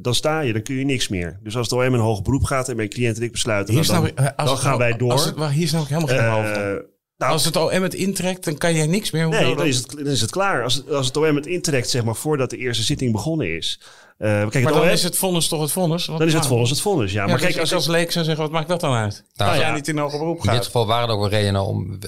dan 0.00 0.14
sta 0.14 0.40
je, 0.40 0.52
dan 0.52 0.62
kun 0.62 0.74
je 0.74 0.84
niks 0.84 1.08
meer. 1.08 1.40
Dus 1.42 1.56
als 1.56 1.70
het 1.70 1.78
OM 1.78 1.94
in 1.94 2.00
hoger 2.00 2.22
beroep 2.22 2.44
gaat 2.44 2.68
en 2.68 2.76
mijn 2.76 2.88
cliënt 2.88 3.16
en 3.16 3.22
ik 3.22 3.32
besluiten, 3.32 3.74
Hier 3.74 3.86
nou, 3.92 4.12
dan, 4.14 4.32
dan 4.36 4.58
gaan 4.58 4.78
wij 4.78 4.96
door. 4.96 5.12
Als 5.12 5.24
het, 5.24 5.36
maar 5.36 5.50
hier 5.50 5.62
is 5.62 5.72
nou 5.72 5.86
helemaal 5.86 6.08
geen 6.08 6.28
hoofd 6.28 6.84
nou, 7.16 7.32
Als 7.32 7.44
het 7.44 7.56
OM 7.56 7.82
het 7.82 7.94
intrekt, 7.94 8.44
dan 8.44 8.58
kan 8.58 8.74
jij 8.74 8.86
niks 8.86 9.10
meer. 9.10 9.28
Nee, 9.28 9.56
dan 9.56 9.66
is, 9.66 9.76
het, 9.76 9.90
dan 9.90 10.06
is 10.06 10.20
het 10.20 10.30
klaar. 10.30 10.62
Als, 10.62 10.74
het- 10.74 10.90
als 10.90 11.06
het 11.06 11.16
OM 11.16 11.36
het 11.36 11.46
intrekt, 11.46 11.90
zeg 11.90 12.04
maar, 12.04 12.16
voordat 12.16 12.50
de 12.50 12.56
eerste 12.56 12.82
zitting 12.82 13.12
begonnen 13.12 13.56
is. 13.56 13.80
Eh 14.22 14.48
kijk, 14.48 14.64
Maar 14.64 14.72
dan 14.72 14.82
OM, 14.82 14.88
is 14.88 15.02
het 15.02 15.16
vonnis 15.16 15.48
toch 15.48 15.60
het 15.60 15.72
vonnis? 15.72 16.06
Want- 16.06 16.18
dan 16.18 16.28
is 16.28 16.34
het 16.34 16.46
vonnis 16.46 16.70
het 16.70 16.80
vonnis. 16.80 17.12
Ja, 17.12 17.20
Ja, 17.20 17.26
maar 17.26 17.36
dus 17.36 17.46
kijk, 17.46 17.58
als, 17.60 17.70
ik 17.70 17.76
als 17.76 17.86
leek 17.86 18.12
zou 18.12 18.24
zeggen, 18.24 18.42
wat 18.44 18.52
maakt 18.52 18.68
dat 18.68 18.80
dan 18.80 18.94
uit? 18.94 19.24
Nou, 19.34 19.58
jij 19.58 19.70
niet 19.72 19.88
in 19.88 19.98
hoger 19.98 20.18
beroep 20.18 20.36
In 20.36 20.42
dit 20.42 20.50
gaat. 20.50 20.64
geval 20.64 20.86
waren 20.86 21.08
er 21.08 21.14
ook 21.14 21.20
wel 21.20 21.28
redenen 21.28 21.64
om. 21.66 21.98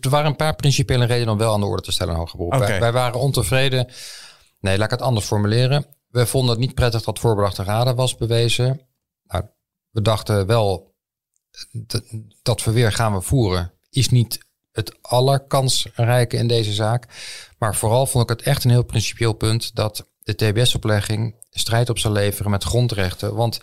Er 0.00 0.10
waren 0.10 0.26
een 0.26 0.36
paar 0.36 0.56
principiële 0.56 1.04
redenen 1.04 1.32
om 1.32 1.38
wel 1.38 1.52
aan 1.52 1.60
de 1.60 1.66
orde 1.66 1.82
te 1.82 1.92
stellen 1.92 2.12
in 2.12 2.18
hoger 2.18 2.36
beroep. 2.36 2.54
Wij, 2.54 2.80
wij 2.80 2.92
waren 2.92 3.20
ontevreden. 3.20 3.88
Nee, 4.60 4.76
laat 4.76 4.84
ik 4.92 4.98
het 4.98 5.02
anders 5.08 5.26
formuleren. 5.26 5.86
We 6.08 6.26
vonden 6.26 6.50
het 6.50 6.58
niet 6.60 6.74
prettig 6.74 7.02
dat 7.02 7.18
voorbedachte 7.18 7.62
raden 7.62 7.94
was 7.94 8.16
bewezen. 8.16 8.80
Nou, 9.24 9.44
we 9.90 10.02
dachten 10.02 10.46
wel 10.46 10.94
dat, 11.72 12.02
dat 12.42 12.62
verweer 12.62 12.92
gaan 12.92 13.14
we 13.14 13.20
voeren. 13.20 13.72
Is 13.90 14.08
niet 14.08 14.38
het 14.72 14.94
allerkansrijke 15.00 16.36
in 16.36 16.46
deze 16.46 16.72
zaak. 16.72 17.06
Maar 17.58 17.74
vooral 17.76 18.06
vond 18.06 18.30
ik 18.30 18.36
het 18.36 18.46
echt 18.46 18.64
een 18.64 18.70
heel 18.70 18.82
principieel 18.84 19.32
punt 19.32 19.74
dat 19.74 20.06
de 20.22 20.34
TBS-oplegging 20.34 21.34
strijd 21.58 21.88
op 21.88 21.98
zou 21.98 22.14
leveren 22.14 22.50
met 22.50 22.64
grondrechten. 22.64 23.34
Want 23.34 23.60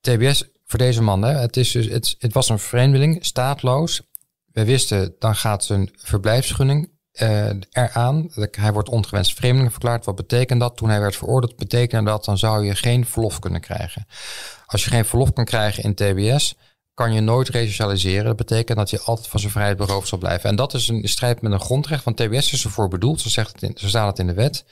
TBS 0.00 0.44
voor 0.66 0.78
deze 0.78 1.02
man, 1.02 1.22
hè, 1.22 1.32
het, 1.32 1.56
is 1.56 1.70
dus, 1.70 1.86
het, 1.88 2.16
het 2.18 2.32
was 2.32 2.48
een 2.48 2.58
vreemdeling, 2.58 3.24
staatloos. 3.24 4.00
We 4.52 4.64
wisten, 4.64 5.14
dan 5.18 5.36
gaat 5.36 5.64
zijn 5.64 5.90
verblijfsgunning 5.96 6.90
eh, 7.12 7.48
eraan. 7.70 8.30
Hij 8.50 8.72
wordt 8.72 8.88
ongewenst 8.88 9.34
vreemdeling 9.34 9.72
verklaard. 9.72 10.04
Wat 10.04 10.16
betekent 10.16 10.60
dat? 10.60 10.76
Toen 10.76 10.88
hij 10.88 11.00
werd 11.00 11.16
veroordeeld, 11.16 11.56
betekende 11.56 12.10
dat 12.10 12.24
dan 12.24 12.38
zou 12.38 12.64
je 12.64 12.74
geen 12.74 13.06
verlof 13.06 13.38
kunnen 13.38 13.60
krijgen. 13.60 14.06
Als 14.66 14.84
je 14.84 14.90
geen 14.90 15.04
verlof 15.04 15.32
kan 15.32 15.44
krijgen 15.44 15.82
in 15.82 15.94
TBS, 15.94 16.54
kan 16.94 17.12
je 17.12 17.20
nooit 17.20 17.48
resocialiseren. 17.48 18.24
Dat 18.24 18.36
betekent 18.36 18.78
dat 18.78 18.90
je 18.90 19.00
altijd 19.00 19.28
van 19.28 19.40
zijn 19.40 19.52
vrijheid 19.52 19.76
beroofd 19.76 20.08
zal 20.08 20.18
blijven. 20.18 20.50
En 20.50 20.56
dat 20.56 20.74
is 20.74 20.88
een 20.88 21.08
strijd 21.08 21.42
met 21.42 21.52
een 21.52 21.60
grondrecht. 21.60 22.04
Want 22.04 22.16
TBS 22.16 22.52
is 22.52 22.64
ervoor 22.64 22.88
bedoeld, 22.88 23.20
zo, 23.20 23.28
zegt 23.28 23.52
het 23.52 23.62
in, 23.62 23.72
zo 23.74 23.88
staat 23.88 24.06
het 24.06 24.18
in 24.18 24.26
de 24.26 24.34
wet, 24.34 24.64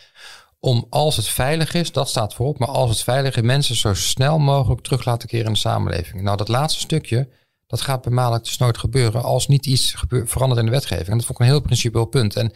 om 0.60 0.86
als 0.90 1.16
het 1.16 1.28
veilig 1.28 1.74
is, 1.74 1.92
dat 1.92 2.08
staat 2.08 2.34
voorop, 2.34 2.58
maar 2.58 2.68
als 2.68 2.90
het 2.90 3.02
veilig 3.02 3.36
is, 3.36 3.42
mensen 3.42 3.76
zo 3.76 3.94
snel 3.94 4.38
mogelijk 4.38 4.80
terug 4.80 5.04
laten 5.04 5.28
keren 5.28 5.46
in 5.46 5.52
de 5.52 5.58
samenleving. 5.58 6.22
Nou, 6.22 6.36
dat 6.36 6.48
laatste 6.48 6.80
stukje, 6.80 7.28
dat 7.66 7.80
gaat 7.80 8.02
bij 8.02 8.38
dus 8.42 8.58
nooit 8.58 8.78
gebeuren 8.78 9.22
als 9.22 9.48
niet 9.48 9.66
iets 9.66 9.92
gebeur, 9.92 10.28
verandert 10.28 10.60
in 10.60 10.66
de 10.66 10.72
wetgeving. 10.72 11.08
En 11.08 11.16
dat 11.16 11.26
vond 11.26 11.38
ik 11.38 11.44
een 11.44 11.52
heel 11.52 11.60
principieel 11.60 12.04
punt. 12.04 12.36
En 12.36 12.52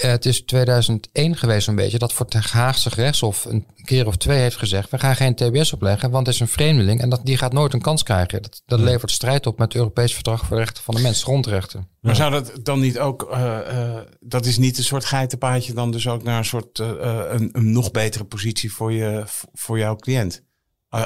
eh, 0.00 0.10
het 0.10 0.26
is 0.26 0.40
2001 0.40 1.36
geweest 1.36 1.68
een 1.68 1.74
beetje 1.74 1.98
dat 1.98 2.12
voor 2.12 2.26
het 2.28 2.50
Haagse 2.50 2.90
gerechtshof 2.90 3.44
een 3.44 3.66
keer 3.84 4.06
of 4.06 4.16
twee 4.16 4.38
heeft 4.38 4.56
gezegd, 4.56 4.90
we 4.90 4.98
gaan 4.98 5.16
geen 5.16 5.34
TBS 5.34 5.72
opleggen, 5.72 6.10
want 6.10 6.26
het 6.26 6.34
is 6.34 6.40
een 6.40 6.48
vreemdeling 6.48 7.00
en 7.00 7.08
dat, 7.08 7.20
die 7.24 7.36
gaat 7.36 7.52
nooit 7.52 7.72
een 7.72 7.80
kans 7.80 8.02
krijgen. 8.02 8.42
Dat, 8.42 8.62
dat 8.66 8.80
levert 8.80 9.10
strijd 9.10 9.46
op 9.46 9.58
met 9.58 9.68
het 9.68 9.76
Europees 9.76 10.14
Verdrag 10.14 10.46
voor 10.46 10.56
de 10.56 10.62
Rechten 10.62 10.82
van 10.82 10.94
de 10.94 11.00
Mens, 11.00 11.22
grondrechten. 11.22 11.88
Maar 12.00 12.16
zou 12.16 12.30
dat 12.30 12.52
dan 12.62 12.80
niet 12.80 12.98
ook, 12.98 13.30
eh, 13.30 13.96
eh, 13.96 14.02
dat 14.20 14.46
is 14.46 14.58
niet 14.58 14.78
een 14.78 14.84
soort 14.84 15.04
geitenpaadje 15.04 15.72
dan 15.72 15.90
dus 15.90 16.08
ook 16.08 16.22
naar 16.22 16.38
een 16.38 16.44
soort, 16.44 16.78
een, 16.78 17.48
een 17.52 17.72
nog 17.72 17.90
betere 17.90 18.24
positie 18.24 18.72
voor, 18.72 18.92
je, 18.92 19.24
voor 19.52 19.78
jouw 19.78 19.96
cliënt? 19.96 20.44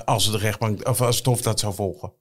Als 0.04 0.30
de 0.30 0.38
rechtbank, 0.38 0.88
of 0.88 1.00
als 1.00 1.16
het 1.16 1.26
hof 1.26 1.42
dat 1.42 1.60
zou 1.60 1.74
volgen. 1.74 2.12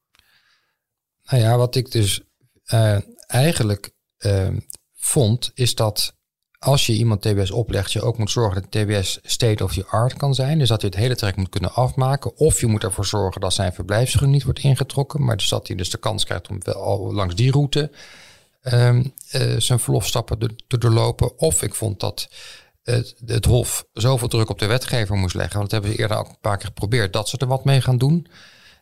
Nou 1.23 1.43
ja, 1.43 1.57
wat 1.57 1.75
ik 1.75 1.91
dus 1.91 2.21
eh, 2.63 2.97
eigenlijk 3.27 3.91
vond, 4.95 5.51
is 5.53 5.75
dat 5.75 6.15
als 6.63 6.85
je 6.85 6.93
iemand 6.93 7.21
TBS 7.21 7.51
oplegt, 7.51 7.91
je 7.91 8.01
ook 8.01 8.17
moet 8.17 8.31
zorgen 8.31 8.61
dat 8.61 8.71
TBS 8.71 9.19
state 9.23 9.63
of 9.63 9.73
the 9.73 9.85
art 9.85 10.13
kan 10.13 10.35
zijn. 10.35 10.59
Dus 10.59 10.67
dat 10.67 10.81
je 10.81 10.87
het 10.87 10.95
hele 10.95 11.15
traject 11.15 11.37
moet 11.37 11.49
kunnen 11.49 11.73
afmaken. 11.73 12.37
Of 12.37 12.59
je 12.59 12.67
moet 12.67 12.83
ervoor 12.83 13.05
zorgen 13.05 13.41
dat 13.41 13.53
zijn 13.53 13.73
verblijfsvergunning 13.73 14.37
niet 14.37 14.43
wordt 14.43 14.59
ingetrokken. 14.59 15.23
Maar 15.23 15.37
dus 15.37 15.49
dat 15.49 15.67
hij 15.67 15.75
dus 15.75 15.89
de 15.89 15.97
kans 15.97 16.25
krijgt 16.25 16.47
om 16.47 16.57
wel 16.63 16.75
al 16.75 17.13
langs 17.13 17.35
die 17.35 17.51
route 17.51 17.91
ehm, 18.61 19.03
eh, 19.29 19.55
zijn 19.57 19.79
verlofstappen 19.79 20.39
te, 20.39 20.55
te 20.67 20.77
doorlopen. 20.77 21.39
Of 21.39 21.61
ik 21.61 21.75
vond 21.75 21.99
dat 21.99 22.29
het, 22.83 23.15
het 23.25 23.45
Hof 23.45 23.85
zoveel 23.93 24.27
druk 24.27 24.49
op 24.49 24.59
de 24.59 24.65
wetgever 24.65 25.15
moest 25.15 25.35
leggen. 25.35 25.57
Want 25.57 25.69
dat 25.69 25.79
hebben 25.79 25.97
ze 25.97 26.01
eerder 26.03 26.17
ook 26.17 26.29
een 26.29 26.41
paar 26.41 26.57
keer 26.57 26.65
geprobeerd 26.65 27.13
dat 27.13 27.29
ze 27.29 27.37
er 27.37 27.47
wat 27.47 27.65
mee 27.65 27.81
gaan 27.81 27.97
doen. 27.97 28.27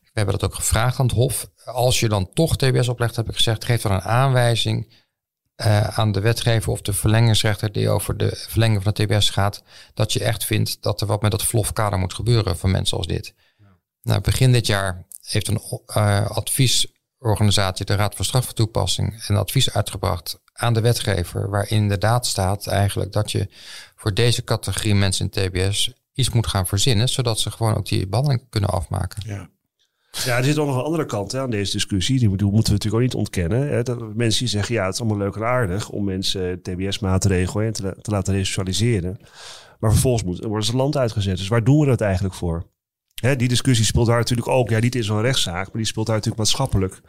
We 0.01 0.19
hebben 0.19 0.39
dat 0.39 0.49
ook 0.49 0.55
gevraagd 0.55 0.99
aan 0.99 1.05
het 1.05 1.15
Hof. 1.15 1.49
Als 1.65 1.99
je 1.99 2.09
dan 2.09 2.29
toch 2.34 2.57
TBS 2.57 2.88
oplegt, 2.88 3.15
heb 3.15 3.29
ik 3.29 3.36
gezegd, 3.36 3.65
geef 3.65 3.82
dan 3.82 3.91
een 3.91 4.01
aanwijzing 4.01 4.88
eh, 5.62 5.99
aan 5.99 6.12
de 6.12 6.20
wetgever 6.20 6.72
of 6.72 6.82
de 6.82 6.93
verlengingsrechter 6.93 7.72
die 7.72 7.89
over 7.89 8.18
de 8.18 8.45
verlenging 8.47 8.84
van 8.84 8.93
de 8.95 9.05
TBS 9.05 9.30
gaat, 9.30 9.64
dat 9.93 10.14
je 10.14 10.24
echt 10.24 10.45
vindt 10.45 10.82
dat 10.82 11.01
er 11.01 11.07
wat 11.07 11.22
met 11.22 11.32
dat 11.32 11.43
verlofkader 11.43 11.99
moet 11.99 12.14
gebeuren 12.14 12.57
voor 12.57 12.70
mensen 12.70 12.97
als 12.97 13.07
dit. 13.07 13.34
Nou, 14.01 14.22
begin 14.22 14.51
dit 14.51 14.68
jaar 14.68 15.05
heeft 15.22 15.47
een 15.47 15.62
eh, 15.86 16.30
adviesorganisatie, 16.30 17.86
de 17.86 17.95
Raad 17.95 18.16
voor 18.16 18.26
Straftoepassing, 18.26 19.24
een 19.28 19.36
advies 19.36 19.74
uitgebracht 19.74 20.39
aan 20.53 20.74
de 20.74 20.82
wetgever, 20.82 21.49
waarin 21.49 21.78
inderdaad 21.78 22.26
staat 22.26 22.68
eigenlijk 22.68 23.12
dat 23.12 23.32
je 23.32 23.49
voor 23.95 24.14
deze 24.14 24.43
categorie 24.43 24.95
mensen 24.95 25.30
in 25.30 25.49
TBS 25.49 25.93
iets 26.14 26.30
moet 26.30 26.47
gaan 26.47 26.68
verzinnen, 26.68 27.09
zodat 27.09 27.39
ze 27.39 27.51
gewoon 27.51 27.76
ook 27.76 27.86
die 27.86 28.07
behandeling 28.07 28.49
kunnen 28.49 28.70
afmaken. 28.70 29.24
Ja. 29.26 29.49
Ja, 30.12 30.38
er 30.38 30.43
zit 30.43 30.57
ook 30.57 30.68
nog 30.68 30.76
een 30.76 30.84
andere 30.84 31.05
kant 31.05 31.32
hè, 31.32 31.39
aan 31.39 31.49
deze 31.49 31.72
discussie. 31.72 32.20
Die 32.20 32.30
moeten 32.30 32.47
we 32.47 32.55
natuurlijk 32.55 32.93
ook 32.93 33.01
niet 33.01 33.14
ontkennen. 33.14 33.68
Hè. 33.68 33.84
Dat 33.84 34.16
mensen 34.16 34.39
die 34.39 34.47
zeggen, 34.47 34.76
ja, 34.76 34.86
het 34.86 34.93
is 34.93 34.99
allemaal 34.99 35.18
leuk 35.18 35.36
en 35.36 35.43
aardig 35.43 35.89
om 35.89 36.03
mensen 36.03 36.62
TBS-maatregelen 36.62 37.74
te, 37.74 37.95
te 38.01 38.12
laten 38.12 38.34
resocialiseren. 38.34 39.20
Maar 39.80 39.91
vervolgens 39.91 40.24
moet, 40.24 40.43
worden 40.43 40.66
ze 40.66 40.76
land 40.76 40.97
uitgezet. 40.97 41.38
Dus 41.38 41.47
waar 41.47 41.64
doen 41.64 41.80
we 41.80 41.86
dat 41.86 42.01
eigenlijk 42.01 42.34
voor? 42.34 42.70
Hè, 43.22 43.36
die 43.36 43.47
discussie 43.47 43.86
speelt 43.86 44.07
daar 44.07 44.18
natuurlijk 44.18 44.47
ook. 44.47 44.70
Ja, 44.70 44.80
niet 44.80 44.95
in 44.95 45.03
zo'n 45.03 45.22
rechtszaak, 45.22 45.66
maar 45.66 45.78
die 45.78 45.86
speelt 45.86 46.05
daar 46.05 46.16
natuurlijk 46.16 46.43
maatschappelijk 46.43 47.01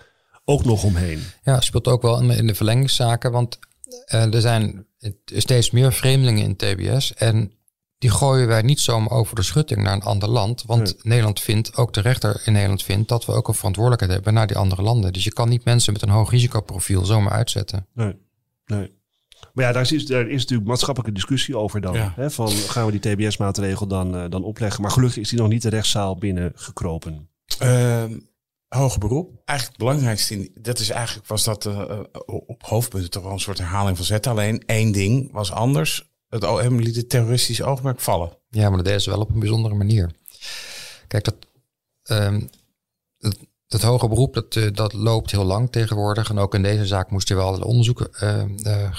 ook 0.44 0.64
nog 0.64 0.84
omheen. 0.84 1.20
Ja, 1.42 1.60
speelt 1.60 1.88
ook 1.88 2.02
wel 2.02 2.20
in 2.20 2.28
de, 2.28 2.36
in 2.36 2.46
de 2.46 2.54
verlengingszaken, 2.54 3.32
want 3.32 3.58
eh, 4.04 4.34
er 4.34 4.40
zijn 4.40 4.86
steeds 5.24 5.70
meer 5.70 5.92
vreemdelingen 5.92 6.44
in 6.44 6.56
TBS 6.56 7.14
en 7.14 7.52
die 8.02 8.10
gooien 8.10 8.46
wij 8.46 8.62
niet 8.62 8.80
zomaar 8.80 9.10
over 9.10 9.36
de 9.36 9.42
schutting 9.42 9.82
naar 9.82 9.92
een 9.92 10.02
ander 10.02 10.28
land. 10.28 10.62
Want 10.66 10.82
Nee. 10.82 10.94
Nederland 11.02 11.40
vindt, 11.40 11.76
ook 11.76 11.92
de 11.92 12.00
rechter 12.00 12.42
in 12.44 12.52
Nederland 12.52 12.82
vindt, 12.82 13.08
dat 13.08 13.24
we 13.24 13.32
ook 13.32 13.48
een 13.48 13.54
verantwoordelijkheid 13.54 14.12
hebben 14.12 14.34
naar 14.34 14.46
die 14.46 14.56
andere 14.56 14.82
landen. 14.82 15.12
Dus 15.12 15.24
je 15.24 15.32
kan 15.32 15.48
niet 15.48 15.64
mensen 15.64 15.92
met 15.92 16.02
een 16.02 16.08
hoog 16.08 16.30
risicoprofiel 16.30 17.04
zomaar 17.04 17.32
uitzetten. 17.32 17.86
Nee, 17.94 18.16
nee. 18.66 18.90
Maar 19.52 19.64
ja, 19.64 19.72
daar 19.72 19.92
is, 19.92 20.06
daar 20.06 20.28
is 20.28 20.40
natuurlijk 20.40 20.68
maatschappelijke 20.68 21.14
discussie 21.14 21.56
over 21.56 21.80
dan. 21.80 21.94
Ja. 21.94 22.12
Hè, 22.16 22.30
van 22.30 22.48
gaan 22.48 22.86
we 22.86 22.98
die 23.00 23.14
TBS-maatregel 23.14 23.86
dan, 23.86 24.16
eh, 24.16 24.24
dan 24.30 24.44
opleggen? 24.44 24.82
Maar 24.82 24.90
gelukkig 24.90 25.18
is 25.18 25.28
die 25.28 25.38
nog 25.38 25.48
niet 25.48 25.62
de 25.62 25.68
rechtszaal 25.68 26.16
binnengekropen. 26.16 27.28
Ehm, 27.58 28.18
hoger 28.68 28.98
beroep. 28.98 29.30
Eigenlijk 29.44 29.78
het 29.78 29.86
belangrijkste, 29.88 30.34
in, 30.34 30.50
dat 30.60 30.78
is 30.78 30.90
eigenlijk, 30.90 31.26
was 31.28 31.44
dat 31.44 31.66
eh, 31.66 31.80
eh, 31.80 31.98
op 32.24 32.62
hoofdpunten 32.62 33.10
toch 33.10 33.22
wel 33.22 33.32
een 33.32 33.40
soort 33.40 33.58
herhaling 33.58 33.96
van 33.96 34.06
zet. 34.06 34.26
Alleen 34.26 34.62
één 34.66 34.92
ding 34.92 35.32
was 35.32 35.52
anders. 35.52 36.11
Het 36.32 36.44
OM 36.44 36.80
liet 36.80 36.96
het 36.96 37.08
terroristisch 37.08 37.62
oogmerk 37.62 38.00
vallen. 38.00 38.38
Ja, 38.50 38.68
maar 38.68 38.76
dat 38.76 38.84
deden 38.84 39.00
ze 39.00 39.10
wel 39.10 39.20
op 39.20 39.30
een 39.30 39.38
bijzondere 39.38 39.74
manier. 39.74 40.10
Kijk, 41.08 41.24
dat, 41.24 41.34
ehm, 42.02 42.40
dat, 43.66 43.82
hoge 43.82 44.08
beroep, 44.08 44.34
dat, 44.34 44.56
eh, 44.56 44.68
dat 44.72 44.92
loopt 44.92 45.30
heel 45.30 45.44
lang 45.44 45.70
tegenwoordig. 45.70 46.30
En 46.30 46.38
ook 46.38 46.54
in 46.54 46.62
deze 46.62 46.86
zaak 46.86 47.10
moesten 47.10 47.36
wel 47.36 47.46
allerlei 47.46 47.70
onderzoeken 47.70 48.12
eh, 48.12 48.90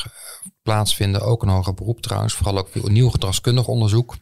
plaatsvinden. 0.62 1.22
Ook 1.22 1.42
een 1.42 1.50
hoger 1.50 1.74
beroep 1.74 2.02
trouwens. 2.02 2.34
Vooral 2.34 2.58
ook 2.58 2.90
nieuw 2.90 3.10
gedragskundig 3.10 3.68
onderzoek. 3.68 4.16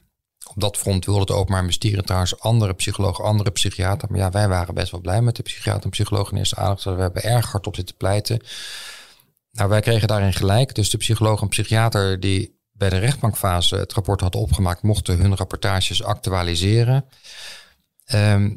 Op 0.47 0.62
dat 0.62 0.78
front 0.78 1.05
wilde 1.05 1.20
het 1.20 1.32
Openbaar 1.32 1.62
Ministerie 1.62 2.03
trouwens 2.03 2.39
andere 2.39 2.74
psychologen, 2.74 3.24
andere 3.24 3.51
psychiater. 3.51 4.07
Maar 4.12 4.20
ja, 4.20 4.32
wij 4.32 4.47
waren 4.47 4.74
best 4.74 4.91
wel 4.91 5.01
blij 5.01 5.22
met 5.22 5.36
de 5.36 5.43
psychiater 5.43 5.84
en 5.84 5.89
psycholoog 5.89 6.32
in 6.32 6.38
eerste 6.38 6.55
aandacht. 6.55 6.84
We 6.84 6.91
hebben 6.91 7.24
erg 7.24 7.51
hard 7.51 7.68
op 7.68 7.76
zitten 7.76 7.95
pleiten. 7.95 8.39
Nou, 9.51 9.70
wij 9.70 9.82
kregen 9.82 10.07
daarin 10.07 10.34
gelijk. 10.34 10.76
Dus 10.76 10.89
de 10.89 10.97
psycholoog 10.97 11.41
en 11.41 11.47
psychiater 11.47 12.20
die 12.20 12.59
bij 12.82 12.89
de 12.89 12.97
rechtbankfase 12.97 13.75
het 13.75 13.93
rapport 13.93 14.21
hadden 14.21 14.41
opgemaakt, 14.41 14.82
mochten 14.82 15.19
hun 15.19 15.36
rapportages 15.36 16.03
actualiseren. 16.03 17.05
Ehm, 18.05 18.51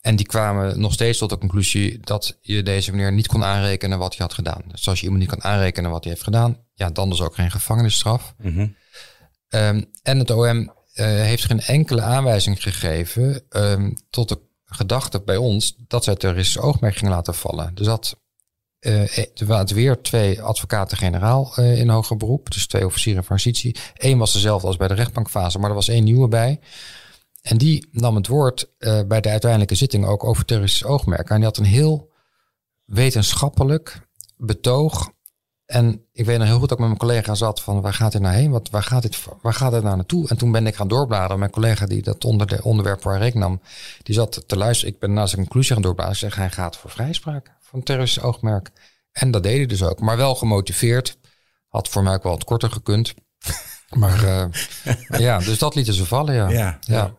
en 0.00 0.16
die 0.16 0.26
kwamen 0.26 0.80
nog 0.80 0.92
steeds 0.92 1.18
tot 1.18 1.30
de 1.30 1.38
conclusie 1.38 2.00
dat 2.00 2.38
je 2.40 2.62
deze 2.62 2.90
meneer 2.90 3.12
niet 3.12 3.26
kon 3.26 3.44
aanrekenen 3.44 3.98
wat 3.98 4.16
hij 4.16 4.26
had 4.26 4.34
gedaan. 4.34 4.62
Dus 4.66 4.88
als 4.88 4.98
je 4.98 5.04
iemand 5.04 5.22
niet 5.22 5.30
kan 5.30 5.50
aanrekenen 5.50 5.90
wat 5.90 6.02
hij 6.04 6.12
heeft 6.12 6.24
gedaan, 6.24 6.58
ja, 6.74 6.90
dan 6.90 7.10
dus 7.10 7.20
ook 7.20 7.34
geen 7.34 7.50
gevangenisstraf. 7.50 8.34
Ehm, 9.48 9.82
en 10.02 10.18
het 10.18 10.30
OM 10.30 10.72
eh, 10.92 11.06
heeft 11.06 11.44
geen 11.44 11.60
enkele 11.60 12.02
aanwijzing 12.02 12.62
gegeven 12.62 13.42
ehm, 13.48 13.92
tot 14.10 14.28
de 14.28 14.40
gedachte 14.64 15.20
bij 15.20 15.36
ons 15.36 15.74
dat 15.86 16.04
zij 16.04 16.14
terroristisch 16.14 16.62
oogmerk 16.62 16.96
ging 16.96 17.10
laten 17.10 17.34
vallen. 17.34 17.74
Dus 17.74 17.86
dat 17.86 18.20
er 18.84 19.46
waren 19.46 19.74
weer 19.74 20.02
twee 20.02 20.42
advocaten-generaal 20.42 21.52
uh, 21.58 21.78
in 21.78 21.88
hoger 21.88 22.16
beroep. 22.16 22.50
Dus 22.50 22.66
twee 22.66 22.86
officieren 22.86 23.24
van 23.24 23.36
justitie. 23.36 23.76
Eén 23.94 24.18
was 24.18 24.32
dezelfde 24.32 24.66
als 24.66 24.76
bij 24.76 24.88
de 24.88 24.94
rechtbankfase, 24.94 25.58
maar 25.58 25.68
er 25.68 25.74
was 25.74 25.88
één 25.88 26.04
nieuwe 26.04 26.28
bij. 26.28 26.60
En 27.42 27.58
die 27.58 27.88
nam 27.90 28.14
het 28.14 28.26
woord 28.26 28.70
bij 29.06 29.20
de 29.20 29.28
uiteindelijke 29.28 29.74
zitting 29.74 30.06
ook 30.06 30.24
over 30.24 30.44
terroristisch 30.44 30.84
oogmerk. 30.84 31.30
En 31.30 31.36
die 31.36 31.44
had 31.44 31.56
een 31.56 31.64
heel 31.64 32.12
wetenschappelijk 32.84 34.08
betoog. 34.36 35.12
En 35.66 36.06
ik 36.12 36.24
weet 36.24 36.38
nog 36.38 36.46
heel 36.46 36.58
goed 36.58 36.68
dat 36.68 36.78
ik 36.78 36.84
met 36.84 36.98
mijn 36.98 37.08
collega 37.08 37.34
zat 37.34 37.60
van 37.60 37.80
waar 37.80 37.94
gaat 37.94 38.12
dit 38.12 38.20
nou 38.20 38.34
heen? 38.34 38.50
Wat, 38.50 38.70
waar, 38.70 38.82
gaat 38.82 39.02
dit, 39.02 39.24
waar 39.42 39.54
gaat 39.54 39.72
het 39.72 39.82
nou 39.82 39.96
naartoe? 39.96 40.28
En 40.28 40.36
toen 40.36 40.52
ben 40.52 40.66
ik 40.66 40.74
gaan 40.74 40.88
doorbladeren. 40.88 41.38
Mijn 41.38 41.50
collega 41.50 41.86
die 41.86 42.02
dat 42.02 42.24
onder 42.24 42.46
de 42.46 42.62
onderwerp 42.62 43.02
waar 43.02 43.22
ik 43.22 43.34
nam, 43.34 43.60
die 44.02 44.14
zat 44.14 44.44
te 44.46 44.56
luisteren. 44.56 44.94
Ik 44.94 45.00
ben 45.00 45.12
naast 45.12 45.32
een 45.32 45.38
conclusie 45.38 45.72
gaan 45.72 45.82
doorbladeren. 45.82 46.26
Ik 46.26 46.32
zeg, 46.32 46.38
hij 46.38 46.50
gaat 46.50 46.76
voor 46.76 46.90
vrijspraak 46.90 47.52
van 47.74 47.82
terroristisch 47.82 48.22
oogmerk. 48.22 48.70
En 49.12 49.30
dat 49.30 49.42
deed 49.42 49.56
hij 49.56 49.66
dus 49.66 49.82
ook. 49.82 50.00
Maar 50.00 50.16
wel 50.16 50.34
gemotiveerd. 50.34 51.18
Had 51.68 51.88
voor 51.88 52.02
mij 52.02 52.14
ook 52.14 52.22
wel 52.22 52.32
wat 52.32 52.44
korter 52.44 52.70
gekund. 52.70 53.14
maar 54.02 54.24
uh, 54.24 54.44
ja, 55.08 55.38
dus 55.38 55.58
dat 55.58 55.74
lieten 55.74 55.94
ze 55.94 56.06
vallen, 56.06 56.34
ja. 56.34 56.48
Ja, 56.48 56.78
ja. 56.80 57.14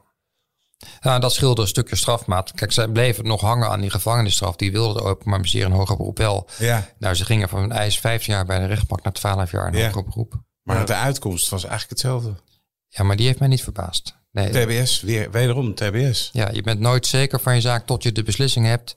ja. 1.01 1.19
dat 1.19 1.33
scheelde 1.33 1.61
een 1.61 1.67
stukje 1.67 1.95
strafmaat. 1.95 2.51
Kijk, 2.51 2.71
zij 2.71 2.87
bleven 2.87 3.27
nog 3.27 3.41
hangen 3.41 3.69
aan 3.69 3.81
die 3.81 3.89
gevangenisstraf. 3.89 4.55
Die 4.55 4.71
wilden 4.71 5.03
de 5.03 5.09
openbaar 5.09 5.41
bestuur 5.41 5.65
een 5.65 5.71
hoger 5.71 5.97
beroep 5.97 6.17
wel. 6.17 6.49
Ja. 6.57 6.89
Nou, 6.99 7.15
ze 7.15 7.25
gingen 7.25 7.49
van 7.49 7.63
een 7.63 7.71
eis 7.71 7.99
15 7.99 8.33
jaar 8.33 8.45
bij 8.45 8.59
de 8.59 8.65
rechtbank 8.65 9.03
naar 9.03 9.13
12 9.13 9.51
jaar 9.51 9.67
in 9.73 9.77
Ja. 9.79 9.85
hoger 9.85 10.03
beroep. 10.03 10.43
Maar 10.61 10.85
de 10.85 10.95
uitkomst 10.95 11.49
was 11.49 11.63
eigenlijk 11.63 11.91
hetzelfde. 11.91 12.35
Ja, 12.87 13.03
maar 13.03 13.15
die 13.15 13.25
heeft 13.25 13.39
mij 13.39 13.47
niet 13.47 13.63
verbaasd. 13.63 14.15
Nee, 14.31 14.49
TBS, 14.49 15.01
weer, 15.01 15.31
wederom 15.31 15.75
TBS. 15.75 16.29
Ja, 16.33 16.49
je 16.51 16.61
bent 16.61 16.79
nooit 16.79 17.05
zeker 17.05 17.39
van 17.39 17.55
je 17.55 17.61
zaak 17.61 17.85
tot 17.85 18.03
je 18.03 18.11
de 18.11 18.23
beslissing 18.23 18.65
hebt. 18.65 18.95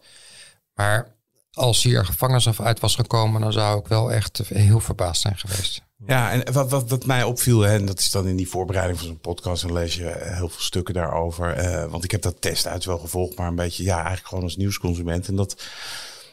Maar 0.75 1.18
als 1.59 1.83
hier 1.83 2.05
gevangenisstraf 2.05 2.61
uit 2.61 2.81
was 2.81 2.95
gekomen, 2.95 3.41
dan 3.41 3.53
zou 3.53 3.79
ik 3.79 3.87
wel 3.87 4.13
echt 4.13 4.41
heel 4.49 4.81
verbaasd 4.81 5.21
zijn 5.21 5.37
geweest. 5.37 5.87
Ja, 6.07 6.31
en 6.31 6.53
wat, 6.53 6.71
wat, 6.71 6.91
wat 6.91 7.07
mij 7.07 7.23
opviel, 7.23 7.61
hè, 7.61 7.75
en 7.75 7.87
dat 7.87 7.99
is 7.99 8.11
dan 8.11 8.27
in 8.27 8.37
die 8.37 8.49
voorbereiding 8.49 8.99
van 8.99 9.07
zo'n 9.07 9.21
podcast, 9.21 9.63
dan 9.63 9.73
lees 9.73 9.95
je 9.95 10.17
heel 10.19 10.49
veel 10.49 10.61
stukken 10.61 10.95
daarover. 10.95 11.53
Eh, 11.53 11.91
want 11.91 12.05
ik 12.05 12.11
heb 12.11 12.23
dat 12.23 12.41
test 12.41 12.67
uit 12.67 12.85
wel 12.85 12.99
gevolgd, 12.99 13.37
maar 13.37 13.49
een 13.49 13.55
beetje, 13.55 13.85
ja, 13.85 13.97
eigenlijk 13.97 14.27
gewoon 14.27 14.45
als 14.45 14.57
nieuwsconsument. 14.57 15.29
En 15.29 15.37
dat, 15.37 15.63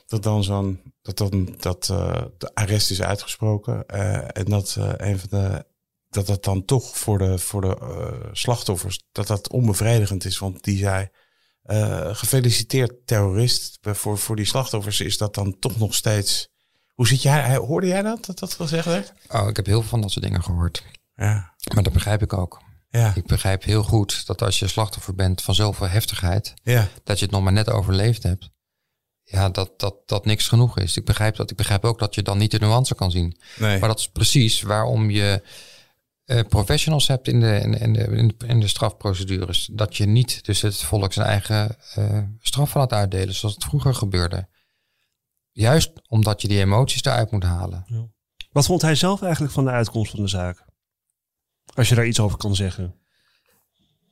dat 0.05 0.23
dan 0.23 0.43
zo'n, 0.43 0.81
dat 1.01 1.17
dan, 1.17 1.55
dat 1.57 1.89
eh, 1.91 2.21
de 2.37 2.51
arrest 2.53 2.91
is 2.91 3.01
uitgesproken. 3.01 3.87
eh, 3.87 4.37
en 4.37 4.45
dat 4.45 4.75
eh, 4.79 4.91
een 4.95 5.19
van 5.19 5.29
de, 5.29 5.65
dat 6.09 6.27
dat 6.27 6.43
dan 6.43 6.65
toch 6.65 6.97
voor 6.97 7.17
de, 7.17 7.37
voor 7.37 7.61
de 7.61 7.77
eh, 7.81 8.29
slachtoffers, 8.31 9.03
dat 9.11 9.27
dat 9.27 9.49
onbevredigend 9.49 10.25
is. 10.25 10.37
Want 10.37 10.63
die 10.63 10.77
zei, 10.77 11.09
eh, 11.65 12.15
gefeliciteerd 12.15 12.93
terrorist. 13.05 13.77
Voor, 13.81 14.17
voor 14.17 14.35
die 14.35 14.45
slachtoffers 14.45 14.99
is 15.01 15.17
dat 15.17 15.33
dan 15.35 15.59
toch 15.59 15.77
nog 15.77 15.93
steeds... 15.95 16.47
Hoe 16.93 17.07
zit 17.07 17.21
jij? 17.21 17.55
Hoorde 17.55 17.87
jij 17.87 18.01
dat, 18.01 18.25
dat 18.25 18.39
dat 18.39 18.53
gezegd 18.53 18.85
werd? 18.85 19.13
Oh, 19.27 19.47
ik 19.47 19.55
heb 19.55 19.65
heel 19.65 19.79
veel 19.79 19.89
van 19.89 20.01
dat 20.01 20.11
soort 20.11 20.25
dingen 20.25 20.43
gehoord. 20.43 20.83
Ja. 21.15 21.53
Maar 21.73 21.83
dat 21.83 21.93
begrijp 21.93 22.21
ik 22.21 22.33
ook. 22.33 22.61
Ja. 22.89 23.11
Ik 23.15 23.25
begrijp 23.25 23.63
heel 23.63 23.83
goed 23.83 24.25
dat 24.25 24.41
als 24.41 24.59
je 24.59 24.67
slachtoffer 24.67 25.15
bent 25.15 25.41
van 25.41 25.55
zoveel 25.55 25.87
heftigheid, 25.87 26.53
Ja. 26.63 26.87
dat 27.03 27.19
je 27.19 27.25
het 27.25 27.33
nog 27.33 27.43
maar 27.43 27.53
net 27.53 27.69
overleefd 27.69 28.23
hebt. 28.23 28.49
Ja, 29.23 29.49
dat, 29.49 29.79
dat, 29.79 29.95
dat 30.05 30.25
niks 30.25 30.47
genoeg 30.47 30.77
is. 30.79 30.97
Ik 30.97 31.05
begrijp 31.05 31.35
dat. 31.35 31.51
Ik 31.51 31.57
begrijp 31.57 31.85
ook 31.85 31.99
dat 31.99 32.15
je 32.15 32.21
dan 32.21 32.37
niet 32.37 32.51
de 32.51 32.59
nuance 32.59 32.95
kan 32.95 33.11
zien. 33.11 33.37
Nee. 33.57 33.79
Maar 33.79 33.89
dat 33.89 33.99
is 33.99 34.07
precies 34.09 34.61
waarom 34.61 35.09
je 35.09 35.41
eh, 36.25 36.41
professionals 36.47 37.07
hebt 37.07 37.27
in 37.27 37.39
de, 37.39 37.59
in, 37.59 37.71
de- 37.71 37.79
in, 37.79 37.93
de, 38.27 38.45
in, 38.47 38.59
de, 38.59 38.67
strafprocedures. 38.67 39.69
Dat 39.71 39.97
je 39.97 40.05
niet 40.05 40.45
dus 40.45 40.61
het 40.61 40.81
volk 40.83 41.13
zijn 41.13 41.27
eigen 41.27 41.77
eh 41.93 42.23
straf 42.39 42.73
laat 42.73 42.91
uitdelen 42.91 43.35
zoals 43.35 43.55
het 43.55 43.63
vroeger 43.63 43.93
gebeurde. 43.95 44.47
Juist 45.51 45.91
omdat 46.07 46.41
je 46.41 46.47
die 46.47 46.59
emoties 46.59 47.03
eruit 47.03 47.31
moet 47.31 47.43
halen. 47.43 47.85
Wat 48.51 48.65
vond 48.65 48.81
hij 48.81 48.95
zelf 48.95 49.21
eigenlijk 49.21 49.53
van 49.53 49.65
de 49.65 49.71
uitkomst 49.71 50.11
van 50.11 50.21
de 50.21 50.27
zaak? 50.27 50.65
Als 51.73 51.89
je 51.89 51.95
daar 51.95 52.07
iets 52.07 52.19
over 52.19 52.37
kan 52.37 52.55
zeggen. 52.55 52.95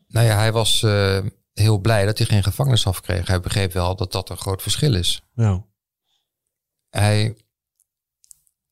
Nou 0.08 0.26
ja, 0.26 0.38
hij 0.38 0.52
was 0.52 0.84
eh, 0.84 1.26
heel 1.54 1.78
blij 1.78 2.06
dat 2.06 2.18
hij 2.18 2.28
geen 2.28 2.44
gevangenisstraf 2.44 3.02
kreeg. 3.02 3.28
Hij 3.28 3.40
begreep 3.40 3.74
wel 3.74 3.96
dat 3.96 4.12
dat 4.12 4.30
een 4.30 4.38
groot 4.38 4.62
verschil 4.62 4.96
is. 4.96 5.22
Ja. 5.34 5.66
Hij 6.90 7.38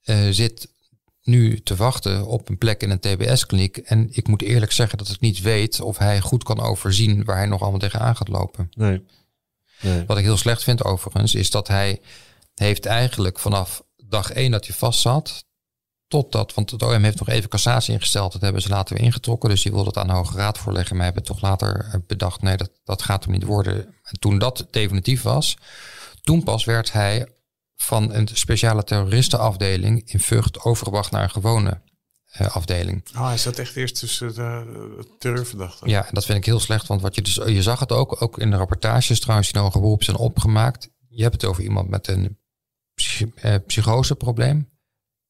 eh, 0.01 0.27
zit 0.29 0.70
nu 1.23 1.61
te 1.61 1.75
wachten 1.75 2.25
op 2.25 2.49
een 2.49 2.57
plek 2.57 2.83
in 2.83 2.89
een 2.89 2.99
TBS-kliniek. 2.99 3.77
En 3.77 4.07
ik 4.11 4.27
moet 4.27 4.41
eerlijk 4.41 4.71
zeggen 4.71 4.97
dat 4.97 5.09
ik 5.09 5.19
niet 5.19 5.41
weet 5.41 5.81
of 5.81 5.97
hij 5.97 6.21
goed 6.21 6.43
kan 6.43 6.59
overzien 6.59 7.23
waar 7.23 7.37
hij 7.37 7.45
nog 7.45 7.61
allemaal 7.61 7.79
tegenaan 7.79 8.15
gaat 8.15 8.27
lopen. 8.27 8.69
Nee. 8.73 9.05
nee. 9.81 10.05
Wat 10.05 10.17
ik 10.17 10.23
heel 10.23 10.37
slecht 10.37 10.63
vind 10.63 10.83
overigens, 10.83 11.35
is 11.35 11.51
dat 11.51 11.67
hij 11.67 12.01
heeft 12.55 12.85
eigenlijk 12.85 13.39
vanaf 13.39 13.83
dag 13.97 14.31
één 14.31 14.51
dat 14.51 14.65
hij 14.65 14.75
vast 14.75 14.99
zat, 14.99 15.45
totdat, 16.07 16.53
want 16.53 16.71
het 16.71 16.83
OM 16.83 17.03
heeft 17.03 17.19
nog 17.19 17.29
even 17.29 17.49
cassatie 17.49 17.93
ingesteld, 17.93 18.31
dat 18.31 18.41
hebben 18.41 18.61
ze 18.61 18.69
later 18.69 18.95
weer 18.95 19.05
ingetrokken, 19.05 19.49
dus 19.49 19.61
die 19.61 19.71
wilde 19.71 19.87
het 19.87 19.97
aan 19.97 20.07
de 20.07 20.13
Hoge 20.13 20.37
Raad 20.37 20.57
voorleggen, 20.57 20.95
maar 20.95 21.05
hebben 21.05 21.23
toch 21.23 21.41
later 21.41 21.89
eh, 21.91 21.99
bedacht, 22.07 22.41
nee, 22.41 22.57
dat, 22.57 22.71
dat 22.83 23.01
gaat 23.01 23.23
hem 23.23 23.33
niet 23.33 23.43
worden. 23.43 23.95
En 24.03 24.19
toen 24.19 24.39
dat 24.39 24.67
definitief 24.71 25.21
was, 25.21 25.57
toen 26.21 26.43
pas 26.43 26.65
werd 26.65 26.91
hij 26.91 27.27
van 27.81 28.13
een 28.13 28.27
speciale 28.33 28.83
terroristenafdeling 28.83 30.11
in 30.11 30.19
Vught 30.19 30.59
overgebracht 30.63 31.11
naar 31.11 31.23
een 31.23 31.29
gewone 31.29 31.81
eh, 32.31 32.55
afdeling. 32.55 33.03
Oh, 33.15 33.27
hij 33.27 33.37
zat 33.37 33.57
echt 33.59 33.75
eerst 33.75 33.99
tussen 33.99 34.33
de 34.35 35.15
terreurverdachten. 35.19 35.89
Ja, 35.89 36.05
en 36.05 36.13
dat 36.13 36.25
vind 36.25 36.37
ik 36.37 36.45
heel 36.45 36.59
slecht, 36.59 36.87
want 36.87 37.01
wat 37.01 37.15
je 37.15 37.21
dus, 37.21 37.33
je 37.35 37.61
zag 37.61 37.79
het 37.79 37.91
ook, 37.91 38.21
ook 38.21 38.37
in 38.39 38.51
de 38.51 38.57
rapportages 38.57 39.19
trouwens 39.19 39.51
die 39.51 39.61
hoger 39.61 39.81
beroep 39.81 40.03
zijn 40.03 40.17
opgemaakt. 40.17 40.89
Je 41.09 41.21
hebt 41.21 41.33
het 41.41 41.45
over 41.45 41.63
iemand 41.63 41.89
met 41.89 42.07
een 42.07 42.37
psy- 42.93 43.31
eh, 43.35 43.55
psychoseprobleem, 43.67 44.69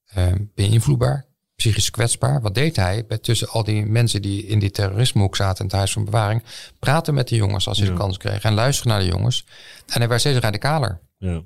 eh, 0.05 0.25
beïnvloedbaar, 0.55 1.25
psychisch 1.55 1.89
kwetsbaar. 1.89 2.41
Wat 2.41 2.55
deed 2.55 2.75
hij 2.75 3.05
bij 3.05 3.17
tussen 3.17 3.49
al 3.49 3.63
die 3.63 3.85
mensen 3.85 4.21
die 4.21 4.45
in 4.45 4.59
die 4.59 4.71
terrorismehoek 4.71 5.35
zaten 5.35 5.59
in 5.59 5.65
het 5.65 5.75
huis 5.75 5.91
van 5.93 6.05
bewaring? 6.05 6.43
Praten 6.79 7.13
met 7.13 7.27
de 7.27 7.35
jongens 7.35 7.67
als 7.67 7.77
hij 7.77 7.87
Ja. 7.87 7.93
de 7.93 7.99
kans 7.99 8.17
kreeg 8.17 8.43
en 8.43 8.53
luisteren 8.53 8.91
naar 8.91 9.01
de 9.01 9.07
jongens. 9.07 9.45
En 9.87 9.99
hij 9.99 10.07
werd 10.07 10.19
steeds 10.19 10.39
radicaler. 10.39 10.99
Ja. 11.17 11.41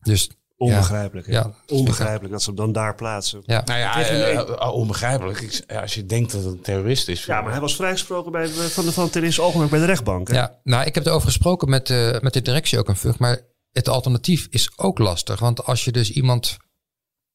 Dus 0.00 0.30
Onbegrijpelijk. 0.60 1.26
Ja. 1.26 1.52
Onbegrijpelijk 1.66 2.32
dat 2.32 2.42
ze 2.42 2.48
hem 2.48 2.56
dan 2.58 2.72
daar 2.72 2.94
plaatsen. 2.94 3.42
ja, 3.46 3.62
Nou 3.64 3.78
ja, 3.78 3.90
Kreeg 3.90 4.08
hem 4.08 4.20
eh, 4.20 4.38
eh, 4.38 4.72
onbegrijpelijk. 4.74 5.40
Ik, 5.40 5.64
als 5.80 5.94
je 5.94 6.06
denkt 6.06 6.32
dat 6.32 6.44
het 6.44 6.52
een 6.52 6.60
terrorist 6.60 7.08
is. 7.08 7.24
Ja, 7.24 7.40
maar 7.40 7.50
hij 7.52 7.60
was 7.60 7.76
vrijgesproken 7.76 8.32
bij, 8.32 8.42
de- 8.46 8.52
van 8.70 8.84
de, 8.84 8.92
van 8.92 9.10
terrorist 9.10 9.38
ogenmerk 9.38 9.70
bij 9.70 9.80
de 9.80 9.86
rechtbank. 9.86 10.28
hè? 10.28 10.34
Ja, 10.34 10.58
nou, 10.62 10.84
ik 10.86 10.94
heb 10.94 11.04
het 11.04 11.12
over 11.12 11.26
gesproken 11.26 11.68
met, 11.70 11.90
eh, 11.90 12.20
met 12.20 12.32
de 12.32 12.42
directie 12.42 12.78
ook 12.78 12.88
een 12.88 12.96
Vught. 12.96 13.18
Maar 13.18 13.40
het 13.72 13.88
alternatief 13.88 14.46
is 14.50 14.70
ook 14.76 14.98
lastig. 14.98 15.40
Want 15.40 15.64
als 15.64 15.84
je 15.84 15.92
dus 15.92 16.10
iemand 16.10 16.56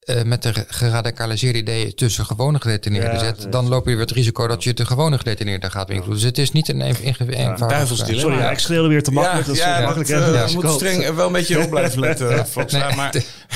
eh, 0.06 0.24
met 0.24 0.44
de 0.44 0.54
ge- 0.54 0.66
geradicaliseerde 0.68 1.60
ideeën 1.60 1.96
tussen 1.96 2.26
gewone 2.26 2.62
gedetineerden 2.62 3.14
Ja, 3.14 3.20
zet, 3.20 3.38
nee. 3.40 3.50
dan 3.50 3.68
loop 3.68 3.86
je 3.86 3.92
weer 3.92 4.00
het 4.00 4.12
risico 4.12 4.48
dat 4.48 4.64
je 4.64 4.74
de 4.74 4.86
gewone 4.86 5.18
gedetineerden 5.18 5.72
gaat 5.72 5.88
beïnvloeden. 5.88 6.20
Dus 6.22 6.30
het 6.30 6.38
is 6.38 6.52
niet 6.52 6.68
een 6.70 6.80
een, 6.82 6.96
een, 7.18 7.30
eenvoudig 7.30 7.88
dilemma. 8.06 8.20
Sorry, 8.20 8.38
ja, 8.38 8.52
ik 8.52 8.60
schreeuwde 8.60 8.88
weer 8.90 9.04
te 9.04 9.12
makkelijk. 9.12 9.42
Ja, 9.42 9.48
dat 9.48 9.56
is 9.56 9.62
ja, 9.64 9.76
dat, 9.76 9.84
makkelijk. 9.96 10.10
eh, 10.10 10.34
Ja, 10.48 10.54
moeten 10.54 10.70
ik 10.72 10.76
streng 11.00 11.16
wel 11.16 11.28
een 11.28 11.32
beetje 11.34 11.60
op 11.64 11.70
blijven 11.70 12.00
letten. 12.00 12.46
volgens 12.48 12.74
mij. 12.74 12.88
Nee, 12.88 12.96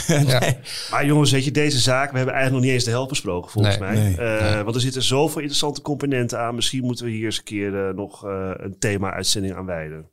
Maar, 0.08 0.26
ja. 0.28 0.40
nee. 0.40 0.58
Maar 0.92 1.06
jongens, 1.06 1.32
weet 1.32 1.46
je, 1.46 1.52
deze 1.52 1.80
zaak, 1.80 2.12
we 2.12 2.18
hebben 2.18 2.36
eigenlijk 2.36 2.52
nog 2.52 2.62
niet 2.62 2.72
eens 2.72 2.84
de 2.84 2.92
helft 2.98 3.10
besproken 3.10 3.52
volgens 3.52 3.78
Nee, 3.78 3.90
mij. 3.90 4.00
nee, 4.04 4.18
Eh, 4.18 4.54
nee. 4.54 4.64
Want 4.64 4.76
er 4.76 4.82
zitten 4.82 5.04
zoveel 5.04 5.38
interessante 5.38 5.82
componenten 5.82 6.40
aan. 6.40 6.56
Misschien 6.56 6.84
moeten 6.84 7.06
we 7.06 7.12
hier 7.12 7.26
eens 7.26 7.38
een 7.38 7.44
keer 7.44 7.88
eh, 7.88 7.94
nog 7.96 8.26
eh, 8.26 8.50
een 8.58 8.76
thema-uitzending 8.80 9.56
aan 9.56 9.66
wijden. 9.66 10.10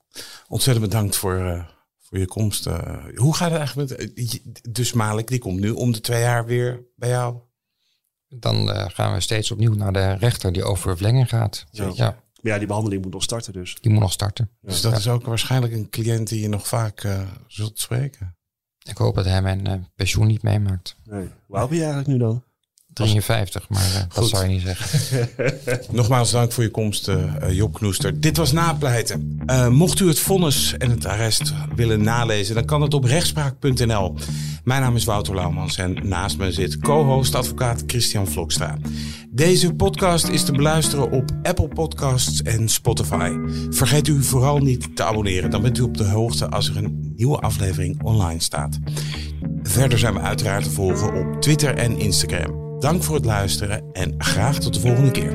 Ontzettend 0.48 0.86
bedankt 0.88 1.16
voor, 1.16 1.36
eh, 1.36 1.52
voor 1.52 1.75
je 2.18 2.26
komst. 2.26 2.66
eh. 2.66 2.96
hoe 3.14 3.34
gaat 3.36 3.50
het 3.50 3.58
eigenlijk 3.58 3.90
met... 3.90 4.14
eh, 4.16 4.38
Dus 4.70 4.92
Malik, 4.92 5.28
die 5.28 5.38
komt 5.38 5.60
nu 5.60 5.70
om 5.70 5.92
de 5.92 6.00
twee 6.00 6.20
jaar 6.20 6.46
weer 6.46 6.84
bij 6.96 7.08
jou. 7.08 7.38
Dan 8.28 8.70
eh, 8.70 8.84
gaan 8.88 9.12
we 9.14 9.20
steeds 9.20 9.50
opnieuw 9.50 9.74
naar 9.74 9.92
de 9.92 10.12
rechter 10.12 10.52
die 10.52 10.64
over 10.64 10.94
verlenging 10.96 11.28
gaat. 11.28 11.64
Ja. 11.70 11.90
Ja, 11.94 12.04
Maar 12.04 12.52
ja, 12.52 12.58
die 12.58 12.66
behandeling 12.66 13.02
moet 13.02 13.12
nog 13.12 13.22
starten 13.22 13.52
dus. 13.52 13.74
die 13.80 13.90
moet 13.92 14.00
nog 14.00 14.12
starten. 14.12 14.50
Dus 14.60 14.80
dat 14.80 14.98
is 14.98 15.08
ook 15.08 15.24
waarschijnlijk 15.26 15.72
een 15.72 15.88
cliënt 15.88 16.28
die 16.28 16.40
je 16.40 16.48
nog 16.48 16.66
vaak 16.68 17.00
eh, 17.04 17.20
zult 17.46 17.78
spreken. 17.78 18.36
Ik 18.82 18.96
hoop 18.96 19.14
dat 19.14 19.24
hij 19.24 19.42
mijn 19.42 19.88
pensioen 19.94 20.26
niet 20.26 20.42
meemaakt. 20.42 20.96
Nee. 21.04 21.28
Oud 21.50 21.68
ben 21.68 21.78
je 21.78 21.84
eigenlijk 21.84 22.12
nu 22.12 22.18
dan? 22.18 22.44
53, 22.96 23.68
maar 23.68 23.94
eh, 23.94 24.14
dat 24.14 24.28
zou 24.28 24.44
je 24.44 24.48
niet 24.50 24.62
zeggen. 24.62 25.28
Nogmaals 25.96 26.30
dank 26.30 26.52
voor 26.52 26.62
je 26.62 26.70
komst, 26.70 27.08
eh, 27.08 27.16
Job 27.50 27.74
Knoester. 27.74 28.20
Dit 28.20 28.36
was 28.36 28.52
Napleiten. 28.52 29.38
Eh, 29.46 29.68
mocht 29.68 30.00
u 30.00 30.08
het 30.08 30.18
vonnis 30.18 30.74
en 30.78 30.90
het 30.90 31.06
arrest 31.06 31.52
willen 31.74 32.02
nalezen, 32.02 32.54
dan 32.54 32.64
kan 32.64 32.82
het 32.82 32.94
op 32.94 33.04
rechtspraak.nl. 33.04 34.14
Mijn 34.64 34.82
naam 34.82 34.96
is 34.96 35.04
Wouter 35.04 35.34
Laumans 35.34 35.76
en 35.76 36.08
naast 36.08 36.38
me 36.38 36.52
zit 36.52 36.78
co-host 36.78 37.34
advocaat 37.34 37.82
Christian 37.86 38.28
Vlokstra. 38.28 38.76
Deze 39.30 39.74
podcast 39.74 40.28
is 40.28 40.44
te 40.44 40.52
beluisteren 40.52 41.10
op 41.10 41.30
Apple 41.42 41.68
Podcasts 41.68 42.42
en 42.42 42.68
Spotify. 42.68 43.36
Vergeet 43.70 44.08
u 44.08 44.22
vooral 44.22 44.58
niet 44.58 44.96
te 44.96 45.04
abonneren, 45.04 45.50
dan 45.50 45.62
bent 45.62 45.78
u 45.78 45.82
op 45.82 45.96
de 45.96 46.04
hoogte 46.04 46.48
als 46.48 46.68
er 46.68 46.76
een 46.76 47.12
nieuwe 47.16 47.38
aflevering 47.38 48.02
online 48.02 48.42
staat. 48.42 48.78
Verder 49.62 49.98
zijn 49.98 50.14
we 50.14 50.20
uiteraard 50.20 50.64
te 50.64 50.70
volgen 50.70 51.14
op 51.14 51.42
Twitter 51.42 51.74
en 51.74 51.98
Instagram. 51.98 52.65
Dank 52.78 53.02
voor 53.02 53.14
het 53.14 53.24
luisteren 53.24 53.84
en 53.92 54.14
graag 54.18 54.58
tot 54.58 54.74
de 54.74 54.80
volgende 54.80 55.10
keer. 55.10 55.34